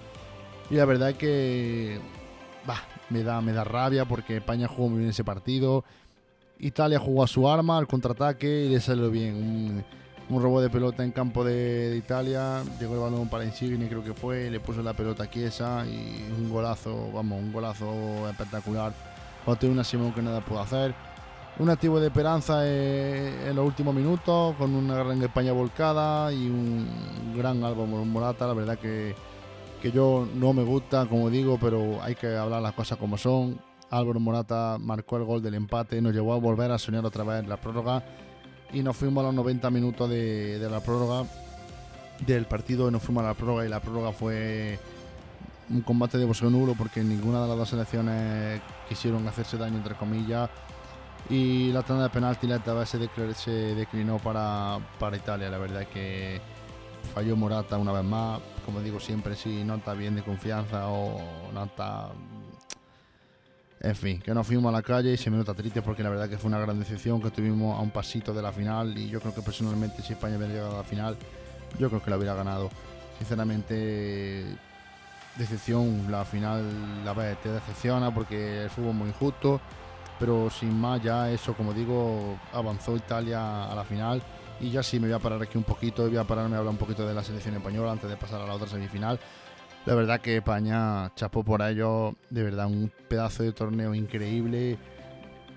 Y 0.70 0.76
la 0.76 0.86
verdad 0.86 1.14
que, 1.14 2.00
bah, 2.66 2.82
me 3.10 3.24
da, 3.24 3.42
me 3.42 3.54
da 3.54 3.64
rabia 3.64 4.06
porque 4.06 4.38
España 4.38 4.68
jugó 4.68 4.90
muy 4.90 5.00
bien 5.00 5.10
ese 5.10 5.24
partido. 5.24 5.84
Italia 6.60 7.00
jugó 7.00 7.24
a 7.24 7.28
su 7.28 7.50
arma, 7.50 7.78
al 7.78 7.88
contraataque 7.88 8.66
y 8.66 8.70
le 8.70 8.80
salió 8.80 9.10
bien. 9.10 9.84
Un, 10.30 10.42
robo 10.42 10.60
de 10.60 10.70
pelota 10.70 11.04
en 11.04 11.12
campo 11.12 11.44
de, 11.44 11.96
Italia, 11.98 12.64
llegó 12.80 12.96
el 12.96 13.02
balón 13.02 13.30
para 13.30 13.46
Insigne, 13.46 13.88
creo 13.88 14.04
que 14.04 14.14
fue, 14.14 14.50
le 14.50 14.60
puso 14.60 14.82
la 14.82 14.94
pelota 14.94 15.26
a 15.26 15.30
Chiesa 15.30 15.86
y 15.86 16.26
un 16.36 16.50
golazo, 16.50 17.12
vamos, 17.14 17.40
un 17.40 17.54
golazo 17.54 18.28
espectacular. 18.30 18.92
Otro 19.46 19.70
una 19.70 19.84
Simón 19.84 20.14
que 20.14 20.24
nada 20.24 20.42
pudo 20.42 20.62
hacer. 20.62 20.96
Un 21.60 21.70
activo 21.70 22.00
de 22.00 22.08
esperanza 22.08 22.62
eh, 22.66 23.50
en 23.50 23.56
los 23.56 23.66
últimos 23.66 23.94
minutos, 23.94 24.56
con 24.56 24.74
una 24.74 24.96
gran 24.96 25.22
España 25.22 25.52
volcada 25.54 26.34
y 26.34 26.50
un 26.50 26.88
gran 27.38 27.64
Álvaro 27.64 27.86
Morata, 27.86 28.48
la 28.48 28.54
verdad 28.54 28.80
que 28.80 29.16
que 29.86 29.92
yo 29.92 30.28
no 30.34 30.52
me 30.52 30.64
gusta, 30.64 31.06
como 31.06 31.30
digo, 31.30 31.60
pero 31.62 32.02
hay 32.02 32.16
que 32.16 32.36
hablar 32.36 32.60
las 32.60 32.74
cosas 32.74 32.98
como 32.98 33.20
son. 33.20 33.62
Álvaro 33.92 34.20
Morata 34.20 34.78
marcó 34.80 35.18
el 35.18 35.26
gol 35.26 35.44
del 35.44 35.54
empate, 35.54 36.02
nos 36.02 36.12
llevó 36.12 36.34
a 36.34 36.40
volver 36.40 36.72
a 36.72 36.80
soñar 36.80 37.06
otra 37.06 37.24
vez 37.24 37.48
la 37.48 37.58
prórroga. 37.58 38.04
Y 38.74 38.82
nos 38.82 38.98
fuimos 38.98 39.22
a 39.22 39.28
los 39.28 39.36
90 39.36 39.70
minutos 39.70 40.10
de, 40.10 40.68
la 40.72 40.80
prórroga 40.80 41.30
del 42.26 42.48
partido, 42.48 42.90
nos 42.90 43.04
fuimos 43.04 43.24
a 43.26 43.28
la 43.28 43.34
prórroga 43.36 43.64
y 43.64 43.70
la 43.70 43.80
prórroga 43.80 44.12
fue 44.12 44.80
un 45.70 45.82
combate 45.82 46.18
de 46.18 46.26
boxeo 46.26 46.50
nulo 46.50 46.74
porque 46.76 47.04
ninguna 47.04 47.44
de 47.44 47.48
las 47.48 47.58
dos 47.58 47.70
selecciones 47.70 48.62
quisieron 48.90 49.28
hacerse 49.28 49.56
daño 49.56 49.78
entre 49.78 49.94
comillas. 49.94 50.50
Y 51.30 51.72
la 51.72 51.84
tanda 51.84 52.06
de 52.06 52.10
penalti 52.10 52.48
la 52.48 52.58
vez 52.58 52.90
se, 52.90 53.08
se 53.36 53.52
declinó 53.52 54.18
para, 54.18 54.80
para 55.00 55.16
Italia, 55.16 55.48
la 55.48 55.60
verdad 55.60 55.84
es 55.84 55.88
que 55.90 56.42
falló 57.14 57.36
Morata 57.36 57.78
una 57.78 57.92
vez 57.92 58.04
más 58.04 58.42
como 58.66 58.82
digo 58.82 59.00
siempre, 59.00 59.36
si 59.36 59.64
no 59.64 59.76
está 59.76 59.94
bien 59.94 60.16
de 60.16 60.24
confianza 60.24 60.88
o 60.88 61.22
no 61.54 61.64
está... 61.64 62.10
En 63.82 63.96
fin, 63.96 64.20
que 64.20 64.34
nos 64.34 64.48
fuimos 64.48 64.70
a 64.70 64.72
la 64.72 64.82
calle 64.82 65.14
y 65.14 65.18
se 65.18 65.30
me 65.30 65.38
nota 65.38 65.54
triste 65.54 65.84
porque 65.84 66.02
la 66.02 66.10
verdad 66.10 66.28
que 66.28 66.40
fue 66.40 66.48
una 66.48 66.58
gran 66.58 66.80
decepción 66.80 67.22
que 67.22 67.28
estuvimos 67.28 67.78
a 67.78 67.82
un 67.82 67.92
pasito 67.92 68.34
de 68.34 68.42
la 68.42 68.52
final 68.52 68.98
y 68.98 69.10
yo 69.10 69.22
creo 69.22 69.36
que 69.36 69.44
personalmente 69.44 70.02
si 70.02 70.14
España 70.14 70.38
hubiera 70.38 70.54
llegado 70.54 70.74
a 70.76 70.78
la 70.78 70.84
final, 70.84 71.16
yo 71.78 71.90
creo 71.90 72.02
que 72.02 72.10
la 72.10 72.18
hubiera 72.18 72.34
ganado. 72.34 72.72
Sinceramente, 73.20 74.46
decepción, 75.38 76.08
la 76.10 76.26
final 76.26 77.06
la 77.06 77.14
vez 77.14 77.40
te 77.42 77.50
decepciona 77.50 78.14
porque 78.14 78.64
el 78.64 78.70
fútbol 78.72 78.90
es 78.92 78.96
muy 78.96 79.08
injusto, 79.10 79.62
pero 80.20 80.50
sin 80.50 80.74
más 80.80 81.04
ya 81.04 81.30
eso, 81.30 81.54
como 81.54 81.72
digo, 81.74 82.40
avanzó 82.54 82.96
Italia 82.96 83.66
a 83.66 83.76
la 83.76 83.84
final 83.84 84.24
y 84.60 84.72
ya 84.72 84.84
sí, 84.84 85.00
me 85.00 85.08
voy 85.08 85.16
a 85.16 85.20
parar 85.20 85.42
aquí 85.42 85.58
un 85.58 85.64
poquito, 85.64 86.08
voy 86.08 86.18
a 86.18 86.24
pararme 86.24 86.56
a 86.56 86.60
hablar 86.60 86.72
un 86.72 86.78
poquito 86.78 87.06
de 87.06 87.14
la 87.14 87.24
selección 87.24 87.56
española 87.56 87.92
antes 87.92 88.10
de 88.10 88.18
pasar 88.18 88.42
a 88.42 88.48
la 88.48 88.54
otra 88.54 88.68
semifinal. 88.68 89.20
La 89.86 89.94
verdad 89.94 90.20
que 90.20 90.38
España 90.38 91.14
chapó 91.16 91.44
por 91.44 91.62
ello, 91.62 92.16
de 92.30 92.44
verdad, 92.44 92.66
un 92.66 92.92
pedazo 93.08 93.44
de 93.44 93.52
torneo 93.52 93.94
increíble, 93.94 94.78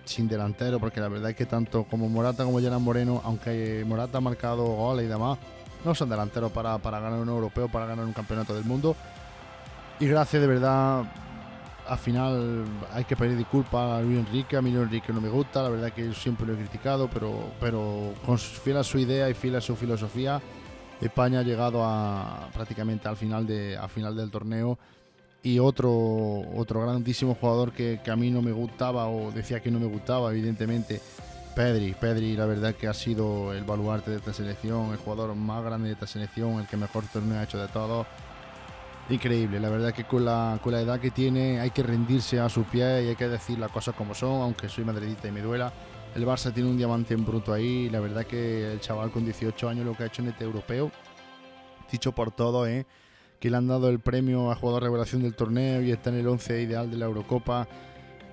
sin 0.05 0.29
delantero, 0.29 0.79
porque 0.79 1.01
la 1.01 1.09
verdad 1.09 1.31
es 1.31 1.37
que 1.37 1.47
tanto 1.47 1.85
como 1.85 2.09
Morata 2.09 2.45
como 2.45 2.61
Gerard 2.61 2.81
Moreno, 2.81 3.23
aunque 3.25 3.85
Morata 3.87 4.19
ha 4.19 4.21
marcado 4.21 4.65
goles 4.65 5.07
y 5.07 5.09
demás, 5.09 5.39
no 5.85 5.95
son 5.95 6.09
delanteros 6.09 6.51
para, 6.53 6.77
para 6.79 7.01
ganar 7.01 7.21
un 7.21 7.29
europeo, 7.29 7.69
para 7.69 7.87
ganar 7.87 8.05
un 8.05 8.13
campeonato 8.13 8.55
del 8.55 8.65
mundo. 8.65 8.97
Y 10.01 10.07
gracias 10.07 10.43
de 10.43 10.49
verdad 10.49 11.05
al 11.89 11.99
final 11.99 12.65
hay 12.93 13.05
que 13.05 13.17
pedir 13.17 13.37
disculpas 13.37 13.99
a 13.99 14.03
Luis 14.03 14.19
Enrique, 14.19 14.57
a 14.57 14.63
mí 14.63 14.71
Luis 14.71 14.85
Enrique 14.85 15.13
no 15.13 15.21
me 15.21 15.29
gusta, 15.29 15.63
la 15.63 15.69
verdad 15.71 15.93
que 15.93 16.07
yo 16.07 16.15
siempre 16.15 16.47
lo 16.47 16.55
he 16.55 16.57
criticado, 16.57 17.09
pero, 17.09 17.53
pero 17.61 18.13
fiel 18.63 18.77
a 18.77 18.85
su 18.85 18.99
idea 18.99 19.29
y 19.31 19.35
fiel 19.35 19.57
a 19.57 19.61
su 19.61 19.75
filosofía, 19.77 20.41
España 21.01 21.41
ha 21.41 21.43
llegado 21.43 21.83
a 21.85 22.49
prácticamente 22.53 23.09
al 23.09 23.17
final, 23.17 23.47
de, 23.47 23.77
al 23.77 23.89
final 23.89 24.17
del 24.17 24.31
torneo 24.31 24.79
y 25.43 25.59
otro, 25.59 25.91
otro 26.57 26.83
grandísimo 26.83 27.35
jugador 27.35 27.73
que, 27.73 28.01
que, 28.05 28.11
a 28.11 28.17
mí 28.17 28.31
no 28.31 28.43
me 28.43 28.53
gustaba 28.53 29.09
o 29.09 29.31
decía 29.31 29.61
que 29.61 29.71
no 29.71 29.79
me 29.79 29.87
gustaba, 29.87 30.31
evidentemente, 30.31 31.01
Pedri. 31.55 31.95
Pedri, 31.95 32.37
la 32.37 32.47
verdad 32.47 32.75
que 32.75 32.89
ha 32.89 32.95
sido 32.95 33.53
el 33.53 33.65
baluarte 33.65 34.11
de 34.11 34.19
esta 34.19 34.33
selección, 34.33 34.93
el 34.93 34.99
jugador 34.99 35.35
más 35.35 35.65
grande 35.65 35.89
de 35.89 35.95
esta 35.95 36.07
selección, 36.07 36.61
el 36.61 36.67
que 36.67 36.77
mejor 36.77 37.05
torneo 37.13 37.39
ha 37.39 37.45
hecho 37.45 37.59
de 37.59 37.69
todos 37.69 38.07
increíble. 39.15 39.61
La 39.61 39.69
verdad 39.69 39.93
que 39.93 40.05
con 40.05 40.25
la, 40.25 40.59
con 40.63 40.73
la 40.73 40.81
edad 40.81 41.01
que 41.01 41.11
tiene 41.11 41.61
hay 41.61 41.71
que 41.71 41.83
rendirse 41.83 42.41
a 42.41 42.49
su 42.49 42.65
pie 42.65 43.05
y 43.05 43.09
hay 43.09 43.17
que 43.17 43.29
decir 43.29 43.59
las 43.59 43.71
cosas 43.71 43.95
como 43.95 44.15
son, 44.15 44.43
aunque 44.43 44.69
soy 44.69 44.85
madridista 44.85 45.29
y 45.29 45.33
me 45.33 45.41
duela. 45.41 45.73
El 46.15 46.27
Barça 46.27 46.53
tiene 46.53 46.69
un 46.69 46.77
diamante 46.77 47.15
en 47.15 47.25
bruto 47.25 47.53
ahí. 47.53 47.89
La 47.91 48.01
verdad 48.01 48.25
que 48.25 48.73
el 48.73 48.81
chaval 48.81 49.11
con 49.11 49.25
18 49.25 49.69
años 49.69 49.87
lo 49.87 49.95
que 49.95 50.05
ha 50.05 50.07
hecho 50.07 50.23
en 50.23 50.29
este 50.29 50.45
europeo, 50.45 50.91
dicho 51.91 52.13
por 52.13 52.31
todo, 52.31 52.67
¿eh? 52.67 52.87
que 53.41 53.51
le 53.51 53.57
han 53.57 53.69
dado 53.69 53.89
el 53.89 54.01
premio 54.01 54.51
a 54.51 54.57
jugador 54.57 54.83
revelación 54.83 55.23
del 55.23 55.35
torneo 55.35 55.83
y 55.83 55.93
está 55.93 56.11
en 56.11 56.17
el 56.17 56.27
11 56.27 56.63
ideal 56.63 56.91
de 56.91 56.97
la 56.97 57.07
Eurocopa. 57.07 57.69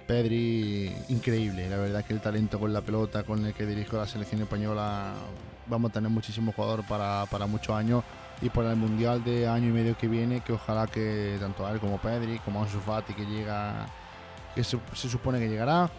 Pedri, 0.08 0.92
increíble. 1.10 1.70
La 1.70 1.78
verdad 1.78 2.06
que 2.06 2.14
el 2.14 2.22
talento 2.22 2.60
con 2.60 2.74
la 2.74 2.82
pelota 2.82 3.24
con 3.24 3.46
el 3.46 3.54
que 3.54 3.66
dirijo 3.66 3.98
la 3.98 4.08
selección 4.08 4.42
española 4.42 5.14
vamos 5.68 5.92
a 5.92 5.94
tener 5.94 6.10
muchísimos 6.10 6.56
jugadores 6.56 6.86
para, 6.86 7.26
para 7.30 7.48
muchos 7.48 7.76
años 7.76 8.04
y 8.42 8.50
por 8.50 8.66
el 8.66 8.76
mundial 8.76 9.24
de 9.24 9.48
año 9.48 9.70
y 9.70 9.72
medio 9.72 9.98
que 9.98 10.08
viene, 10.08 10.42
que 10.42 10.54
ojalá 10.54 10.88
que 10.88 11.38
tanto 11.40 11.68
él 11.70 11.80
como 11.80 11.98
Pedri, 11.98 12.40
como 12.40 12.62
Ansu 12.62 12.80
Fati, 12.80 13.14
que 13.14 13.26
llega, 13.26 13.86
que 14.54 14.64
se, 14.64 14.78
supone 14.94 15.40
que 15.40 15.48
llegará, 15.48 15.90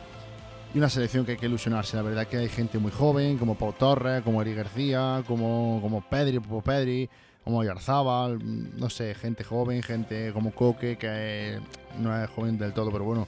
y 0.75 0.79
una 0.79 0.89
selección 0.89 1.25
que 1.25 1.33
hay 1.33 1.39
que 1.39 1.47
ilusionarse. 1.47 1.97
La 1.97 2.03
verdad 2.03 2.27
que 2.27 2.37
hay 2.37 2.49
gente 2.49 2.79
muy 2.79 2.93
joven, 2.93 3.39
como 3.39 3.55
Pau 3.55 3.73
Torres, 3.73 4.23
como 4.23 4.43
Eri 4.43 4.55
García, 4.55 5.23
como, 5.27 5.79
como 5.81 6.03
Pedri, 6.03 6.39
como 6.39 6.63
Pedri, 6.63 7.09
como 7.43 7.65
Yarzábal, 7.65 8.39
no 8.79 8.91
sé, 8.91 9.15
gente 9.15 9.45
joven, 9.45 9.83
gente 9.83 10.33
como 10.33 10.53
Coque, 10.53 10.99
que 10.99 11.59
no 11.99 12.23
es 12.23 12.29
joven 12.31 12.59
del 12.59 12.73
todo, 12.73 12.91
pero 12.91 13.05
bueno, 13.05 13.27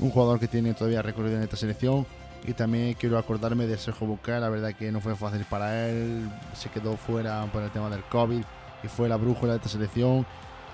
un 0.00 0.10
jugador 0.10 0.38
que 0.38 0.46
tiene 0.46 0.74
todavía 0.74 1.02
recorrido 1.02 1.36
en 1.36 1.42
esta 1.42 1.56
selección. 1.56 2.06
Y 2.46 2.52
también 2.54 2.94
quiero 2.94 3.18
acordarme 3.18 3.66
de 3.66 3.76
Sergio 3.76 4.06
Busquets, 4.06 4.40
la 4.40 4.48
verdad 4.48 4.74
que 4.74 4.90
no 4.90 5.00
fue 5.00 5.14
fácil 5.16 5.44
para 5.50 5.88
él, 5.88 6.30
se 6.54 6.70
quedó 6.70 6.96
fuera 6.96 7.44
por 7.52 7.62
el 7.62 7.70
tema 7.70 7.90
del 7.90 8.02
COVID 8.04 8.42
y 8.82 8.88
fue 8.88 9.08
la 9.08 9.16
brújula 9.16 9.52
de 9.52 9.56
esta 9.58 9.68
selección. 9.68 10.24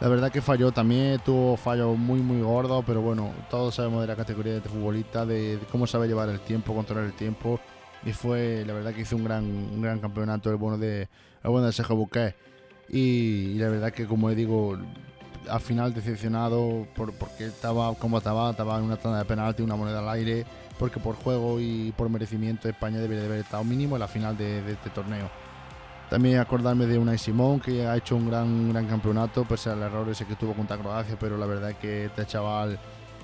La 0.01 0.09
verdad 0.09 0.31
que 0.31 0.43
falló 0.43 0.73
también, 0.73 1.21
tuvo 1.25 1.57
fallos 1.57 1.97
muy 1.97 2.21
muy 2.21 2.43
gordos, 2.43 2.85
pero 2.87 3.01
bueno, 3.01 3.33
todos 3.49 3.77
sabemos 3.77 4.03
de 4.03 4.09
la 4.09 4.17
categoría 4.17 4.53
de 4.53 4.59
este 4.59 4.69
futbolista, 4.69 5.25
de, 5.25 5.59
cómo 5.71 5.87
sabe 5.87 6.09
llevar 6.09 6.29
el 6.29 6.41
tiempo, 6.41 6.75
controlar 6.75 7.05
el 7.05 7.15
tiempo. 7.15 7.61
Y 8.05 8.13
fue, 8.13 8.65
la 8.67 8.75
verdad 8.75 8.93
que 8.93 9.03
hizo 9.03 9.17
un 9.17 9.25
gran, 9.25 9.45
un 9.45 9.81
gran 9.81 10.01
campeonato 10.01 10.51
el 10.51 10.57
bueno 10.57 10.79
de, 10.79 11.03
el 11.43 11.51
bueno 11.51 11.67
de 11.67 11.73
Sergio 11.73 11.97
Busquets. 11.97 12.35
Y, 12.89 13.55
la 13.55 13.69
verdad 13.69 13.93
que 13.93 14.07
como 14.07 14.29
digo, 14.31 14.77
al 15.49 15.61
final 15.61 15.95
decepcionado 15.95 16.87
por, 16.95 17.15
porque 17.15 17.47
estaba 17.47 17.95
como 17.95 18.19
estaba, 18.19 18.51
estaba 18.51 18.79
en 18.79 18.85
una 18.85 18.97
tanda 18.97 19.19
de 19.19 19.25
penalti, 19.25 19.63
una 19.63 19.77
moneda 19.77 20.01
al 20.01 20.09
aire 20.11 20.45
porque 20.79 21.01
por 21.01 21.17
juego 21.17 21.61
y 21.61 21.93
por 21.97 22.09
merecimiento 22.09 22.69
España 22.69 22.99
debería 22.99 23.25
haber 23.25 23.41
estado 23.41 23.65
mínimo 23.65 23.97
en 23.97 24.01
la 24.01 24.09
final 24.09 24.37
de, 24.37 24.59
este 24.71 24.91
torneo. 24.91 25.31
También 26.11 26.39
acordarme 26.39 26.87
de 26.87 26.99
Unai 26.99 27.19
Simón, 27.19 27.61
que 27.61 27.87
ha 27.87 27.97
hecho 27.97 28.17
un 28.17 28.29
gran, 28.29 28.71
gran 28.73 28.87
campeonato, 28.87 29.45
pese 29.45 29.71
al 29.71 29.83
error 29.83 30.09
ese 30.09 30.27
que 30.27 30.37
tuvo 30.37 30.53
contra 30.53 30.77
Croacia, 30.77 31.17
pero 31.19 31.39
la 31.39 31.47
verdad 31.47 31.71
es 31.71 31.77
que 31.77 32.05
este 32.07 32.27
chaval 32.27 32.79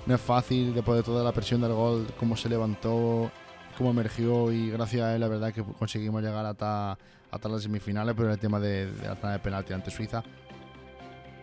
no 0.05 0.15
es 0.15 0.21
fácil, 0.21 0.73
después 0.73 0.97
de 0.97 1.03
toda 1.03 1.23
la 1.23 1.31
presión 1.31 1.61
del 1.61 1.73
gol, 1.73 2.07
cómo 2.19 2.35
se 2.35 2.49
levantó, 2.49 3.29
cómo 3.77 3.91
emergió 3.91 4.51
y 4.51 4.71
gracias 4.71 5.03
a 5.03 5.15
él 5.15 5.21
la 5.21 5.27
verdad 5.27 5.53
que 5.53 5.63
conseguimos 5.63 6.21
llegar 6.21 6.45
hasta, 6.45 6.97
hasta 7.29 7.49
las 7.49 7.61
semifinales, 7.61 8.15
pero 8.17 8.31
el 8.31 8.39
tema 8.39 8.59
de, 8.59 8.91
de 8.91 9.07
la 9.07 9.31
de 9.31 9.39
penalti 9.39 9.73
ante 9.73 9.91
Suiza. 9.91 10.23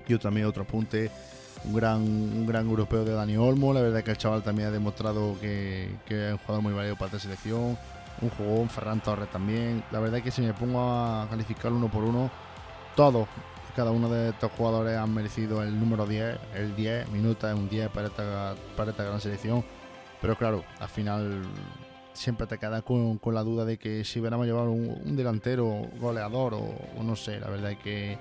Yo 0.09 0.19
también 0.19 0.47
otro 0.47 0.63
apunte, 0.63 1.11
un 1.65 1.75
gran, 1.75 2.01
un 2.01 2.47
gran 2.47 2.69
europeo 2.69 3.05
de 3.05 3.13
Dani 3.13 3.37
Olmo. 3.37 3.73
La 3.73 3.81
verdad 3.81 4.03
que 4.03 4.11
el 4.11 4.19
chaval 4.19 4.43
también 4.43 4.69
ha 4.69 4.71
demostrado 4.71 5.39
que, 5.41 5.97
que 6.07 6.29
es 6.29 6.33
un 6.33 6.39
jugador 6.39 6.63
muy 6.63 6.73
válido 6.73 6.97
para 6.97 7.07
esta 7.07 7.19
selección. 7.19 7.79
Un 8.21 8.31
jugón, 8.31 8.69
Ferran 8.69 9.01
Torres 9.01 9.31
también. 9.31 9.83
La 9.91 10.01
verdad 10.01 10.23
que 10.23 10.31
si 10.31 10.43
me 10.43 10.53
pongo 10.53 10.81
a 10.81 11.27
calificar 11.31 11.73
uno 11.73 11.89
por 11.89 12.05
uno, 12.05 12.31
todos, 12.97 13.29
cada 13.77 13.93
uno 13.93 14.09
de 14.09 14.31
estos 14.31 14.51
jugadores 14.53 14.97
han 14.97 15.15
merecido 15.15 15.63
el 15.63 15.79
número 15.79 16.05
10, 16.05 16.37
el 16.57 16.75
10, 16.75 17.11
minutos 17.11 17.49
es 17.49 17.57
un 17.57 17.69
10 17.69 17.91
para 17.91 18.09
esta, 18.09 18.55
para 18.77 18.91
esta 18.91 19.05
gran 19.05 19.21
selección. 19.21 19.65
Pero 20.21 20.37
claro, 20.37 20.65
al 20.81 20.89
final 20.89 21.43
siempre 22.13 22.49
te 22.49 22.59
quedas 22.59 22.83
con, 22.83 23.19
con 23.19 23.37
la 23.37 23.45
duda 23.45 23.65
de 23.65 23.79
que 23.79 24.05
si 24.05 24.19
hubiéramos 24.19 24.47
llevado 24.47 24.73
un, 24.73 25.01
un 25.05 25.17
delantero 25.17 25.83
goleador 26.01 26.55
o, 26.55 26.75
o, 26.99 27.03
no 27.05 27.15
sé, 27.15 27.39
la 27.39 27.49
verdad 27.49 27.71
es 27.71 27.79
que 27.79 28.19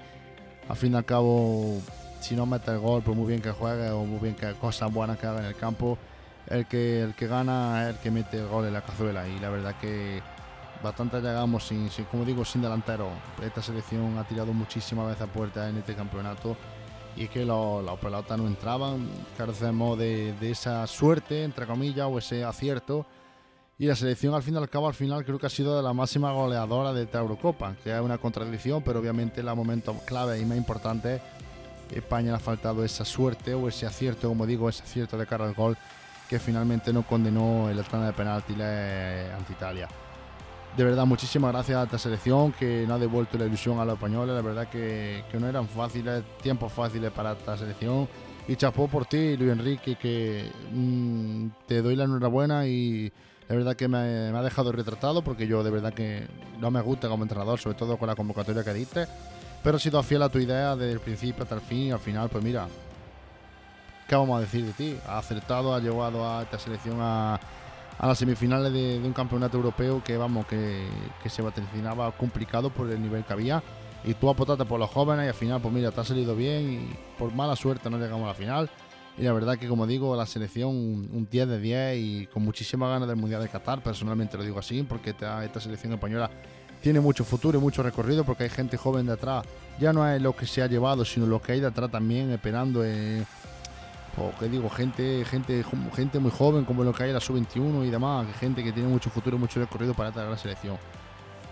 al 0.70 0.76
fin 0.76 0.94
y 0.94 0.96
al 0.96 1.06
cabo 1.06 1.82
si 2.20 2.36
no 2.36 2.46
mete 2.46 2.72
el 2.72 2.80
gol, 2.80 3.02
por 3.04 3.16
muy 3.16 3.28
bien 3.28 3.42
que 3.42 3.52
juegue 3.52 3.90
o 3.92 4.06
muy 4.06 4.20
bien 4.20 4.36
que 4.36 4.54
cosas 4.54 4.92
buenas 4.94 5.18
que 5.18 5.28
haga 5.28 5.40
en 5.40 5.46
el 5.46 5.56
campo, 5.56 5.98
el 6.48 6.66
que, 6.66 7.02
el 7.02 7.14
que 7.14 7.28
gana 7.28 7.84
es 7.84 7.96
el 7.96 8.02
que 8.02 8.12
mete 8.12 8.38
el 8.38 8.48
gol 8.48 8.66
en 8.66 8.74
la 8.74 8.82
cazuela. 8.82 9.28
Y 9.28 9.40
la 9.40 9.50
verdad 9.50 9.76
que 9.80 10.22
bastante 10.84 11.22
llegamos 11.22 11.68
sin, 11.68 11.90
como 12.10 12.26
digo, 12.26 12.46
sin 12.46 12.62
delantero. 12.62 13.10
Esta 13.44 13.62
selección 13.62 14.18
ha 14.18 14.24
tirado 14.24 14.54
muchísimas 14.54 15.08
veces 15.08 15.24
a 15.24 15.28
puerta 15.28 15.70
en 15.70 15.78
este 15.78 15.96
campeonato 15.96 16.56
y 17.16 17.24
es 17.24 17.30
que 17.30 17.46
los, 17.46 18.00
pelotas 18.00 18.38
no 18.38 18.48
entraban. 18.48 19.10
Carecemos 19.38 19.98
de, 19.98 20.34
de 20.34 20.52
esa 20.52 20.86
suerte, 20.88 21.44
entre 21.44 21.66
comillas, 21.66 22.08
o 22.10 22.20
ese 22.20 22.44
acierto. 22.44 23.06
Y 23.80 23.86
la 23.86 23.96
selección 23.96 24.34
al 24.34 24.42
fin 24.42 24.56
y 24.56 24.58
al 24.58 24.70
cabo, 24.70 24.88
al 24.88 24.96
final 24.96 25.24
creo 25.24 25.38
que 25.38 25.46
ha 25.46 25.52
sido 25.52 25.78
de 25.78 25.84
la 25.84 25.94
máxima 25.94 26.32
goleadora 26.32 26.94
de 26.94 27.04
esta 27.04 27.20
Eurocopa, 27.20 27.76
que 27.84 27.96
es 27.96 28.02
una 28.02 28.18
contradicción, 28.18 28.82
pero 28.82 29.00
obviamente 29.00 29.44
la 29.44 29.54
momento 29.54 29.96
clave 30.06 30.40
y 30.40 30.46
más 30.46 30.58
importante 30.58 31.22
España 31.92 32.32
le 32.32 32.38
ha 32.38 32.40
faltado 32.40 32.84
esa 32.84 33.06
suerte 33.06 33.54
o 33.54 33.68
ese 33.68 33.86
acierto, 33.86 34.28
como 34.30 34.46
digo, 34.46 34.70
ese 34.70 34.84
acierto 34.84 35.18
de 35.18 35.26
cara 35.26 35.46
al 35.46 35.54
gol 35.54 35.78
que 36.30 36.40
finalmente 36.40 36.92
no 36.92 37.04
condenó 37.04 37.70
el 37.70 37.84
tanda 37.86 38.08
de 38.08 38.14
penalti 38.14 38.54
ante 38.54 39.54
Italia. 39.54 39.88
De 40.76 40.84
verdad, 40.84 41.06
muchísimas 41.06 41.52
gracias 41.52 41.78
a 41.78 41.84
esta 41.84 41.98
selección 41.98 42.52
que 42.52 42.86
no 42.88 42.96
ha 42.96 43.00
devuelto 43.00 43.38
la 43.38 43.46
ilusión 43.46 43.80
a 43.80 43.86
los 43.86 43.96
españoles. 43.96 44.36
La 44.36 44.42
verdad 44.42 44.68
que, 44.70 45.24
no 45.40 45.48
eran 45.48 45.68
fáciles, 45.68 46.24
tiempos 46.42 46.72
fáciles 46.72 47.12
para 47.12 47.32
esta 47.32 47.58
selección. 47.58 48.08
Y 48.48 48.56
chapó 48.56 48.88
por 48.88 49.06
ti, 49.06 49.36
Luis 49.38 49.52
Enrique, 49.52 49.96
que 49.96 50.52
mm, 50.72 51.48
te 51.66 51.82
doy 51.82 51.96
la 51.96 52.04
enhorabuena 52.04 52.68
y 52.68 53.12
la 53.50 53.56
verdad 53.56 53.76
que 53.76 53.88
me, 53.88 54.32
me, 54.32 54.38
ha 54.38 54.44
dejado 54.44 54.72
retratado 54.72 55.22
porque 55.22 55.48
yo 55.48 55.64
de 55.64 55.72
verdad 55.72 55.94
que 55.94 56.28
no 56.60 56.70
me 56.70 56.82
gusta 56.82 57.10
como 57.10 57.24
entrenador, 57.24 57.60
sobre 57.60 57.76
todo 57.76 57.98
con 57.98 58.08
la 58.08 58.16
convocatoria 58.16 58.64
que 58.64 58.74
diste 58.74 59.08
pero 59.68 59.76
has 59.76 59.84
sido 59.84 60.02
fiel 60.02 60.24
a 60.24 60.30
tu 60.30 60.40
idea 60.40 60.78
desde 60.78 60.94
el 60.94 61.02
principio 61.02 61.44
hasta 61.44 61.56
el 61.56 61.60
fin 61.60 61.80
y 61.80 61.92
al 61.92 62.00
final, 62.00 62.30
pues 62.30 62.42
mira, 62.42 62.70
¿qué 64.08 64.16
vamos 64.16 64.38
a 64.38 64.40
decir 64.40 64.66
de 64.66 64.72
ti? 64.72 64.98
Ha 65.06 65.18
acertado, 65.18 65.76
ha 65.76 65.82
llevado 65.82 66.26
a 66.26 66.44
esta 66.44 66.58
selección 66.58 67.00
a, 67.02 67.38
las 68.00 68.18
semifinales 68.18 68.72
de, 68.72 68.98
un 69.04 69.12
campeonato 69.12 69.58
europeo 69.58 70.02
que, 70.02 70.16
vamos, 70.16 70.46
que, 70.48 70.88
se 71.26 71.42
vaticinaba 71.42 72.10
complicado 72.14 72.70
por 72.70 72.90
el 72.90 73.02
nivel 73.02 73.26
que 73.26 73.34
había. 73.34 73.62
Y 74.06 74.14
tú 74.14 74.30
apostaste 74.30 74.64
por 74.64 74.80
los 74.80 74.90
jóvenes 74.90 75.26
y 75.26 75.28
al 75.28 75.34
final, 75.34 75.60
pues 75.60 75.74
mira, 75.74 75.92
te 75.92 76.00
ha 76.00 76.06
salido 76.06 76.34
bien 76.34 76.72
y 76.72 77.20
por 77.20 77.34
mala 77.34 77.58
suerte 77.58 77.90
no 77.90 77.98
llegamos 77.98 78.24
a 78.24 78.28
la 78.28 78.36
final. 78.36 78.70
Y 79.18 79.24
la 79.24 79.34
verdad 79.34 79.58
que, 79.58 79.68
como 79.68 79.86
digo, 79.86 80.16
la 80.16 80.26
selección 80.26 80.70
un, 80.70 81.28
10 81.30 81.46
de 81.46 81.60
10 81.60 81.98
y 81.98 82.28
con 82.28 82.42
muchísimas 82.42 82.90
ganas 82.90 83.10
del 83.10 83.18
Mundial 83.18 83.42
de 83.42 83.50
Qatar, 83.50 83.84
personalmente 83.84 84.38
lo 84.38 84.46
digo 84.46 84.60
así, 84.60 84.84
porque 84.84 85.10
esta 85.10 85.60
selección 85.60 85.92
española 85.92 86.32
tiene 86.82 87.00
mucho 87.00 87.24
futuro 87.24 87.58
y 87.58 87.62
mucho 87.62 87.84
recorrido 87.84 88.24
porque 88.24 88.44
hay 88.44 88.50
gente 88.50 88.78
joven 88.78 89.06
de 89.06 89.14
atrás. 89.14 89.46
Ya 89.80 89.94
no 89.94 90.08
es 90.08 90.22
lo 90.22 90.36
que 90.36 90.46
se 90.46 90.62
ha 90.62 90.68
llevado, 90.68 91.06
sino 91.06 91.26
lo 91.26 91.42
que 91.42 91.54
hay 91.54 91.60
de 91.60 91.68
atrás 91.68 91.92
también 91.92 92.32
esperando. 92.32 92.84
Eh, 92.84 93.24
o 94.18 94.38
que 94.40 94.50
digo, 94.50 94.70
gente, 94.70 95.24
gente, 95.26 95.64
gente 95.96 96.20
muy 96.20 96.32
joven 96.32 96.66
como 96.66 96.84
lo 96.84 96.92
que 96.94 97.04
hay 97.04 97.10
en 97.10 97.16
la 97.16 97.22
sub-21 97.22 97.86
y 97.86 97.90
demás, 97.90 98.26
gente 98.40 98.64
que 98.64 98.72
tiene 98.72 98.90
mucho 98.90 99.10
futuro 99.10 99.38
y 99.38 99.40
mucho 99.40 99.60
recorrido 99.60 99.94
para 99.94 100.10
esta 100.10 100.24
gran 100.24 100.38
selección. 100.38 100.78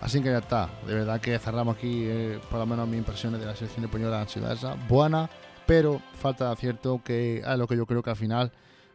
Así 0.00 0.20
que 0.20 0.30
ya 0.30 0.38
está, 0.38 0.68
de 0.86 0.94
verdad 0.94 1.20
que 1.20 1.38
cerramos 1.38 1.76
aquí, 1.76 2.04
eh, 2.04 2.38
por 2.50 2.58
lo 2.58 2.66
menos 2.66 2.86
mis 2.88 2.98
impresiones 2.98 3.40
de 3.40 3.46
la 3.46 3.54
selección 3.54 3.84
española 3.84 4.20
han 4.20 4.28
sido 4.28 4.52
esas, 4.52 4.76
buena, 4.88 5.30
pero 5.64 6.00
falta 6.20 6.46
de 6.46 6.52
acierto 6.52 7.00
que 7.02 7.38
es 7.38 7.58
lo 7.58 7.66
que 7.66 7.76
yo 7.76 7.86
creo 7.86 8.02
que 8.02 8.10
al 8.10 8.16
final 8.16 8.52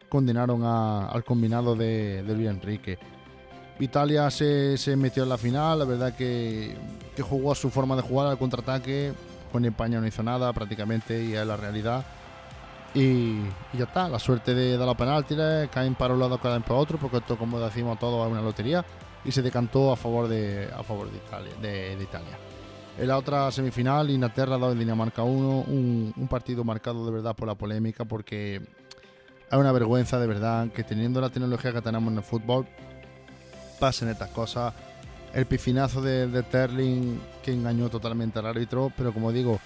condenaron 0.08 0.62
al 0.64 1.24
combinado 1.24 1.74
de, 1.74 2.22
de 2.22 2.34
Luis 2.34 2.48
Enrique. 2.48 2.98
Italia 3.78 4.30
se, 4.30 4.76
metió 4.96 5.22
en 5.22 5.28
la 5.28 5.38
final, 5.38 5.78
la 5.78 5.84
verdad 5.84 6.14
que, 6.14 6.76
jugó 7.20 7.52
a 7.52 7.54
su 7.54 7.70
forma 7.70 7.96
de 7.96 8.02
jugar 8.02 8.26
al 8.28 8.38
contraataque, 8.38 9.12
con 9.50 9.64
España 9.64 10.00
no 10.00 10.06
hizo 10.06 10.22
nada 10.22 10.52
prácticamente 10.52 11.22
y 11.22 11.34
es 11.34 11.46
la 11.46 11.56
realidad. 11.56 12.04
Y, 12.94 13.40
ya 13.72 13.84
está, 13.84 14.08
la 14.08 14.18
suerte 14.18 14.54
de 14.54 14.76
dar 14.76 14.86
la 14.86 14.96
penalti, 14.96 15.34
caen 15.70 15.94
para 15.94 16.14
un 16.14 16.20
lado, 16.20 16.38
caen 16.38 16.62
para 16.62 16.74
otro, 16.74 16.98
porque 16.98 17.18
esto, 17.18 17.38
como 17.38 17.58
decimos 17.58 17.98
todo, 17.98 18.24
es 18.24 18.30
una 18.30 18.42
lotería. 18.42 18.84
Y 19.24 19.30
se 19.30 19.40
decantó 19.40 19.92
a 19.92 19.96
favor 19.96 20.28
de, 20.28 20.68
a 20.76 20.82
favor 20.82 21.10
de, 21.10 21.16
Italia, 21.16 21.52
de, 21.60 22.02
Italia. 22.02 22.36
En 22.98 23.08
la 23.08 23.16
otra 23.16 23.50
semifinal, 23.50 24.10
Inglaterra 24.10 24.58
2, 24.58 24.78
Dinamarca 24.78 25.22
1, 25.22 25.64
un, 25.68 26.12
un 26.16 26.28
partido 26.28 26.64
marcado 26.64 27.06
de 27.06 27.12
verdad 27.12 27.34
por 27.34 27.48
la 27.48 27.54
polémica, 27.54 28.04
porque 28.04 28.56
es 28.56 29.58
una 29.58 29.72
vergüenza 29.72 30.18
de 30.18 30.26
verdad 30.26 30.70
que 30.72 30.82
teniendo 30.82 31.20
la 31.20 31.30
tecnología 31.30 31.72
que 31.72 31.80
tenemos 31.80 32.10
en 32.10 32.18
el 32.18 32.24
fútbol, 32.24 32.66
pasen 33.82 34.10
estas 34.10 34.30
cosas. 34.30 34.72
El 35.34 35.44
piscinazo 35.46 36.00
de, 36.00 36.28
de 36.28 36.44
Terling 36.44 37.20
que 37.42 37.52
engañó 37.52 37.88
totalmente 37.88 38.38
al 38.38 38.46
árbitro, 38.46 38.92
pero 38.96 39.12
como 39.12 39.32
digo, 39.32 39.58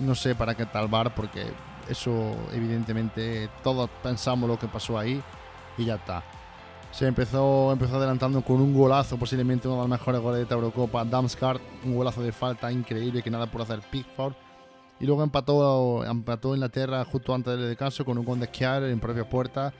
no 0.00 0.16
sé 0.16 0.34
para 0.34 0.56
qué 0.56 0.66
tal 0.66 0.88
bar 0.88 1.14
porque 1.14 1.44
eso 1.88 2.34
evidentemente 2.52 3.48
todos 3.62 3.88
pensamos 4.02 4.50
lo 4.50 4.58
que 4.58 4.66
pasó 4.66 4.98
ahí 4.98 5.22
y 5.78 5.84
ya 5.84 5.94
está. 5.94 6.24
Se 6.90 7.06
empezó, 7.06 7.70
empezó 7.70 7.98
adelantando 7.98 8.42
con 8.42 8.60
un 8.60 8.74
golazo, 8.74 9.16
posiblemente 9.16 9.68
uno 9.68 9.76
de 9.76 9.82
los 9.82 9.90
mejores 9.90 10.20
goles 10.20 10.38
de 10.38 10.42
esta 10.42 10.56
Eurocopa, 10.56 11.04
Damsgaard, 11.04 11.60
un 11.84 11.94
golazo 11.94 12.20
de 12.20 12.32
falta 12.32 12.72
increíble 12.72 13.22
que 13.22 13.30
nada 13.30 13.46
por 13.46 13.62
hacer 13.62 13.78
Pickford. 13.92 14.34
Y 14.98 15.06
luego 15.06 15.22
empató, 15.22 16.04
empató 16.04 16.52
Inglaterra 16.52 17.04
justo 17.04 17.32
antes 17.32 17.56
del 17.56 17.68
descanso 17.68 18.04
con 18.04 18.18
un 18.18 18.24
gol 18.24 18.40
de 18.40 18.48
Kjaer 18.48 18.84
en 18.90 18.98
propia 18.98 19.28
puerta 19.28 19.72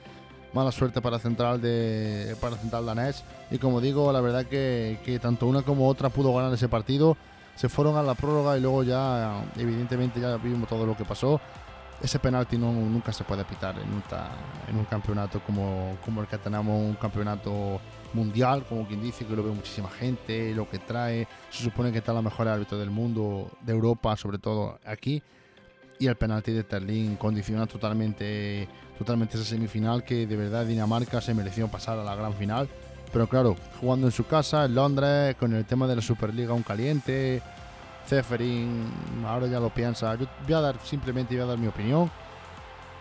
mala 0.52 0.72
suerte 0.72 1.00
para 1.00 1.18
central 1.18 1.60
de 1.60 2.36
para 2.40 2.56
central 2.56 2.86
danés. 2.86 3.24
Y 3.50 3.58
como 3.58 3.80
digo 3.80 4.12
la 4.12 4.20
verdad 4.20 4.46
que, 4.46 5.00
que, 5.04 5.18
tanto 5.18 5.46
una 5.46 5.62
como 5.62 5.88
otra 5.88 6.08
pudo 6.08 6.34
ganar 6.34 6.52
ese 6.52 6.68
partido. 6.68 7.16
Se 7.54 7.68
fueron 7.68 7.96
a 7.96 8.02
la 8.02 8.14
prórroga 8.14 8.56
y 8.56 8.60
luego 8.60 8.82
ya 8.82 9.44
evidentemente 9.56 10.20
ya 10.20 10.36
vimos 10.36 10.68
todo 10.68 10.86
lo 10.86 10.96
que 10.96 11.04
pasó. 11.04 11.40
Ese 12.02 12.18
penalti 12.18 12.58
no, 12.58 12.72
nunca 12.72 13.12
se 13.12 13.22
puede 13.22 13.44
pitar 13.44 13.76
en, 13.78 14.02
en 14.68 14.76
un 14.76 14.84
campeonato 14.86 15.40
como, 15.40 15.96
como 16.04 16.22
el 16.22 16.26
que 16.26 16.38
tenemos 16.38 16.74
un 16.74 16.94
campeonato 16.94 17.80
mundial, 18.14 18.64
como 18.68 18.86
quien 18.86 19.02
dice, 19.02 19.24
que 19.24 19.36
lo 19.36 19.42
ve 19.42 19.50
muchísima 19.50 19.88
gente, 19.88 20.54
lo 20.54 20.68
que 20.68 20.78
trae, 20.78 21.26
se 21.50 21.62
supone 21.62 21.92
que 21.92 21.98
está 21.98 22.12
la 22.12 22.22
mejor 22.22 22.48
árbitro 22.48 22.78
del 22.78 22.90
mundo, 22.90 23.50
de 23.60 23.72
Europa, 23.72 24.16
sobre 24.16 24.38
todo 24.38 24.78
aquí, 24.84 25.22
y 25.98 26.06
el 26.06 26.16
penalti 26.16 26.52
de 26.52 26.64
Terlin 26.64 27.16
condiciona 27.16 27.66
totalmente, 27.66 28.68
totalmente 29.02 29.36
esa 29.36 29.44
semifinal 29.44 30.04
que 30.04 30.28
de 30.28 30.36
verdad 30.36 30.64
Dinamarca 30.64 31.20
se 31.20 31.34
mereció 31.34 31.66
pasar 31.66 31.98
a 31.98 32.04
la 32.04 32.14
gran 32.14 32.34
final. 32.34 32.68
Pero 33.12 33.26
claro, 33.26 33.56
jugando 33.80 34.06
en 34.06 34.12
su 34.12 34.24
casa, 34.26 34.64
en 34.64 34.76
Londres, 34.76 35.34
con 35.36 35.52
el 35.52 35.64
tema 35.64 35.88
de 35.88 35.96
la 35.96 36.02
Superliga 36.02 36.54
un 36.54 36.62
caliente, 36.62 37.42
Zeferin, 38.06 38.90
ahora 39.26 39.48
ya 39.48 39.58
lo 39.58 39.70
piensa. 39.70 40.14
Yo 40.14 40.26
voy 40.44 40.54
a 40.54 40.60
dar, 40.60 40.76
simplemente 40.84 41.34
voy 41.34 41.42
a 41.42 41.46
dar 41.46 41.58
mi 41.58 41.66
opinión. 41.66 42.10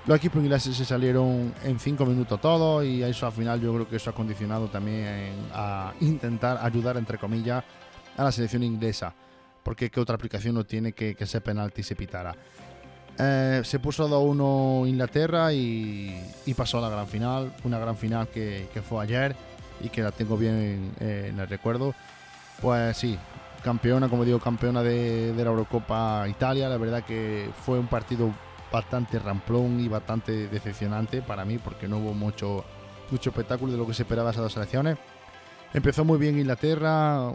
Los 0.08 0.18
equipos 0.18 0.41
ingleses 0.41 0.76
se 0.76 0.84
salieron 0.84 1.54
en 1.64 1.80
5 1.80 2.04
minutos 2.08 2.41
todos 2.41 2.84
y 2.84 3.04
eso 3.04 3.28
al 3.28 3.32
final 3.32 3.62
yo 3.62 3.72
creo 3.76 3.88
que 3.88 3.97
eso 3.97 4.10
ha 4.10 4.14
condicionado 4.14 4.68
también 4.68 5.36
a 5.54 5.93
intentar 6.02 6.58
ayudar, 6.64 6.97
entre 6.97 7.20
comillas, 7.20 7.64
a 8.18 8.24
la 8.24 8.32
selección 8.32 8.64
inglesa. 8.64 9.14
Porque 9.64 9.91
qué 9.91 9.99
otra 9.99 10.16
aplicación 10.16 10.56
no 10.56 10.64
tiene 10.64 10.93
que, 10.93 11.14
que 11.14 11.26
ese 11.26 11.39
penalti 11.39 11.84
se 11.84 11.95
pitara. 11.95 12.36
Eh, 13.24 13.61
se 13.63 13.78
puso 13.78 14.09
2-1 14.09 14.89
Inglaterra 14.89 15.53
y, 15.53 16.19
pasó 16.57 16.80
a 16.80 16.82
la 16.82 16.89
gran 16.89 17.07
final. 17.07 17.53
Una 17.63 17.78
gran 17.78 17.95
final 17.95 18.28
que, 18.28 18.67
fue 18.88 19.03
ayer 19.03 19.36
y 19.80 19.89
que 19.89 20.01
la 20.01 20.11
tengo 20.11 20.38
bien 20.38 20.91
en, 20.99 21.39
el 21.39 21.47
recuerdo. 21.47 21.93
Pues 22.59 22.97
sí, 22.97 23.17
campeona, 23.63 24.09
como 24.09 24.26
digo, 24.26 24.39
campeona 24.39 24.82
de, 24.82 25.34
la 25.36 25.43
Eurocopa 25.43 26.28
Italia. 26.28 26.67
La 26.67 26.78
verdad 26.78 27.03
que 27.03 27.51
fue 27.63 27.78
un 27.78 27.88
partido 27.88 28.32
bastante 28.72 29.19
ramplón 29.19 29.80
y 29.80 29.88
bastante 29.88 30.47
decepcionante 30.47 31.22
para 31.22 31.45
mí 31.45 31.59
porque 31.59 31.88
no 31.88 31.97
hubo 31.97 32.13
mucho, 32.13 32.63
mucho 33.11 33.30
espectáculo 33.30 33.72
de 33.72 33.78
lo 33.78 33.86
que 33.86 33.93
se 33.93 34.01
esperaba 34.01 34.32
esas 34.32 34.43
dos 34.43 34.53
selecciones. 34.53 34.97
Empezó 35.74 36.03
muy 36.03 36.17
bien 36.17 36.39
Inglaterra, 36.39 37.32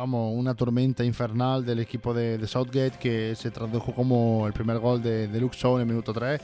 vamos, 0.00 0.32
una 0.34 0.54
tormenta 0.54 1.04
infernal 1.04 1.62
del 1.62 1.80
equipo 1.80 2.14
de, 2.14 2.46
Southgate 2.46 2.98
que 2.98 3.34
se 3.36 3.50
tradujo 3.50 3.92
como 3.92 4.46
el 4.46 4.54
primer 4.54 4.78
gol 4.78 5.02
de, 5.02 5.28
de 5.28 5.40
Luke 5.40 5.54
Shaw 5.54 5.74
en 5.74 5.82
el 5.82 5.86
minuto 5.86 6.14
3. 6.14 6.40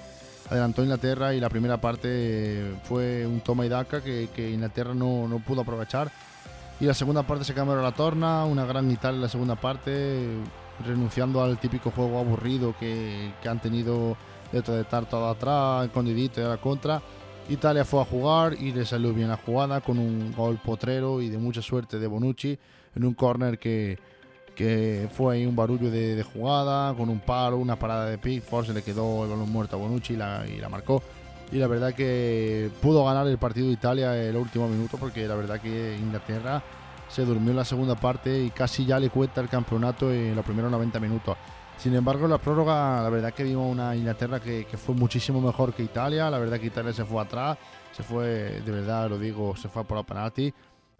Adelantó 0.50 0.82
Inglaterra 0.82 1.32
y 1.32 1.40
la 1.40 1.48
primera 1.48 1.80
parte 1.80 2.74
fue 2.84 3.26
un 3.26 3.40
toma 3.40 3.64
y 3.64 3.70
daca 3.70 4.02
que, 4.02 4.50
Inglaterra 4.52 4.92
no, 4.92 5.26
no, 5.26 5.38
pudo 5.38 5.62
aprovechar. 5.62 6.12
Y 6.80 6.84
la 6.84 6.92
segunda 6.92 7.22
parte 7.22 7.44
se 7.44 7.54
cambió 7.54 7.80
la 7.80 7.92
torna, 7.92 8.44
una 8.44 8.66
gran 8.66 8.90
Italia 8.90 9.16
en 9.16 9.22
la 9.22 9.28
segunda 9.30 9.54
parte, 9.54 10.28
renunciando 10.86 11.42
al 11.42 11.58
típico 11.58 11.90
juego 11.90 12.18
aburrido 12.18 12.74
que, 12.78 13.32
que 13.42 13.48
han 13.48 13.60
tenido 13.60 14.18
de 14.52 14.80
estar 14.82 15.06
todo 15.08 15.30
atrás, 15.30 15.86
escondidito 15.86 16.42
y 16.42 16.44
a 16.44 16.48
la 16.48 16.58
contra. 16.58 17.00
Italia 17.48 17.84
fue 17.84 18.00
a 18.00 18.04
jugar 18.04 18.54
y 18.54 18.72
le 18.72 18.84
salió 18.84 19.12
bien 19.12 19.28
la 19.28 19.36
jugada 19.36 19.80
con 19.80 19.98
un 19.98 20.32
gol 20.32 20.58
potrero 20.64 21.22
y 21.22 21.28
de 21.28 21.38
mucha 21.38 21.62
suerte 21.62 21.98
de 21.98 22.06
Bonucci 22.08 22.58
en 22.96 23.04
un 23.04 23.14
corner 23.14 23.58
que, 23.58 23.98
que 24.56 25.08
fue 25.12 25.46
un 25.46 25.54
barullo 25.54 25.90
de, 25.90 26.24
jugada, 26.24 26.92
con 26.94 27.08
un 27.08 27.20
paro, 27.20 27.58
una 27.58 27.78
parada 27.78 28.06
de 28.06 28.18
Pickford, 28.18 28.66
se 28.66 28.72
le 28.72 28.82
quedó 28.82 29.24
el 29.24 29.30
balón 29.30 29.50
muerto 29.52 29.76
a 29.76 29.78
Bonucci 29.78 30.14
y 30.14 30.16
la, 30.16 30.44
y 30.46 30.56
la 30.56 30.68
marcó. 30.68 31.02
Y 31.52 31.58
la 31.58 31.68
verdad 31.68 31.94
que 31.94 32.68
pudo 32.82 33.04
ganar 33.04 33.28
el 33.28 33.38
partido 33.38 33.68
de 33.68 33.74
Italia 33.74 34.16
el 34.16 34.34
último 34.34 34.66
minuto 34.66 34.96
porque 34.98 35.28
la 35.28 35.36
verdad 35.36 35.60
que 35.60 35.96
Inglaterra 35.96 36.60
se 37.08 37.24
durmió 37.24 37.50
en 37.50 37.56
la 37.56 37.64
segunda 37.64 37.94
parte 37.94 38.42
y 38.42 38.50
casi 38.50 38.84
ya 38.84 38.98
le 38.98 39.10
cuenta 39.10 39.40
el 39.40 39.48
campeonato 39.48 40.12
en 40.12 40.34
los 40.34 40.44
primeros 40.44 40.72
90 40.72 40.98
minutos. 40.98 41.36
Sin 41.78 41.94
embargo, 41.94 42.26
la 42.26 42.38
prórroga, 42.38 43.02
la 43.02 43.10
verdad 43.10 43.34
que 43.34 43.44
vimos 43.44 43.70
una 43.70 43.94
Inglaterra 43.94 44.40
que, 44.40 44.66
fue 44.76 44.94
muchísimo 44.94 45.40
mejor 45.40 45.74
que 45.74 45.82
Italia. 45.82 46.30
La 46.30 46.38
verdad 46.38 46.58
que 46.58 46.66
Italia 46.66 46.92
se 46.92 47.04
fue 47.04 47.22
atrás, 47.22 47.58
se 47.92 48.02
fue, 48.02 48.26
de 48.64 48.72
verdad 48.72 49.08
lo 49.10 49.18
digo, 49.18 49.54
se 49.56 49.68
fue 49.68 49.84
por 49.84 49.98
los 49.98 50.06
penalti. 50.06 50.52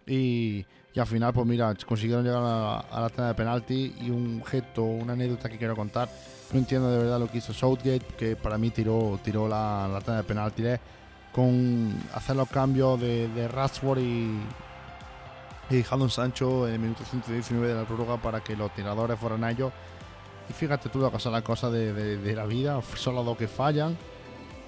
Y, 0.05 0.65
al 0.95 1.05
final, 1.05 1.33
pues 1.33 1.45
mira, 1.45 1.73
consiguieron 1.85 2.23
llegar 2.23 2.41
a, 2.43 3.01
la 3.01 3.09
tanda 3.09 3.27
de 3.29 3.33
penalti. 3.33 3.95
Y 4.01 4.09
un 4.09 4.43
gesto, 4.45 4.83
una 4.83 5.13
anécdota 5.13 5.49
que 5.49 5.57
quiero 5.57 5.75
contar. 5.75 6.09
No 6.53 6.59
entiendo 6.59 6.89
de 6.91 6.99
verdad 6.99 7.19
lo 7.19 7.29
que 7.29 7.39
hizo 7.39 7.53
Southgate, 7.53 8.05
que 8.17 8.35
para 8.35 8.57
mí 8.57 8.69
tiró, 8.69 9.19
tiró 9.23 9.47
la, 9.47 9.87
la 9.91 9.99
tanda 9.99 10.21
de 10.21 10.27
penalti 10.27 10.63
con 11.33 11.93
hacer 12.13 12.35
los 12.35 12.49
cambios 12.49 12.99
de, 12.99 13.27
de 13.27 13.47
Rashford 13.47 13.99
y, 13.99 14.39
y 15.69 15.83
Jadon 15.83 16.09
Sancho 16.09 16.67
en 16.67 16.73
el 16.73 16.79
minuto 16.79 17.03
119 17.03 17.67
de 17.67 17.75
la 17.75 17.83
prórroga 17.83 18.17
para 18.17 18.39
que 18.39 18.55
los 18.55 18.73
tiradores 18.73 19.19
fueran 19.19 19.43
ellos 19.43 19.71
y 20.49 20.53
fíjate 20.53 20.89
tú 20.89 20.99
lo 20.99 21.11
que 21.11 21.19
son 21.19 21.33
las 21.33 21.43
cosas 21.43 21.71
de, 21.71 22.33
la 22.35 22.45
vida, 22.45 22.81
solo 22.95 23.23
dos 23.23 23.37
que 23.37 23.47
fallan 23.47 23.97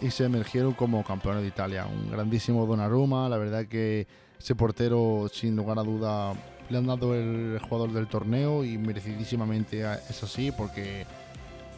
y 0.02 0.12
se 0.12 0.26
emergieron 0.26 0.74
como 0.74 1.04
campeones 1.04 1.42
de 1.42 1.50
Italia. 1.50 1.86
Un 1.86 2.10
grandísimo 2.12 2.66
Donnarumma, 2.66 3.30
la 3.30 3.38
verdad 3.38 3.66
que 3.66 4.08
ese 4.40 4.56
portero 4.56 5.30
sin 5.32 5.56
lugar 5.56 5.80
a 5.80 5.84
duda 5.84 6.34
le 6.70 6.78
han 6.78 6.88
dado 6.88 7.16
el 7.16 7.60
jugador 7.60 7.92
del 7.92 8.08
torneo 8.08 8.64
y 8.64 8.78
merecidísimamente 8.78 9.82
es 10.10 10.24
así 10.24 10.52
porque 10.52 11.06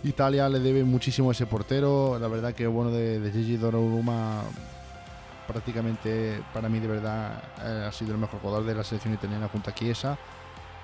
Italia 0.04 0.50
le 0.50 0.60
debe 0.60 0.84
muchísimo 0.84 1.30
a 1.30 1.32
ese 1.32 1.46
portero. 1.46 2.20
La 2.20 2.28
verdad 2.28 2.54
que 2.54 2.68
bueno 2.68 2.92
de, 2.92 3.20
de 3.20 3.32
Gigi 3.32 3.58
Donnarumma 3.58 4.44
prácticamente 5.48 6.42
para 6.54 6.70
mí 6.70 6.80
de 6.80 6.88
verdad 6.88 7.42
eh, 7.64 7.86
ha 7.88 7.92
sido 7.92 8.12
el 8.14 8.18
mejor 8.18 8.40
jugador 8.40 8.66
de 8.66 8.76
la 8.76 8.84
selección 8.84 9.14
italiana 9.14 9.48
junto 9.48 9.70
a 9.70 9.74
Chiesa 9.74 10.18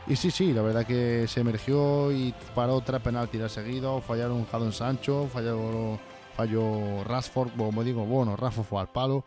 y 0.09 0.15
sí, 0.15 0.31
sí, 0.31 0.53
la 0.53 0.61
verdad 0.61 0.85
que 0.85 1.25
se 1.27 1.41
emergió 1.41 2.11
y 2.11 2.33
paró 2.55 2.79
tres 2.81 3.01
penaltis 3.01 3.51
seguidos. 3.51 4.03
Fallaron 4.05 4.45
Jadon 4.45 4.71
Sancho, 4.71 5.27
falló, 5.31 5.99
falló 6.35 7.03
Rashford, 7.03 7.49
como 7.57 7.83
digo, 7.83 8.05
bueno, 8.05 8.35
Rashford 8.37 8.65
fue 8.65 8.79
al 8.79 8.87
palo. 8.87 9.25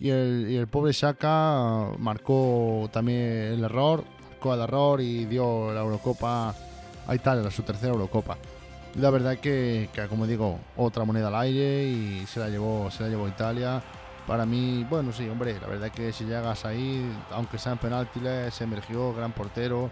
Y 0.00 0.10
el, 0.10 0.46
y 0.50 0.56
el 0.56 0.66
pobre 0.66 0.92
Shaka 0.92 1.92
marcó 1.98 2.90
también 2.92 3.54
el 3.54 3.64
error, 3.64 4.04
marcó 4.30 4.54
el 4.54 4.60
error 4.60 5.00
y 5.00 5.26
dio 5.26 5.72
la 5.72 5.80
Eurocopa 5.80 6.54
a 7.06 7.14
Italia, 7.14 7.50
su 7.50 7.62
tercera 7.62 7.92
Eurocopa. 7.92 8.36
La 8.96 9.10
verdad 9.10 9.38
que, 9.38 9.90
que, 9.92 10.06
como 10.08 10.26
digo, 10.26 10.58
otra 10.76 11.04
moneda 11.04 11.28
al 11.28 11.36
aire 11.36 11.84
y 11.84 12.26
se 12.26 12.40
la 12.40 12.48
llevó, 12.48 12.90
se 12.90 13.04
la 13.04 13.10
llevó 13.10 13.28
Italia. 13.28 13.82
Para 14.26 14.44
mí, 14.44 14.84
bueno, 14.90 15.12
sí, 15.12 15.28
hombre, 15.28 15.56
la 15.60 15.68
verdad 15.68 15.92
que 15.92 16.12
si 16.12 16.24
llegas 16.24 16.64
ahí, 16.64 17.08
aunque 17.30 17.58
sean 17.58 17.78
penaltis, 17.78 18.22
se 18.50 18.64
emergió, 18.64 19.14
gran 19.14 19.32
portero, 19.32 19.88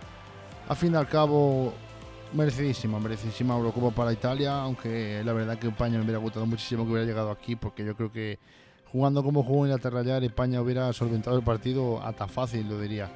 a 0.69 0.75
fin 0.75 0.95
y 0.95 0.97
al 0.97 1.09
cabo, 1.09 1.73
merecidísima, 2.33 2.99
merecidísima 2.99 3.55
Eurocopa 3.55 3.91
para 3.95 4.13
Italia, 4.13 4.61
aunque 4.61 5.23
la 5.25 5.33
verdad 5.33 5.59
que 5.59 5.69
España 5.69 5.99
me 5.99 6.05
hubiera 6.05 6.19
gustado 6.19 6.47
muchísimo 6.47 6.85
que 6.85 6.93
hubiera 6.93 7.07
llegado 7.07 7.31
aquí, 7.31 7.57
porque 7.57 7.85
yo 7.85 7.95
creo 7.97 8.11
que 8.11 8.39
jugando 8.91 9.23
como 9.23 9.43
jugó 9.43 9.67
Inglaterra 9.67 10.03
ya, 10.03 10.19
España 10.19 10.61
hubiera 10.61 10.93
solventado 10.93 11.37
el 11.37 11.45
partido 11.45 12.03
hasta 12.03 12.27
fácil, 12.27 12.69
lo 12.69 12.81
diría. 12.81 13.11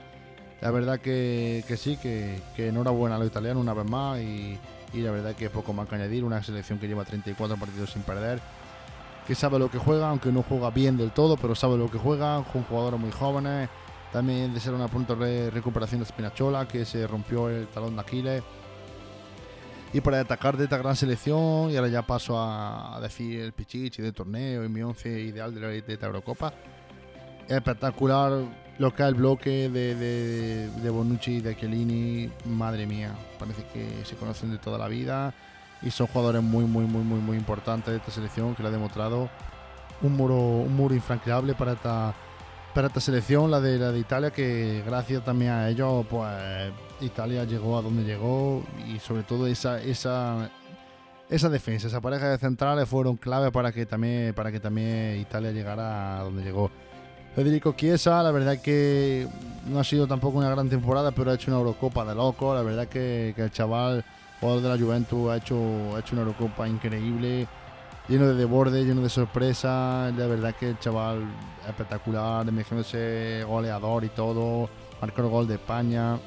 La 0.61 0.71
verdad 0.71 1.01
que, 1.01 1.65
sí, 1.77 1.97
que, 1.97 2.43
enhorabuena 2.57 3.17
a 3.17 3.19
los 3.19 3.29
italianos 3.29 3.63
una 3.63 3.75
vez 3.75 3.89
más 3.89 4.19
y, 4.21 4.59
y 4.93 5.01
la 5.01 5.13
verdad 5.13 5.35
que 5.35 5.49
poco 5.51 5.73
más 5.73 5.89
que 5.89 5.95
añadir, 5.95 6.25
una 6.25 6.43
selección 6.43 6.79
que 6.79 6.89
lleva 6.89 7.05
34 7.05 7.57
partidos 7.57 7.91
sin 7.91 8.03
perder, 8.03 8.41
que 9.27 9.35
sabe 9.35 9.59
lo 9.59 9.71
que 9.71 9.79
juega, 9.79 10.11
aunque 10.11 10.33
no 10.33 10.43
juega 10.43 10.71
bien 10.71 10.97
del 10.97 11.13
todo, 11.13 11.37
pero 11.37 11.55
sabe 11.55 11.79
lo 11.79 11.91
que 11.91 11.99
juega, 11.99 12.43
con 12.53 12.65
jugadores 12.65 12.99
muy 12.99 13.13
jóvenes 13.13 13.69
también 14.13 14.55
de 14.55 14.61
ser 14.61 14.75
una 14.75 14.87
de 14.87 15.51
recuperación 15.51 16.01
de 16.01 16.07
Spinachola, 16.07 16.67
que 16.67 16.85
se 16.85 17.07
rompió 17.07 17.49
el 17.49 17.67
talón 17.69 17.95
de 17.95 18.01
Aquiles. 18.01 18.43
Y 19.93 20.01
para 20.01 20.21
atacar 20.21 20.57
de 20.57 20.65
esta 20.65 20.77
gran 20.77 20.97
selección, 20.97 21.71
y 21.71 21.77
ahora 21.77 21.89
ya 21.89 22.03
paso 22.03 22.39
a, 22.39 22.99
decir 23.01 23.41
el 23.41 23.53
Pichichi 23.53 24.03
de 24.03 24.13
torneo 24.13 24.65
y 24.65 24.69
mi 24.69 24.83
once 24.83 25.09
ideal 25.09 25.55
de, 25.55 25.61
la, 25.61 25.69
de 25.69 25.85
esta 25.87 26.07
Eurocopa. 26.07 26.53
Espectacular 27.49 28.33
lo 28.79 28.93
que 28.93 29.03
es 29.03 29.09
el 29.09 29.15
bloque 29.15 29.69
de, 29.71 29.95
de, 29.95 30.69
de 30.69 30.91
Bonucci 30.91 31.37
y 31.37 31.41
de 31.41 31.57
Chiellini. 31.57 32.31
Madre 32.45 32.87
mía, 32.87 33.15
parece 33.39 33.65
que 33.73 34.05
se 34.05 34.17
conocen 34.17 34.51
de 34.51 34.59
toda 34.59 34.79
la 34.79 34.89
vida 34.89 35.35
y 35.81 35.91
son 35.91 36.07
jugadores 36.09 36.43
muy, 36.43 36.65
muy, 36.65 36.85
muy, 36.85 37.03
muy, 37.03 37.21
muy 37.21 37.37
importantes 37.37 37.93
de 37.93 37.99
esta 37.99 38.11
selección 38.11 38.55
que 38.55 38.63
lo 38.63 38.69
ha 38.69 38.73
demostrado. 38.73 39.31
Un 40.03 40.17
muro, 40.17 40.37
un 40.37 40.77
muro 40.77 40.95
infranqueable 40.95 41.55
para 41.55 41.73
esta 41.73 42.15
para 42.79 42.87
esta 42.87 43.01
selección, 43.01 43.51
la 43.51 43.61
de, 43.61 43.77
la 43.77 43.91
de 43.91 43.99
Italia, 43.99 44.31
que 44.31 44.85
gracias 44.87 45.25
también 45.25 45.51
a 45.51 45.69
ellos, 45.69 46.07
pues 46.09 46.31
Italia 47.01 47.43
llegó 47.43 47.77
a 47.77 47.83
donde 47.83 48.05
llegó 48.05 48.63
y 48.87 49.01
sobre 49.01 49.25
todo 49.25 49.49
esa, 49.49 49.83
esa, 49.83 50.49
esa 51.29 51.49
defensa, 51.49 51.89
esa 51.89 52.01
pareja 52.01 52.29
de 52.29 52.39
centrales 52.39 52.89
fueron 52.89 53.17
clave 53.17 53.51
para 53.51 53.73
que 53.73 53.85
también, 53.85 54.33
para 54.33 54.53
que 54.53 54.61
también 54.61 55.19
Italia 55.19 55.51
llegara 55.51 56.21
a 56.21 56.23
donde 56.23 56.45
llegó. 56.45 56.71
Federico 57.35 57.73
Chiesa, 57.73 58.23
la 58.23 58.31
verdad 58.31 58.63
que 58.63 59.27
no 59.67 59.81
ha 59.81 59.85
sido 59.85 60.07
tampoco 60.07 60.39
una 60.39 60.51
gran 60.51 60.69
temporada, 60.69 61.11
pero 61.11 61.33
ha 61.33 61.35
hecho 61.35 61.51
una 61.51 61.59
Eurocopa 61.59 62.05
de 62.05 62.15
loco. 62.15 62.55
La 62.55 62.63
verdad 62.63 62.87
que, 62.87 63.33
que 63.35 63.43
el 63.43 63.51
chaval, 63.51 64.05
jugador 64.39 64.63
de 64.63 64.69
la 64.69 64.79
Juventus, 64.79 65.31
ha 65.31 65.39
hecho, 65.39 65.97
ha 65.97 65.99
hecho 65.99 66.15
una 66.15 66.23
Eurocopa 66.23 66.69
increíble 66.69 67.49
lleno 68.09 68.27
de 68.27 68.35
desborde, 68.35 68.85
lleno 68.85 69.03
de 69.03 69.09
sorpresa. 69.09 70.11
La 70.17 70.27
verdad 70.27 70.55
que 70.55 70.71
el 70.71 70.79
chaval 70.79 71.25
espectacular, 71.69 72.47
ese 72.81 73.45
goleador 73.47 74.05
y 74.05 74.09
todo. 74.09 74.69
Marcó 75.01 75.23
el 75.23 75.29
gol 75.29 75.47
de 75.47 75.55
España. 75.55 76.19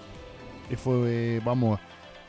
Y 0.69 0.75
fue, 0.75 1.41
vamos, 1.43 1.79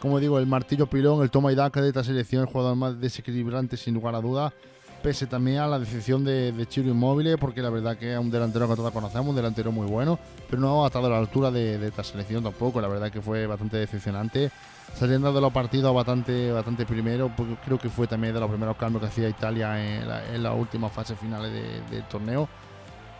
como 0.00 0.18
digo, 0.18 0.38
el 0.38 0.46
martillo 0.46 0.86
pilón, 0.86 1.22
el 1.22 1.30
toma 1.30 1.52
y 1.52 1.54
daca 1.54 1.80
de 1.80 1.88
esta 1.88 2.02
selección, 2.02 2.42
el 2.42 2.48
jugador 2.48 2.74
más 2.74 3.00
desequilibrante 3.00 3.76
sin 3.76 3.94
lugar 3.94 4.16
a 4.16 4.20
dudas. 4.20 4.52
pese 5.00 5.26
también 5.26 5.58
a 5.58 5.68
la 5.68 5.78
decisión 5.78 6.24
de, 6.24 6.50
de 6.50 6.66
Chiro 6.66 6.88
Inmóvil, 6.88 7.36
porque 7.38 7.62
la 7.62 7.70
verdad 7.70 7.96
que 7.96 8.12
es 8.12 8.18
un 8.18 8.30
delantero 8.30 8.68
que 8.68 8.74
todos 8.74 8.92
conocemos, 8.92 9.28
un 9.28 9.36
delantero 9.36 9.70
muy 9.70 9.86
bueno, 9.86 10.18
pero 10.48 10.60
no 10.60 10.84
ha 10.84 10.88
estado 10.88 11.06
a 11.06 11.10
la 11.10 11.18
altura 11.18 11.50
de, 11.50 11.86
esta 11.86 12.02
selección 12.02 12.42
tampoco, 12.42 12.80
la 12.80 12.88
verdad 12.88 13.12
que 13.12 13.20
fue 13.20 13.46
bastante 13.46 13.76
decepcionante. 13.76 14.50
Saliendo 14.94 15.32
de 15.32 15.40
los 15.40 15.52
partidos 15.52 15.94
bastante, 15.94 16.52
bastante 16.52 16.86
primero, 16.86 17.30
porque 17.36 17.56
creo 17.64 17.78
que 17.78 17.88
fue 17.88 18.06
también 18.06 18.34
de 18.34 18.40
los 18.40 18.48
primeros 18.48 18.76
cambios 18.76 19.02
que 19.02 19.08
hacía 19.08 19.28
Italia 19.28 19.82
en 19.82 20.08
la, 20.08 20.34
en 20.34 20.42
la 20.42 20.52
última 20.52 20.88
fase 20.88 21.16
final 21.16 21.42
del 21.42 22.04
torneo. 22.04 22.48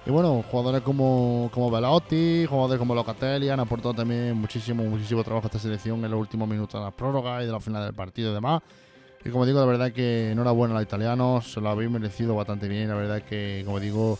Y 0.04 0.10
bueno, 0.10 0.44
jugadores 0.50 0.82
como, 0.82 1.48
como 1.52 1.70
Velotti, 1.70 2.44
jugadores 2.46 2.78
como 2.78 2.94
Locatelli 2.94 3.48
han 3.48 3.60
aportado 3.60 3.94
también 3.94 4.36
muchísimo, 4.36 4.82
muchísimo 4.82 5.22
trabajo 5.22 5.46
a 5.46 5.48
esta 5.48 5.60
selección 5.60 6.04
en 6.04 6.10
los 6.10 6.18
últimos 6.18 6.48
minutos 6.48 6.80
de 6.80 6.84
la 6.84 6.90
prórroga 6.90 7.42
y 7.42 7.46
de 7.46 7.52
la 7.52 7.60
final 7.60 7.84
del 7.84 7.94
partido 7.94 8.32
y 8.32 8.34
demás. 8.34 8.62
Y 9.24 9.30
como 9.30 9.46
digo, 9.46 9.60
la 9.60 9.66
verdad 9.66 9.92
que 9.92 10.32
enhorabuena 10.32 10.74
a 10.74 10.78
los 10.78 10.84
italianos, 10.84 11.52
se 11.52 11.60
lo 11.60 11.68
habéis 11.68 11.88
merecido 11.88 12.34
bastante 12.34 12.66
bien. 12.66 12.88
La 12.88 12.96
verdad 12.96 13.22
que, 13.22 13.62
como 13.64 13.78
digo, 13.78 14.18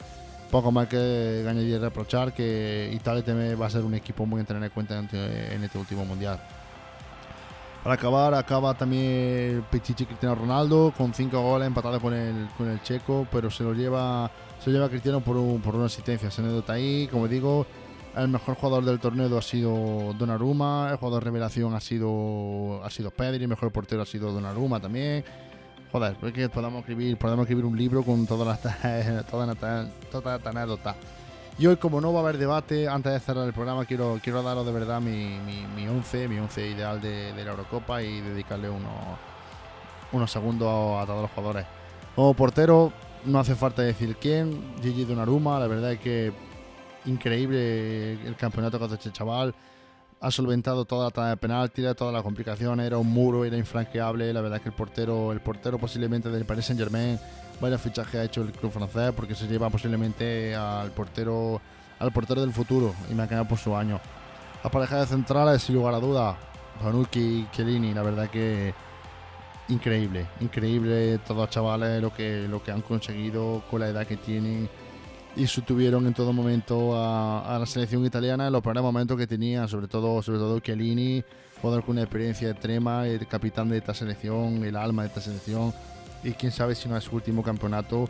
poco 0.53 0.71
más 0.71 0.87
que 0.87 1.45
añadir 1.49 1.75
y 1.75 1.79
reprochar 1.79 2.33
que 2.33 2.91
Italia 2.95 3.25
también 3.25 3.61
va 3.61 3.67
a 3.67 3.71
ser 3.71 3.83
un 3.83 3.95
equipo 3.95 4.25
muy 4.25 4.41
a 4.41 4.45
tener 4.45 4.63
en 4.63 4.71
cuenta 4.71 4.97
en 4.97 5.65
este 5.65 5.79
último 5.79 6.05
mundial. 6.05 6.41
Para 7.83 7.97
acabar, 7.97 8.33
acaba 8.35 8.75
también 8.75 9.65
Pichichi 9.69 10.07
Cristiano 10.07 10.37
Ronaldo 10.37 10.95
con 10.97 11.13
5 11.13 11.41
goles 11.41 11.67
empatados 11.67 12.01
con 12.01 12.15
el, 12.15 12.49
con 12.57 12.69
el 12.69 12.81
checo, 12.83 13.27
pero 13.33 13.51
se 13.51 13.65
lo 13.65 13.75
lleva, 13.75 14.31
se 14.63 14.71
lleva 14.71 14.89
Cristiano 14.89 15.21
por, 15.21 15.37
por 15.61 15.75
una 15.75 15.87
asistencia. 15.87 16.31
Se 16.31 16.43
anécdota 16.43 16.75
ahí, 16.75 17.09
como 17.11 17.27
digo, 17.27 17.67
el 18.17 18.29
mejor 18.29 18.55
jugador 18.55 18.85
del 18.85 19.01
torneo 19.01 19.37
ha 19.37 19.43
sido 19.43 20.15
Donnarumma, 20.17 20.91
el 20.93 20.97
jugador 20.97 21.25
de 21.25 21.31
revelación 21.31 21.75
ha 21.75 21.81
sido 21.81 22.81
ha 22.85 22.91
sido 22.91 23.11
Pedri, 23.11 23.43
el 23.43 23.49
mejor 23.49 23.73
portero 23.73 24.03
ha 24.03 24.07
sido 24.07 24.33
Donnarumma 24.33 24.79
también. 24.79 25.25
Joder, 25.91 26.17
es 26.23 26.33
que 26.33 26.49
podamos 26.49 26.81
escribir, 26.81 27.17
podemos 27.17 27.45
escribir 27.45 27.65
un 27.65 27.77
libro 27.77 28.05
con 28.05 28.27
todas 28.27 28.63
las 28.63 29.27
todas 29.27 29.59
las 30.25 30.47
anécdotas. 30.47 30.97
Y 31.59 31.67
hoy, 31.67 31.77
como 31.77 32.01
no 32.01 32.13
va 32.13 32.21
a 32.21 32.23
haber 32.23 32.39
debate, 32.39 32.89
antes 32.89 33.13
de 33.13 33.21
cerrar 33.21 33.47
el 33.47 33.53
programa, 33.53 33.85
quiero, 33.85 34.19
quiero 34.23 34.43
daros 34.43 34.65
de 34.65 34.73
verdad 34.73 35.01
mi, 35.01 35.39
mi, 35.47 35.67
mi 35.77 35.87
once, 35.87 36.27
mi 36.27 36.39
once 36.39 36.67
ideal 36.67 37.01
de, 37.01 37.33
la 37.35 37.51
Eurocopa 37.51 38.03
y 38.03 38.21
dedicarle 38.21 38.71
unos, 38.71 39.19
unos 40.13 40.31
segundos 40.31 41.03
a, 41.03 41.07
todos 41.07 41.23
los 41.23 41.31
jugadores. 41.31 41.67
Como 42.17 42.35
portero, 42.35 42.93
no 43.25 43.39
hace 43.39 43.55
falta 43.55 43.83
decir 43.83 44.17
quién, 44.17 44.75
Gigi 44.83 45.05
Donnarumma, 45.05 45.59
la 45.61 45.67
verdad 45.67 45.93
es 45.93 46.01
que 46.01 46.33
increíble 47.05 48.13
el 48.27 48.37
campeonato 48.37 48.79
con 48.79 48.93
este 48.93 49.13
chaval. 49.13 49.55
Ha 50.21 50.31
solventado 50.31 50.85
toda 50.85 51.07
la 51.07 51.11
tanda 51.11 51.31
de 51.31 51.37
penalti, 51.37 51.83
todas 51.97 52.15
las 52.15 52.23
complicaciones, 52.23 52.87
era 52.87 52.97
un 52.97 53.09
muro, 53.09 53.45
era 53.45 53.57
infranqueable. 53.57 54.33
La 54.33 54.41
verdad 54.41 54.59
es 54.59 54.63
que 54.63 54.69
el 54.69 54.75
portero, 54.75 55.33
el 55.33 55.41
portero 55.41 55.79
posiblemente 55.79 56.31
del 56.31 56.45
Paris 56.45 56.67
Saint 56.67 56.81
Germain, 56.81 57.19
vaya 57.63 57.79
fichaje 57.79 58.19
ha 58.19 58.25
hecho 58.25 58.43
el 58.43 58.51
club 58.51 58.73
francés 58.73 59.13
porque 59.15 59.37
se 59.37 59.47
lleva 59.47 59.71
posiblemente 59.71 60.55
al 60.55 60.91
portero, 60.91 61.61
al 62.01 62.13
portero 62.13 62.41
del 62.41 62.53
futuro 62.53 62.93
y 63.09 63.15
me 63.15 63.23
ha 63.23 63.29
quedado 63.29 63.47
por 63.47 63.57
su 63.57 63.75
año. 63.75 64.01
La 64.65 64.71
pareja 64.71 64.99
de 64.99 65.07
centrales, 65.07 65.63
sin 65.63 65.77
lugar 65.77 65.95
a 65.95 66.01
duda, 66.01 66.37
Panucci 66.83 67.21
y 67.21 67.49
Chiellini, 67.53 67.95
la 67.95 68.03
verdad 68.03 68.29
que 68.29 68.75
increíble, 69.69 70.27
increíble 70.41 71.19
todos 71.19 71.43
los 71.43 71.51
chavales 71.51 72.03
lo 72.03 72.13
que, 72.13 72.47
lo 72.49 72.63
que 72.63 72.73
han 72.73 72.83
conseguido 72.83 73.63
con 73.71 73.81
la 73.81 73.89
edad 73.89 74.07
que 74.07 74.17
tienen 74.17 74.69
y 75.37 75.47
sostuvieron 75.47 76.07
en 76.07 76.15
todo 76.15 76.33
momento 76.33 76.95
a, 76.97 77.57
la 77.59 77.67
selección 77.67 78.05
italiana 78.05 78.49
en 78.49 78.53
los 78.53 78.63
peores 78.63 78.83
momentos 78.83 79.17
que 79.17 79.29
tenía, 79.29 79.69
sobre 79.69 79.87
todo, 79.87 80.21
sobre 80.21 80.39
todo 80.39 80.59
Chiellini, 80.59 81.25
jugador 81.61 81.85
con 81.85 81.93
una 81.93 82.03
experiencia 82.03 82.51
extrema, 82.51 83.07
el 83.07 83.27
capitán 83.29 83.69
de 83.69 83.79
esta 83.79 83.95
selección, 83.95 84.65
el 84.65 84.75
alma 84.75 85.03
de 85.03 85.09
esta 85.09 85.21
selección, 85.21 85.73
y 86.23 86.33
quién 86.33 86.53
sabe 86.53 86.75
si 86.75 86.89
no 86.89 86.97
es 86.97 87.05
su 87.05 87.15
último 87.15 87.43
campeonato 87.43 88.09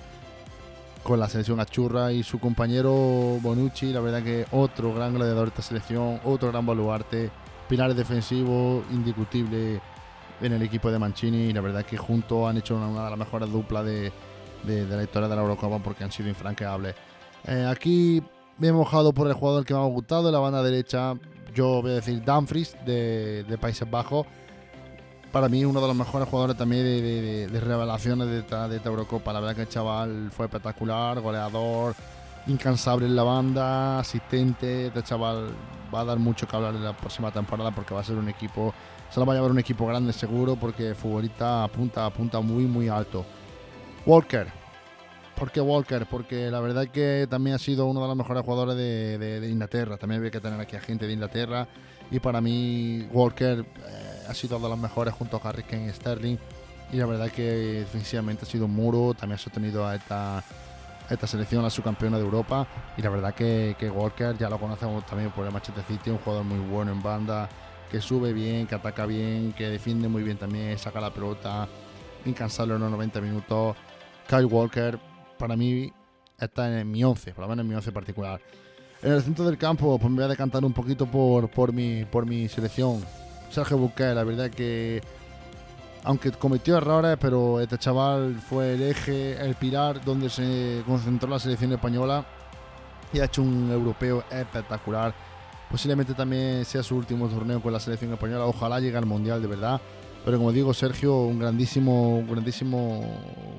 con 1.03 1.19
la 1.19 1.29
selección 1.29 1.59
achurra 1.59 2.13
y 2.13 2.23
su 2.23 2.39
compañero 2.39 2.93
Bonucci, 3.41 3.93
la 3.93 4.01
verdad 4.01 4.23
que 4.23 4.47
otro 4.53 4.95
gran 4.95 5.15
gladiador 5.15 5.47
de 5.47 5.49
esta 5.51 5.63
selección, 5.63 6.21
otro 6.25 6.53
gran 6.53 6.65
baluarte, 6.65 7.31
pilares 7.69 7.97
defensivos 7.97 8.85
indiscutible 8.91 9.81
en 10.41 10.53
el 10.53 10.63
equipo 10.63 10.91
de 10.91 10.99
Mancini 10.99 11.47
y 11.47 11.53
la 11.53 11.61
verdad 11.61 11.85
que 11.85 11.97
juntos 11.97 12.49
han 12.49 12.59
hecho 12.59 12.77
una, 12.77 13.05
de 13.05 13.11
las 13.11 13.19
mejores 13.19 13.51
duplas 13.51 13.85
de, 13.85 14.13
de, 14.65 14.87
la 14.87 15.03
historia 15.03 15.29
de 15.29 15.37
la 15.37 15.43
Eurocopa 15.43 15.79
porque 15.79 16.05
han 16.05 16.13
sido 16.13 16.29
infranqueables. 16.29 16.95
Eh, 17.47 17.67
aquí 17.69 18.23
me 18.59 18.69
he 18.69 18.73
mojado 18.73 19.13
por 19.13 19.27
el 19.27 19.35
jugador 19.35 19.65
que 19.65 19.75
me 19.75 19.81
ha 19.81 19.85
gustado. 19.85 20.29
En 20.29 20.35
la 20.35 20.39
banda 20.41 20.63
derecha, 20.63 21.15
yo 21.55 21.83
voy 21.83 21.93
a 21.93 21.95
decir 21.95 22.23
Dumfries 22.25 22.77
de, 22.85 23.59
Países 23.61 23.91
Bajos. 23.91 24.27
Para 25.33 25.49
mí, 25.49 25.65
uno 25.65 25.81
de 25.81 25.87
los 25.87 25.97
mejores 25.97 26.29
jugadores 26.29 26.57
también 26.57 26.85
de, 26.85 27.61
revelaciones 27.61 28.29
de 28.29 28.41
esta, 28.41 28.69
de 28.69 28.77
Eurocopa. 28.85 29.33
La 29.33 29.41
verdad 29.41 29.57
que 29.57 29.63
el 29.63 29.69
chaval 29.69 30.31
fue 30.31 30.47
espectacular, 30.47 31.21
goleador, 31.21 31.95
incansable 32.47 33.07
en 33.07 33.17
la 33.17 33.23
banda, 33.23 33.99
asistente. 33.99 34.89
Este 34.89 35.03
chaval 35.03 35.49
va 35.93 36.01
a 36.01 36.05
dar 36.05 36.19
mucho 36.19 36.47
que 36.47 36.55
hablar 36.55 36.75
en 36.75 36.85
la 36.85 36.95
próxima 36.95 37.31
temporada 37.31 37.71
porque 37.71 37.95
va 37.95 38.01
a 38.01 38.05
ser 38.05 38.17
un 38.17 38.29
equipo, 38.29 38.75
se 39.11 39.19
lo 39.19 39.25
va 39.25 39.33
a 39.33 39.37
llevar 39.37 39.51
un 39.51 39.59
equipo 39.59 39.87
grande 39.87 40.13
seguro 40.13 40.57
porque 40.57 40.95
futbolista 40.95 41.65
apunta, 41.65 42.05
apunta 42.05 42.41
muy, 42.41 42.67
muy 42.67 42.89
alto. 42.89 43.25
Walker, 44.05 44.53
¿Por 45.43 45.51
qué 45.51 45.61
Walker? 45.61 46.07
Porque 46.09 46.53
la 46.53 46.61
verdad 46.61 46.87
que 46.87 47.27
también 47.29 47.57
ha 47.57 47.59
sido 47.59 47.87
uno 47.87 48.01
de 48.01 48.07
los 48.07 48.17
mejores 48.17 48.45
jugadores 48.45 48.77
de, 48.77 49.49
Inglaterra. 49.51 49.97
También 49.97 50.23
hay 50.23 50.31
que 50.31 50.41
tener 50.41 50.61
aquí 50.61 50.77
a 50.77 50.81
gente 50.81 51.05
de 51.07 51.15
Inglaterra. 51.15 51.67
Y 52.13 52.21
para 52.21 52.43
mí, 52.43 53.09
Walker 53.11 53.65
eh, 53.65 54.23
ha 54.29 54.35
sido 54.35 54.59
de 54.59 54.69
los 54.69 54.79
mejores 54.79 55.15
junto 55.15 55.39
a 55.39 55.49
Harry 55.49 55.63
Kane 55.63 55.87
y 55.87 55.93
Sterling. 55.93 56.37
Y 56.93 56.97
la 56.99 57.07
verdad 57.07 57.31
que 57.31 57.43
defensivamente 57.43 58.45
ha 58.45 58.47
sido 58.47 58.67
un 58.67 58.75
muro. 58.75 59.15
También 59.15 59.37
ha 59.37 59.43
sostenido 59.43 59.87
a 59.87 59.97
esta, 59.97 60.45
esta 61.09 61.27
selección, 61.27 61.65
a 61.65 61.71
su 61.71 61.83
campeona 61.83 62.19
de 62.19 62.25
Europa. 62.25 62.67
Y 62.99 63.03
la 63.03 63.09
verdad 63.09 63.35
que, 63.35 63.75
Walker 63.91 64.37
ya 64.37 64.51
lo 64.51 64.61
conocemos 64.61 65.07
también 65.07 65.31
por 65.31 65.47
el 65.47 65.53
Manchester 65.53 65.83
City, 65.85 66.11
un 66.11 66.19
jugador 66.19 66.45
muy 66.45 66.59
bueno 66.59 66.93
en 66.93 67.03
banda, 67.03 67.49
que 67.91 67.99
sube 68.03 68.35
bien, 68.35 68.67
que 68.67 68.75
ataca 68.75 69.07
bien, 69.07 69.55
que 69.55 69.71
defiende 69.71 70.07
muy 70.07 70.23
bien 70.23 70.37
también, 70.37 70.77
saca 70.77 71.01
la 71.01 71.15
pelota, 71.15 71.67
incansable 72.27 72.75
en 72.75 72.81
los 72.81 72.91
90 72.91 73.23
minutos. 73.23 73.75
Kyle 74.29 74.45
Walker 74.45 74.99
para 75.39 75.57
mí 75.57 75.91
está 76.39 76.79
en 76.79 76.91
mi 76.91 77.03
11, 77.03 77.33
por 77.33 77.45
lo 77.45 77.49
menos 77.49 77.63
en 77.63 77.69
mi 77.69 77.75
11 77.75 77.91
particular. 77.91 78.39
En 79.03 79.11
el 79.11 79.21
centro 79.21 79.45
del 79.45 79.59
campo, 79.59 79.99
pues 79.99 80.11
me 80.11 80.17
voy 80.17 80.25
a 80.27 80.29
decantar 80.29 80.65
un 80.65 80.73
poquito 80.73 81.07
por, 81.07 81.49
por, 81.49 81.73
mi, 81.73 82.05
por 82.05 82.25
mi 82.25 82.49
selección. 82.49 83.03
Sergio 83.51 83.77
Busquets, 83.77 84.15
la 84.15 84.23
verdad 84.23 84.49
que, 84.49 85.03
aunque 86.05 86.31
cometió 86.31 86.77
errores, 86.77 87.17
pero 87.21 87.61
este 87.61 87.79
chaval 87.79 88.37
fue 88.49 88.75
el 88.75 88.83
eje, 88.83 89.33
el 89.45 89.57
pilar 89.57 90.05
donde 90.05 90.31
se 90.31 90.85
concentró 90.87 91.29
la 91.29 91.41
selección 91.41 91.73
española 91.73 92.25
y 93.13 93.19
ha 93.19 93.25
hecho 93.25 93.43
un 93.43 93.73
europeo 93.73 94.23
espectacular. 94.31 95.13
Posiblemente 95.69 96.15
también 96.15 96.65
sea 96.65 96.85
su 96.85 96.97
último 96.97 97.27
torneo 97.27 97.61
con 97.61 97.73
la 97.73 97.81
selección 97.81 98.13
española. 98.13 98.47
Ojalá 98.47 98.79
llegue 98.79 98.97
al 98.99 99.07
mundial 99.07 99.43
de 99.43 99.49
verdad. 99.49 99.81
Pero 100.25 100.39
como 100.39 100.53
digo, 100.53 100.73
Sergio, 100.73 101.23
un 101.23 101.41
grandísimo, 101.41 102.19
un 102.19 102.31
grandísimo, 102.31 103.01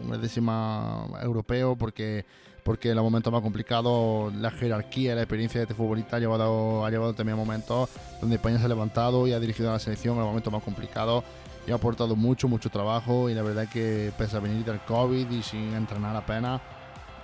un 0.02 0.08
grandísimo 0.10 1.18
europeo 1.22 1.76
porque 1.76 2.26
porque 2.64 2.90
en 2.90 2.96
los 2.96 3.04
momentos 3.04 3.32
más 3.32 3.42
complicados 3.42 4.34
la 4.36 4.52
jerarquía, 4.52 5.16
la 5.16 5.22
experiencia 5.22 5.60
de 5.60 5.64
este 5.64 5.74
futbolista 5.74 6.18
ha 6.18 6.20
llevado, 6.20 6.86
ha 6.86 6.90
llevado 6.90 7.14
también 7.14 7.38
momentos 7.38 7.90
donde 8.22 8.38
España 8.38 8.58
se 8.60 8.66
ha 8.66 8.68
levantado 8.68 9.28
y 9.28 9.34
ha 9.34 9.40
dirigido 9.40 9.70
a 9.70 9.74
la 9.74 9.80
selección 9.80 10.14
en 10.14 10.22
los 10.22 10.28
momentos 10.28 10.52
más 10.52 10.64
complicados 10.64 11.24
y 11.68 11.72
ha 11.72 11.76
aportado 11.76 12.16
mucho, 12.16 12.48
mucho 12.48 12.70
trabajo 12.70 13.30
y 13.30 13.34
la 13.34 13.42
verdad 13.42 13.68
que 13.72 14.12
pese 14.18 14.38
a 14.38 14.40
venir 14.40 14.66
del 14.66 14.80
COVID 14.82 15.30
y 15.30 15.44
sin 15.44 15.74
entrenar 15.74 16.16
apenas, 16.16 16.62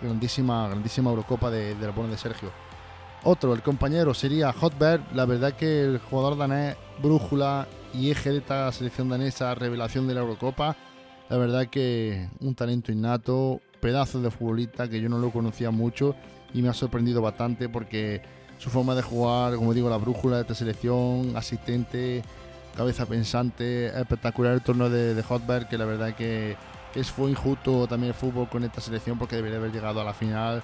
grandísima, 0.02 0.68
grandísima 0.68 1.10
Eurocopa 1.10 1.50
de, 1.50 1.76
de 1.76 1.88
la 1.88 2.08
de 2.08 2.18
Sergio. 2.18 2.52
Otro, 3.24 3.54
el 3.54 3.62
compañero 3.62 4.14
sería 4.14 4.54
Hotberg, 4.54 5.02
la 5.14 5.26
verdad 5.26 5.54
que 5.54 5.82
el 5.82 6.00
jugador 6.00 6.38
danés, 6.38 6.78
brújula, 7.02 7.68
y 7.94 8.12
eje 8.12 8.32
de 8.32 8.38
esta 8.38 8.72
selección 8.72 9.10
danesa, 9.10 9.56
revelación 9.56 10.08
de 10.08 10.14
la 10.14 10.22
Eurocopa. 10.22 10.76
La 11.30 11.38
verdad 11.38 11.68
que 11.68 12.30
un 12.40 12.56
talento 12.56 12.92
innato, 12.92 13.62
pedazo 13.80 14.22
de 14.22 14.32
futbolista 14.32 14.88
que 14.90 15.02
yo 15.02 15.10
no 15.10 15.20
lo 15.20 15.32
conocía 15.32 15.72
mucho 15.72 16.16
y 16.54 16.62
me 16.62 16.70
ha 16.70 16.74
sorprendido 16.74 17.22
bastante 17.22 17.70
porque 17.70 18.22
su 18.58 18.70
forma 18.70 18.96
de 18.96 19.02
jugar, 19.02 19.56
como 19.56 19.74
digo, 19.74 19.90
la 19.90 19.98
brújula 19.98 20.38
de 20.38 20.42
esta 20.42 20.56
selección, 20.56 21.36
asistente, 21.36 22.24
cabeza 22.76 23.06
pensante, 23.06 23.88
espectacular 23.88 24.54
el 24.54 24.62
torneo 24.62 24.90
de, 24.90 25.16
de 25.16 25.24
Hotberg, 25.24 25.70
que 25.70 25.78
la 25.78 25.86
verdad 25.86 26.14
que, 26.16 26.58
que 26.94 27.04
fue 27.04 27.32
injusto 27.32 27.88
también 27.88 28.10
el 28.10 28.14
fútbol 28.14 28.50
con 28.50 28.64
esta 28.64 28.82
selección 28.82 29.18
porque 29.18 29.36
debería 29.36 29.58
haber 29.58 29.72
llegado 29.72 30.02
a 30.02 30.04
la 30.04 30.14
final 30.14 30.62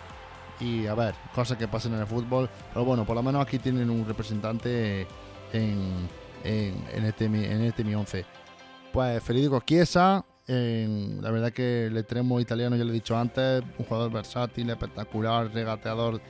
y 0.59 0.88
a 0.88 0.95
ver, 0.95 1.16
cosas 1.34 1.57
que 1.57 1.68
pasan 1.68 1.93
en 1.93 2.01
el 2.01 2.07
fútbol, 2.07 2.49
pero 2.74 2.86
bueno, 2.86 3.05
por 3.05 3.16
lo 3.16 3.24
menos 3.24 3.41
aquí 3.41 3.59
tienen 3.59 3.89
un 3.89 4.05
representante 4.05 5.07
en, 5.51 6.07
en, 6.43 7.05
este, 7.05 7.26
en 7.26 7.61
este 7.61 7.84
mi 7.84 7.95
11. 7.95 8.26
Pues 8.91 9.22
Federico 9.24 9.61
Chiesa, 9.61 10.24
la 10.47 11.31
verdad 11.31 11.51
que 11.51 11.87
el 11.87 11.97
extremo 11.97 12.39
italiano, 12.39 12.75
ya 12.75 12.83
lo 12.83 12.91
he 12.91 12.93
dicho 12.93 13.17
antes, 13.17 13.63
un 13.77 13.85
jugador 13.85 14.11
versátil, 14.11 14.69
espectacular, 14.69 15.51
regateador. 15.51 16.21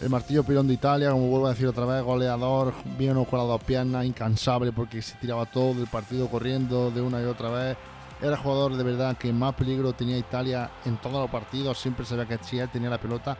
El 0.00 0.10
martillo 0.10 0.42
pirón 0.42 0.66
de 0.66 0.74
Italia, 0.74 1.10
como 1.10 1.28
vuelvo 1.28 1.46
a 1.46 1.50
decir 1.50 1.66
otra 1.66 1.86
vez, 1.86 2.02
goleador, 2.02 2.74
bien 2.98 3.22
con 3.24 3.38
las 3.38 3.48
dos 3.48 3.62
piernas, 3.62 4.04
incansable 4.04 4.72
porque 4.72 5.00
se 5.00 5.16
tiraba 5.16 5.46
todo 5.46 5.80
el 5.80 5.86
partido 5.86 6.28
corriendo 6.28 6.90
de 6.90 7.00
una 7.00 7.22
y 7.22 7.24
otra 7.24 7.50
vez. 7.50 7.76
era 8.20 8.32
el 8.32 8.36
jugador 8.36 8.76
de 8.76 8.82
verdad 8.82 9.16
que 9.16 9.32
más 9.32 9.54
peligro 9.54 9.92
tenía 9.92 10.18
Italia 10.18 10.70
en 10.84 10.96
todos 10.96 11.20
los 11.20 11.30
partidos. 11.30 11.78
Siempre 11.78 12.04
se 12.04 12.16
ve 12.16 12.26
que 12.26 12.38
si 12.42 12.58
él 12.58 12.68
tenía 12.70 12.90
la 12.90 12.98
pelota, 12.98 13.36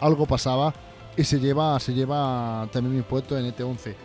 algo 0.00 0.26
pasaba. 0.26 0.72
Y 1.16 1.24
se 1.24 1.40
lleva, 1.40 1.78
se 1.80 1.92
lleva 1.92 2.68
también 2.72 2.96
mi 2.96 3.02
puesto 3.02 3.36
en 3.36 3.46
este 3.46 3.64
11. 3.64 3.96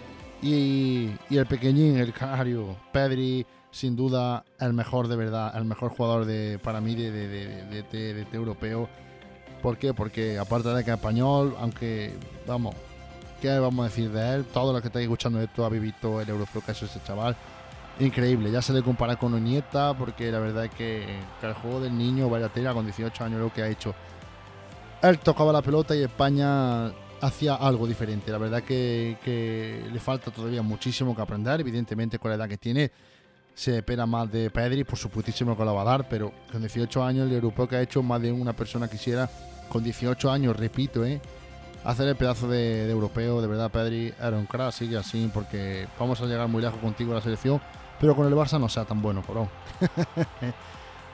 Y, 0.41 1.11
el 1.29 1.45
pequeñín, 1.45 1.97
el 1.97 2.11
canario, 2.11 2.75
Pedri, 2.91 3.45
sin 3.73 3.95
duda 3.95 4.45
el 4.59 4.71
mejor 4.71 5.07
de 5.07 5.15
verdad, 5.15 5.51
el 5.57 5.65
mejor 5.65 5.89
jugador 5.89 6.25
de, 6.25 6.59
para 6.61 6.79
mí 6.79 6.95
de, 6.95 7.11
de, 7.11 7.79
este 7.79 8.37
europeo. 8.37 8.87
¿Por 9.63 9.77
qué? 9.77 9.95
Porque 9.95 10.37
aparte 10.37 10.69
de 10.69 10.83
que 10.83 10.91
es 10.91 10.95
español, 10.97 11.55
aunque, 11.59 12.13
vamos, 12.45 12.75
¿qué 13.41 13.57
vamos 13.57 13.83
a 13.83 13.89
decir 13.89 14.11
de 14.11 14.35
él? 14.35 14.45
Todo 14.45 14.73
lo 14.73 14.79
que 14.79 14.87
estáis 14.87 15.05
escuchando 15.05 15.41
esto 15.41 15.65
ha 15.65 15.69
vivido 15.69 16.21
el 16.21 16.29
europeo 16.29 16.61
que 16.63 16.71
es 16.71 16.83
ese 16.83 17.01
chaval. 17.03 17.35
Increíble, 17.99 18.51
ya 18.51 18.61
se 18.61 18.73
le 18.73 18.83
compara 18.83 19.15
con 19.15 19.33
Onieta, 19.33 19.95
porque 19.97 20.31
la 20.31 20.39
verdad 20.39 20.65
es 20.65 20.71
que, 20.71 21.19
el 21.41 21.53
juego 21.53 21.79
del 21.79 21.97
niño, 21.97 22.29
vaya 22.29 22.49
tela, 22.49 22.73
con 22.73 22.85
18 22.85 23.23
años 23.23 23.41
lo 23.41 23.51
que 23.51 23.63
ha 23.63 23.69
hecho. 23.69 23.95
Él 25.01 25.17
tocaba 25.17 25.51
la 25.51 25.63
pelota 25.63 25.95
y 25.95 26.03
España 26.03 26.91
hacía 27.21 27.55
algo 27.55 27.87
diferente. 27.87 28.31
La 28.31 28.37
verdad 28.37 28.61
que, 28.61 29.17
que, 29.23 29.83
le 29.91 29.99
falta 29.99 30.29
todavía 30.29 30.61
muchísimo 30.61 31.15
que 31.15 31.23
aprender. 31.23 31.59
Evidentemente, 31.59 32.19
con 32.19 32.29
la 32.29 32.35
edad 32.37 32.47
que 32.47 32.57
tiene, 32.57 32.91
se 33.53 33.77
espera 33.77 34.05
más 34.05 34.31
de 34.31 34.49
Pedri, 34.49 34.83
por 34.83 34.97
supuestísimo 34.97 35.55
que 35.57 35.63
lo 35.63 35.75
va 35.75 35.81
a 35.81 35.85
dar, 35.85 36.09
pero 36.09 36.31
con 36.51 36.61
18 36.61 37.03
años, 37.03 37.27
el 37.27 37.35
europeo 37.35 37.67
que 37.67 37.75
ha 37.75 37.81
hecho, 37.81 38.01
más 38.01 38.21
de 38.21 38.31
una 38.31 38.53
persona 38.53 38.87
quisiera, 38.87 39.29
con 39.69 39.83
18 39.83 40.31
años, 40.31 40.55
repito, 40.55 41.05
¿eh? 41.05 41.21
hacer 41.83 42.07
el 42.07 42.15
pedazo 42.15 42.47
de, 42.47 42.89
europeo. 42.89 43.41
De 43.41 43.47
verdad, 43.47 43.71
Pedri 43.71 44.13
un 44.31 44.45
crack, 44.45 44.71
sigue 44.71 44.97
así, 44.97 45.29
porque 45.33 45.87
vamos 45.99 46.19
a 46.21 46.25
llegar 46.25 46.47
muy 46.47 46.61
lejos 46.61 46.79
contigo 46.79 47.11
a 47.11 47.15
la 47.15 47.21
selección, 47.21 47.61
pero 47.99 48.15
con 48.15 48.27
el 48.27 48.33
Barça 48.33 48.59
no 48.59 48.69
sea 48.69 48.85
tan 48.85 49.01
bueno, 49.01 49.21
por 49.21 49.37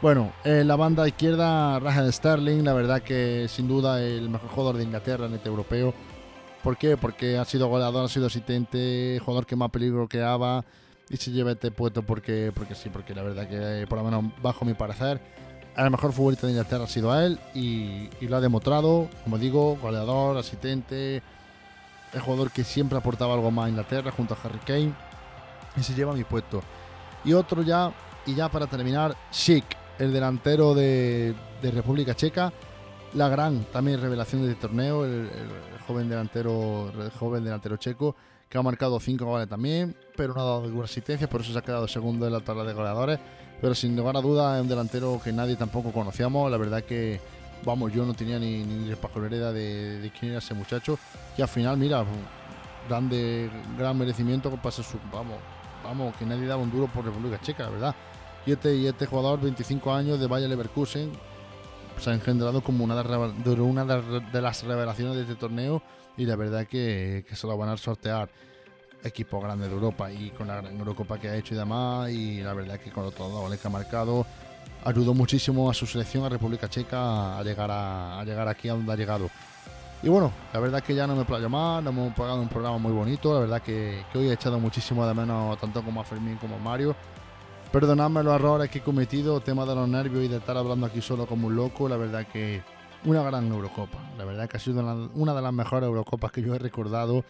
Bueno, 0.01 0.31
en 0.45 0.65
la 0.65 0.77
banda 0.77 1.05
izquierda, 1.05 1.77
Raheem 1.79 2.09
Sterling, 2.09 2.63
la 2.63 2.73
verdad 2.73 3.01
que 3.01 3.47
sin 3.49 3.67
duda 3.67 4.01
el 4.01 4.29
mejor 4.29 4.49
jugador 4.49 4.77
de 4.77 4.83
Inglaterra 4.85 5.25
en 5.25 5.33
este 5.33 5.49
europeo. 5.49 5.93
¿Por 6.63 6.77
qué? 6.77 6.95
Porque 6.95 7.37
ha 7.37 7.43
sido 7.43 7.67
goleador, 7.67 8.05
ha 8.05 8.07
sido 8.07 8.27
asistente, 8.27 9.19
jugador 9.23 9.45
que 9.45 9.57
más 9.57 9.69
peligro 9.71 10.07
creaba 10.07 10.63
y 11.09 11.17
se 11.17 11.31
lleva 11.31 11.51
este 11.51 11.71
puesto 11.71 12.03
porque, 12.03 12.51
porque 12.53 12.75
sí, 12.75 12.89
porque 12.89 13.15
la 13.15 13.23
verdad 13.23 13.47
que 13.47 13.87
por 13.87 13.97
lo 13.97 14.03
menos 14.03 14.25
bajo 14.41 14.65
mi 14.65 14.73
parecer, 14.73 15.19
el 15.75 15.89
mejor 15.91 16.13
futbolista 16.13 16.47
de 16.47 16.53
Inglaterra 16.53 16.83
ha 16.83 16.87
sido 16.87 17.11
a 17.11 17.25
él 17.25 17.39
y, 17.53 18.09
lo 18.21 18.37
ha 18.37 18.41
demostrado, 18.41 19.09
como 19.23 19.37
digo, 19.37 19.77
goleador, 19.77 20.37
asistente, 20.37 21.23
el 22.13 22.21
jugador 22.21 22.51
que 22.51 22.63
siempre 22.63 22.97
aportaba 22.97 23.33
algo 23.33 23.49
más 23.51 23.67
a 23.67 23.69
Inglaterra 23.69 24.11
junto 24.11 24.33
a 24.33 24.37
Harry 24.43 24.59
Kane 24.59 24.93
y 25.77 25.83
se 25.83 25.93
lleva 25.93 26.13
mi 26.13 26.23
puesto. 26.23 26.61
Y 27.23 27.33
otro 27.33 27.61
ya, 27.61 27.91
y 28.25 28.35
ya 28.35 28.49
para 28.49 28.67
terminar, 28.67 29.15
Chic 29.31 29.65
el 29.99 30.13
delantero 30.13 30.73
de, 30.73 31.35
República 31.61 32.15
Checa, 32.15 32.53
la 33.13 33.27
gran 33.27 33.65
también 33.65 34.01
revelación 34.01 34.41
de 34.43 34.51
este 34.51 34.61
torneo, 34.61 35.05
el, 35.05 35.29
joven 35.85 36.07
delantero, 36.07 36.91
joven 37.19 37.43
delantero 37.43 37.77
checo, 37.77 38.15
que 38.49 38.57
ha 38.57 38.61
marcado 38.63 38.99
5 38.99 39.23
goles 39.23 39.47
también, 39.47 39.95
pero 40.17 40.33
no 40.33 40.41
ha 40.41 40.43
dado 40.43 40.61
ninguna 40.63 40.85
asistencia, 40.85 41.29
por 41.29 41.41
eso 41.41 41.53
se 41.53 41.59
ha 41.59 41.61
quedado 41.61 41.87
segundo 41.87 42.25
en 42.25 42.33
la 42.33 42.39
tabla 42.39 42.63
de 42.63 42.73
goleadores. 42.73 43.19
Pero 43.61 43.75
sin 43.75 43.95
lugar 43.95 44.17
a 44.17 44.21
dudas 44.21 44.57
es 44.57 44.61
un 44.63 44.69
delantero 44.69 45.21
que 45.23 45.31
nadie 45.31 45.55
tampoco 45.55 45.91
conocíamos. 45.91 46.49
La 46.49 46.57
verdad 46.57 46.83
que, 46.83 47.19
vamos, 47.63 47.93
yo 47.93 48.05
no 48.05 48.13
tenía 48.13 48.39
ni, 48.39 48.63
ni 48.63 48.89
la 48.89 49.51
de, 49.51 49.99
de 49.99 50.11
quién 50.11 50.31
era 50.31 50.39
ese 50.39 50.53
muchacho. 50.53 50.97
Y 51.37 51.41
al 51.41 51.47
final, 51.47 51.77
mira, 51.77 52.03
grande, 52.87 53.51
gran 53.77 53.97
merecimiento 53.97 54.49
pasa 54.61 54.81
su, 54.81 54.97
vamos, 55.11 55.37
vamos, 55.83 56.15
que 56.15 56.25
nadie 56.25 56.47
daba 56.47 56.63
un 56.63 56.71
duro 56.71 56.87
por 56.87 57.05
República 57.05 57.39
Checa, 57.41 57.63
la 57.63 57.69
verdad. 57.69 57.95
Y 58.45 58.53
este, 58.53 58.75
y 58.75 58.87
este 58.87 59.05
jugador, 59.05 59.41
25 59.41 59.93
años, 59.93 60.19
de 60.19 60.27
Bayer 60.27 60.49
Leverkusen, 60.49 61.11
se 61.99 62.09
ha 62.09 62.13
engendrado 62.13 62.61
como 62.61 62.85
una 62.85 62.95
de 62.95 64.41
las 64.41 64.63
revelaciones 64.63 65.15
de 65.17 65.21
este 65.23 65.35
torneo 65.35 65.83
y 66.19 66.25
la 66.25 66.35
verdad 66.35 66.67
que, 66.67 67.25
que 67.27 67.35
se 67.35 67.47
lo 67.47 67.57
van 67.57 67.69
a 67.69 67.77
sortear 67.77 68.29
equipos 69.03 69.41
grandes 69.41 69.69
de 69.69 69.73
Europa 69.73 70.11
y 70.11 70.29
con 70.31 70.47
la 70.47 70.57
gran 70.57 70.77
Eurocopa 70.77 71.17
que 71.17 71.29
ha 71.29 71.35
hecho 71.35 71.53
y 71.53 71.57
demás 71.57 72.11
y 72.11 72.41
la 72.41 72.53
verdad 72.53 72.77
que 72.77 72.91
con 72.91 73.05
los 73.05 73.15
goles 73.15 73.59
que 73.59 73.67
ha 73.67 73.71
marcado 73.71 74.25
ayudó 74.83 75.13
muchísimo 75.13 75.69
a 75.69 75.73
su 75.73 75.85
selección 75.85 76.25
a 76.25 76.29
República 76.29 76.69
Checa 76.69 77.39
a 77.39 77.43
llegar 77.43 77.69
a, 77.71 78.21
llegar 78.25 78.49
aquí 78.49 78.67
a 78.67 78.73
donde 78.73 78.91
ha 78.91 78.97
llegado 78.97 79.29
y 80.03 80.09
bueno, 80.09 80.31
la 80.53 80.59
verdad 80.59 80.83
que 80.83 80.93
ya 80.93 81.07
no 81.07 81.15
me 81.15 81.25
playo 81.25 81.49
más, 81.49 81.83
nos 81.83 81.93
hemos 81.93 82.13
pagado 82.13 82.41
un 82.41 82.47
programa 82.47 82.77
muy 82.77 82.91
bonito, 82.91 83.33
la 83.33 83.39
verdad 83.39 83.61
que, 83.61 84.03
que 84.11 84.17
hoy 84.17 84.29
he 84.29 84.33
echado 84.33 84.59
muchísimo 84.59 85.07
de 85.07 85.13
menos 85.13 85.57
tanto 85.59 85.81
como 85.81 86.01
a 86.01 86.03
Fermín 86.03 86.37
como 86.37 86.55
a 86.55 86.59
Mario 86.59 86.95
Perdonadme 87.71 88.23
los 88.23 88.33
errores 88.33 88.71
que 88.71 88.79
he 88.79 88.81
cometido, 88.81 89.41
tema 89.41 89.63
de 89.63 89.75
los 89.75 89.87
nervios 89.87 90.25
y 90.25 90.27
de 90.27 90.37
estar 90.37 90.57
hablando 90.57 90.87
aquí 90.87 91.01
solo 91.01 91.27
como 91.27 91.47
un 91.47 91.55
loco. 91.55 91.87
La 91.87 91.97
verdad 91.97 92.25
que 92.25 92.63
una 93.05 93.23
gran 93.23 93.47
Eurocopa. 93.47 93.97
La 94.17 94.25
verdad 94.25 94.49
que 94.49 94.57
ha 94.57 94.59
sido 94.59 94.81
una, 95.13 95.33
de 95.33 95.41
las 95.41 95.53
mejores 95.53 95.87
Eurocopas 95.87 96.31
que 96.31 96.41
yo 96.41 96.55
he 96.55 96.59
recordado. 96.59 97.23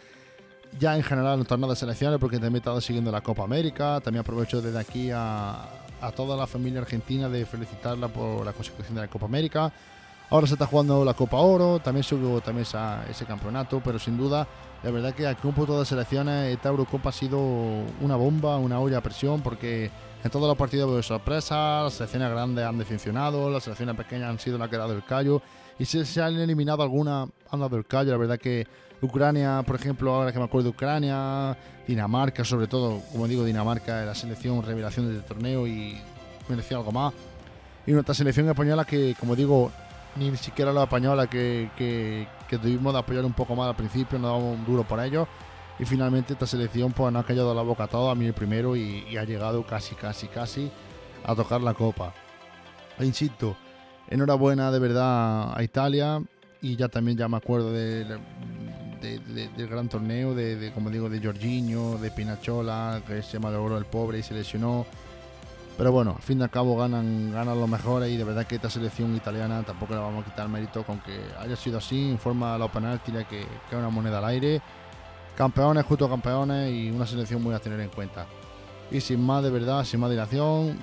Ya 0.79 0.95
en 0.95 1.03
general 1.03 1.35
en 1.35 1.39
el 1.41 1.47
torneo 1.47 1.69
de 1.69 1.75
selecciones, 1.75 2.19
porque 2.19 2.37
también 2.37 2.55
he 2.55 2.57
estado 2.59 2.79
siguiendo 2.81 3.11
la 3.11 3.21
Copa 3.21 3.43
América. 3.43 3.99
También 4.01 4.21
aprovecho 4.21 4.61
desde 4.61 4.79
aquí 4.79 5.09
a, 5.11 5.67
toda 6.15 6.37
la 6.37 6.47
familia 6.47 6.81
argentina 6.81 7.27
de 7.27 7.45
felicitarla 7.45 8.07
por 8.07 8.45
la 8.45 8.53
consecución 8.53 8.95
de 8.95 9.01
la 9.01 9.07
Copa 9.07 9.25
América. 9.25 9.71
Ahora 10.29 10.45
se 10.45 10.53
está 10.53 10.67
jugando 10.67 11.03
la 11.03 11.15
Copa 11.15 11.37
Oro, 11.37 11.79
también 11.79 12.03
subo 12.03 12.39
también 12.39 12.67
ese 13.09 13.25
campeonato, 13.25 13.81
pero 13.83 13.97
sin 13.97 14.15
duda, 14.15 14.47
la 14.83 14.91
verdad 14.91 15.11
que 15.15 15.25
aquí 15.25 15.47
un 15.47 15.55
punto 15.55 15.79
de 15.79 15.85
selecciones, 15.87 16.53
esta 16.53 16.69
Eurocopa 16.69 17.09
ha 17.09 17.11
sido 17.11 17.39
una 17.39 18.15
bomba, 18.15 18.57
una 18.57 18.79
olla 18.79 18.99
a 18.99 19.01
presión, 19.01 19.41
porque 19.41 19.89
en 20.23 20.29
todos 20.29 20.47
los 20.47 20.55
partidos 20.55 20.95
de 20.95 21.01
sorpresa, 21.01 21.83
las 21.83 21.93
selecciones 21.93 22.29
grandes 22.29 22.63
han 22.63 22.77
decepcionado, 22.77 23.49
las 23.49 23.63
selecciones 23.63 23.95
pequeñas 23.95 24.29
han 24.29 24.37
sido 24.37 24.59
las 24.59 24.69
que 24.69 24.75
han 24.75 24.81
dado 24.81 24.93
el 24.93 25.03
callo. 25.03 25.41
Y 25.79 25.85
si 25.85 26.05
se 26.05 26.21
han 26.21 26.37
eliminado 26.37 26.83
algunas, 26.83 27.29
han 27.49 27.59
dado 27.59 27.77
el 27.77 27.85
callo. 27.85 28.11
La 28.11 28.17
verdad 28.17 28.37
que 28.37 28.67
Ucrania, 29.01 29.63
por 29.65 29.77
ejemplo, 29.77 30.13
ahora 30.13 30.31
que 30.31 30.39
me 30.39 30.45
acuerdo 30.45 30.69
Ucrania, 30.69 31.57
Dinamarca, 31.87 32.43
sobre 32.43 32.67
todo, 32.67 33.01
como 33.11 33.27
digo, 33.27 33.43
Dinamarca, 33.43 34.03
la 34.03 34.13
selección 34.13 34.61
revelación 34.61 35.07
del 35.07 35.23
torneo 35.23 35.65
y 35.65 35.97
merecía 36.47 36.77
algo 36.77 36.91
más. 36.91 37.13
Y 37.87 37.91
nuestra 37.91 38.13
selección 38.13 38.47
española 38.49 38.85
que, 38.85 39.15
como 39.19 39.35
digo, 39.35 39.71
ni 40.17 40.35
siquiera 40.37 40.73
la 40.73 40.83
española 40.83 41.27
que, 41.27 41.71
que, 41.77 42.27
que 42.47 42.57
tuvimos 42.57 42.93
de 42.93 42.99
apoyar 42.99 43.23
un 43.23 43.33
poco 43.33 43.55
más 43.55 43.69
al 43.69 43.75
principio, 43.75 44.19
nos 44.19 44.31
damos 44.31 44.59
un 44.59 44.65
duro 44.65 44.83
por 44.83 44.99
ellos 44.99 45.27
y 45.79 45.85
finalmente 45.85 46.33
esta 46.33 46.45
selección 46.45 46.91
pues 46.91 47.11
no 47.11 47.19
ha 47.19 47.23
callado 47.25 47.55
la 47.55 47.61
boca 47.61 47.87
todo, 47.87 48.09
a 48.09 48.15
mí 48.15 48.25
el 48.25 48.33
primero 48.33 48.75
y, 48.75 49.17
ha 49.17 49.23
llegado 49.23 49.65
casi, 49.65 49.95
casi, 49.95 50.27
casi 50.27 50.69
a 51.23 51.33
tocar 51.33 51.61
la 51.61 51.73
copa. 51.73 52.13
E 52.99 53.05
insisto, 53.05 53.55
enhorabuena 54.09 54.71
de 54.71 54.79
verdad 54.79 55.57
a 55.57 55.63
Italia 55.63 56.21
y 56.61 56.75
ya 56.75 56.89
también 56.89 57.17
ya 57.17 57.27
me 57.27 57.37
acuerdo 57.37 57.71
de, 57.71 58.05
del 59.01 59.67
gran 59.67 59.87
torneo, 59.87 60.35
de, 60.35 60.71
como 60.73 60.89
digo, 60.89 61.09
de 61.09 61.21
Jorginho, 61.21 61.97
de 61.97 62.11
Pinachola, 62.11 63.01
que 63.07 63.21
se 63.21 63.39
malogró 63.39 63.77
el 63.77 63.85
pobre 63.85 64.19
y 64.19 64.23
se 64.23 64.33
lesionó. 64.33 64.85
Pero 65.77 65.93
bueno, 65.93 66.15
al 66.17 66.21
fin 66.21 66.39
y 66.39 66.43
al 66.43 66.49
cabo 66.49 66.75
ganan, 66.75 67.31
ganan 67.31 67.57
los 67.57 67.69
mejores 67.69 68.11
y 68.11 68.17
de 68.17 68.25
verdad 68.25 68.45
que 68.45 68.55
esta 68.55 68.69
selección 68.69 69.15
italiana 69.15 69.63
tampoco 69.63 69.93
le 69.93 70.01
vamos 70.01 70.25
a 70.25 70.29
quitar 70.29 70.49
mérito 70.49 70.83
con 70.83 70.99
que 70.99 71.17
haya 71.39 71.55
sido 71.55 71.77
así, 71.77 72.09
en 72.09 72.19
forma 72.19 72.53
de 72.53 72.59
la 72.59 72.67
penalti 72.69 73.13
que, 73.29 73.45
una 73.71 73.89
moneda 73.89 74.17
al 74.17 74.25
aire 74.25 74.61
campeones, 75.37 75.85
justo 75.85 76.09
campeones 76.09 76.69
y 76.69 76.91
una 76.91 77.05
selección 77.05 77.41
muy 77.41 77.55
a 77.55 77.59
tener 77.59 77.79
en 77.79 77.87
cuenta. 77.87 78.25
Y 78.91 78.99
sin 78.99 79.21
más 79.25 79.41
de 79.41 79.49
verdad, 79.49 79.85
sin 79.85 80.01
más 80.01 80.09
dilación, 80.09 80.77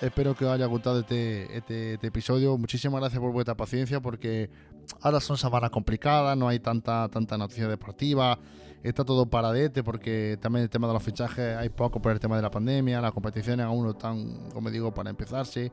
espero 0.00 0.34
que 0.34 0.44
os 0.44 0.50
haya 0.50 0.66
gustado 0.66 1.00
este, 1.00 1.56
este, 1.56 1.94
este, 1.94 2.06
episodio. 2.06 2.56
Muchísimas 2.58 3.00
gracias 3.00 3.20
por 3.20 3.32
vuestra 3.32 3.54
paciencia 3.54 4.00
porque 4.00 4.50
ahora 5.00 5.20
son 5.20 5.36
semanas 5.36 5.70
complicadas, 5.70 6.36
no 6.36 6.48
hay 6.48 6.58
tanta, 6.58 7.08
tanta 7.08 7.38
noticia 7.38 7.68
deportiva, 7.68 8.38
está 8.82 9.04
todo 9.04 9.26
paradete 9.26 9.82
porque 9.82 10.38
también 10.40 10.64
el 10.64 10.70
tema 10.70 10.86
de 10.86 10.94
los 10.94 11.02
fichajes 11.02 11.56
hay 11.56 11.68
poco 11.68 12.00
por 12.00 12.12
el 12.12 12.20
tema 12.20 12.36
de 12.36 12.42
la 12.42 12.50
pandemia, 12.50 13.00
las 13.00 13.12
competiciones 13.12 13.64
aún 13.66 13.84
no 13.84 13.90
están, 13.90 14.50
como 14.52 14.70
digo, 14.70 14.92
para 14.92 15.10
empezarse. 15.10 15.72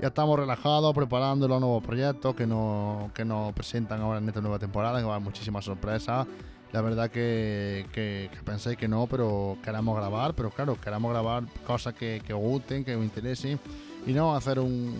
Ya 0.00 0.08
estamos 0.08 0.38
relajados 0.38 0.94
preparando 0.94 1.46
los 1.46 1.60
nuevos 1.60 1.84
proyectos 1.84 2.34
que 2.34 2.46
nos, 2.46 3.12
que 3.12 3.24
nos 3.24 3.52
presentan 3.52 4.00
ahora 4.00 4.18
en 4.18 4.28
esta 4.28 4.40
nueva 4.40 4.58
temporada, 4.58 4.98
que 4.98 5.04
va 5.04 5.12
a 5.12 5.16
haber 5.16 5.26
muchísimas 5.26 5.64
sorpresas 5.64 6.26
la 6.72 6.80
verdad 6.80 7.10
que, 7.10 7.86
que, 7.92 8.30
pensé 8.44 8.76
que 8.76 8.88
no, 8.88 9.06
pero 9.06 9.58
queremos 9.64 9.96
grabar, 9.96 10.34
pero 10.34 10.50
claro, 10.50 10.80
queremos 10.80 11.10
grabar 11.10 11.44
cosas 11.66 11.94
que, 11.94 12.22
que 12.24 12.32
gusten, 12.32 12.84
que 12.84 12.94
os 12.94 13.02
interesen 13.02 13.58
y 14.06 14.12
no 14.12 14.34
hacer 14.34 14.58
un, 14.58 14.94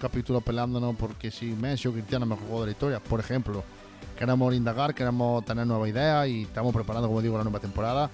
capítulo 0.00 0.40
pelándonos 0.40 0.96
porque 0.96 1.30
si 1.30 1.46
Messi 1.46 1.88
o 1.88 1.92
Cristiano 1.92 2.24
es 2.24 2.40
mejor 2.40 2.60
de 2.60 2.66
la 2.66 2.72
historia, 2.72 3.00
por 3.00 3.20
ejemplo. 3.20 3.62
Queremos 4.18 4.54
indagar, 4.54 4.94
queremos 4.94 5.44
tener 5.44 5.66
nuevas 5.66 5.90
ideas 5.90 6.26
y 6.28 6.42
estamos 6.42 6.72
preparando, 6.72 7.06
como 7.06 7.20
digo, 7.20 7.36
la 7.36 7.44
nueva 7.44 7.60
temporada. 7.60 8.10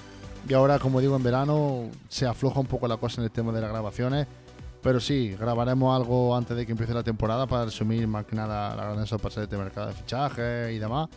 Y 0.48 0.52
ahora, 0.54 0.80
como 0.80 1.00
digo, 1.00 1.14
en 1.14 1.22
verano 1.22 1.84
se 2.08 2.26
afloja 2.26 2.58
un 2.58 2.66
poco 2.66 2.88
la 2.88 2.96
cosa 2.96 3.20
en 3.20 3.26
el 3.26 3.30
tema 3.30 3.52
de 3.52 3.60
las 3.60 3.70
grabaciones. 3.70 4.26
Pero 4.82 4.98
sí, 4.98 5.36
grabaremos 5.38 5.94
algo 5.94 6.34
antes 6.34 6.56
de 6.56 6.66
que 6.66 6.72
empiece 6.72 6.92
la 6.92 7.04
temporada 7.04 7.46
para 7.46 7.66
resumir 7.66 8.08
más 8.08 8.26
que 8.26 8.34
nada 8.34 8.74
la 8.74 8.92
gran 8.92 9.06
sorpresa 9.06 9.46
de 9.46 9.56
mercado 9.56 9.86
de 9.88 9.92
fichajes 9.92 10.72
y 10.72 10.78
demás. 10.80 11.08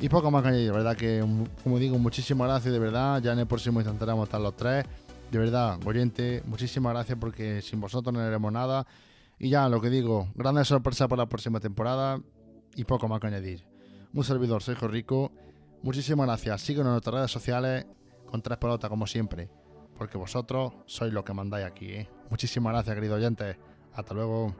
Y 0.00 0.08
poco 0.08 0.30
más 0.30 0.42
que 0.42 0.48
añadir, 0.50 0.72
¿verdad? 0.72 0.96
Que, 0.96 1.24
como 1.62 1.78
digo, 1.78 1.98
muchísimas 1.98 2.48
gracias, 2.48 2.72
de 2.72 2.78
verdad. 2.78 3.20
Ya 3.20 3.32
en 3.32 3.40
el 3.40 3.46
próximo 3.46 3.80
intentaremos 3.80 4.28
estar 4.28 4.40
los 4.40 4.56
tres. 4.56 4.84
de 5.30 5.38
verdad, 5.38 5.78
oyente, 5.84 6.42
muchísimas 6.46 6.92
gracias 6.94 7.18
porque 7.20 7.60
sin 7.60 7.80
vosotros 7.80 8.14
no 8.14 8.20
haremos 8.20 8.52
nada. 8.52 8.86
Y 9.38 9.50
ya, 9.50 9.68
lo 9.68 9.80
que 9.80 9.90
digo, 9.90 10.28
grande 10.34 10.64
sorpresa 10.64 11.06
para 11.08 11.22
la 11.22 11.28
próxima 11.28 11.60
temporada 11.60 12.20
y 12.74 12.84
poco 12.84 13.08
más 13.08 13.20
que 13.20 13.26
añadir. 13.26 13.64
Un 14.14 14.24
servidor, 14.24 14.62
soy 14.62 14.74
Rico. 14.74 15.32
Muchísimas 15.82 16.26
gracias. 16.26 16.62
Síguenos 16.62 16.86
en 16.86 16.92
nuestras 16.92 17.14
redes 17.14 17.30
sociales 17.30 17.86
con 18.26 18.40
tres 18.40 18.58
pelotas 18.58 18.88
como 18.88 19.06
siempre. 19.06 19.48
Porque 19.96 20.16
vosotros 20.16 20.74
sois 20.86 21.12
los 21.12 21.24
que 21.24 21.34
mandáis 21.34 21.66
aquí. 21.66 21.90
¿eh? 21.90 22.08
Muchísimas 22.30 22.72
gracias, 22.72 22.94
querido 22.94 23.16
oyente. 23.16 23.58
Hasta 23.94 24.14
luego. 24.14 24.54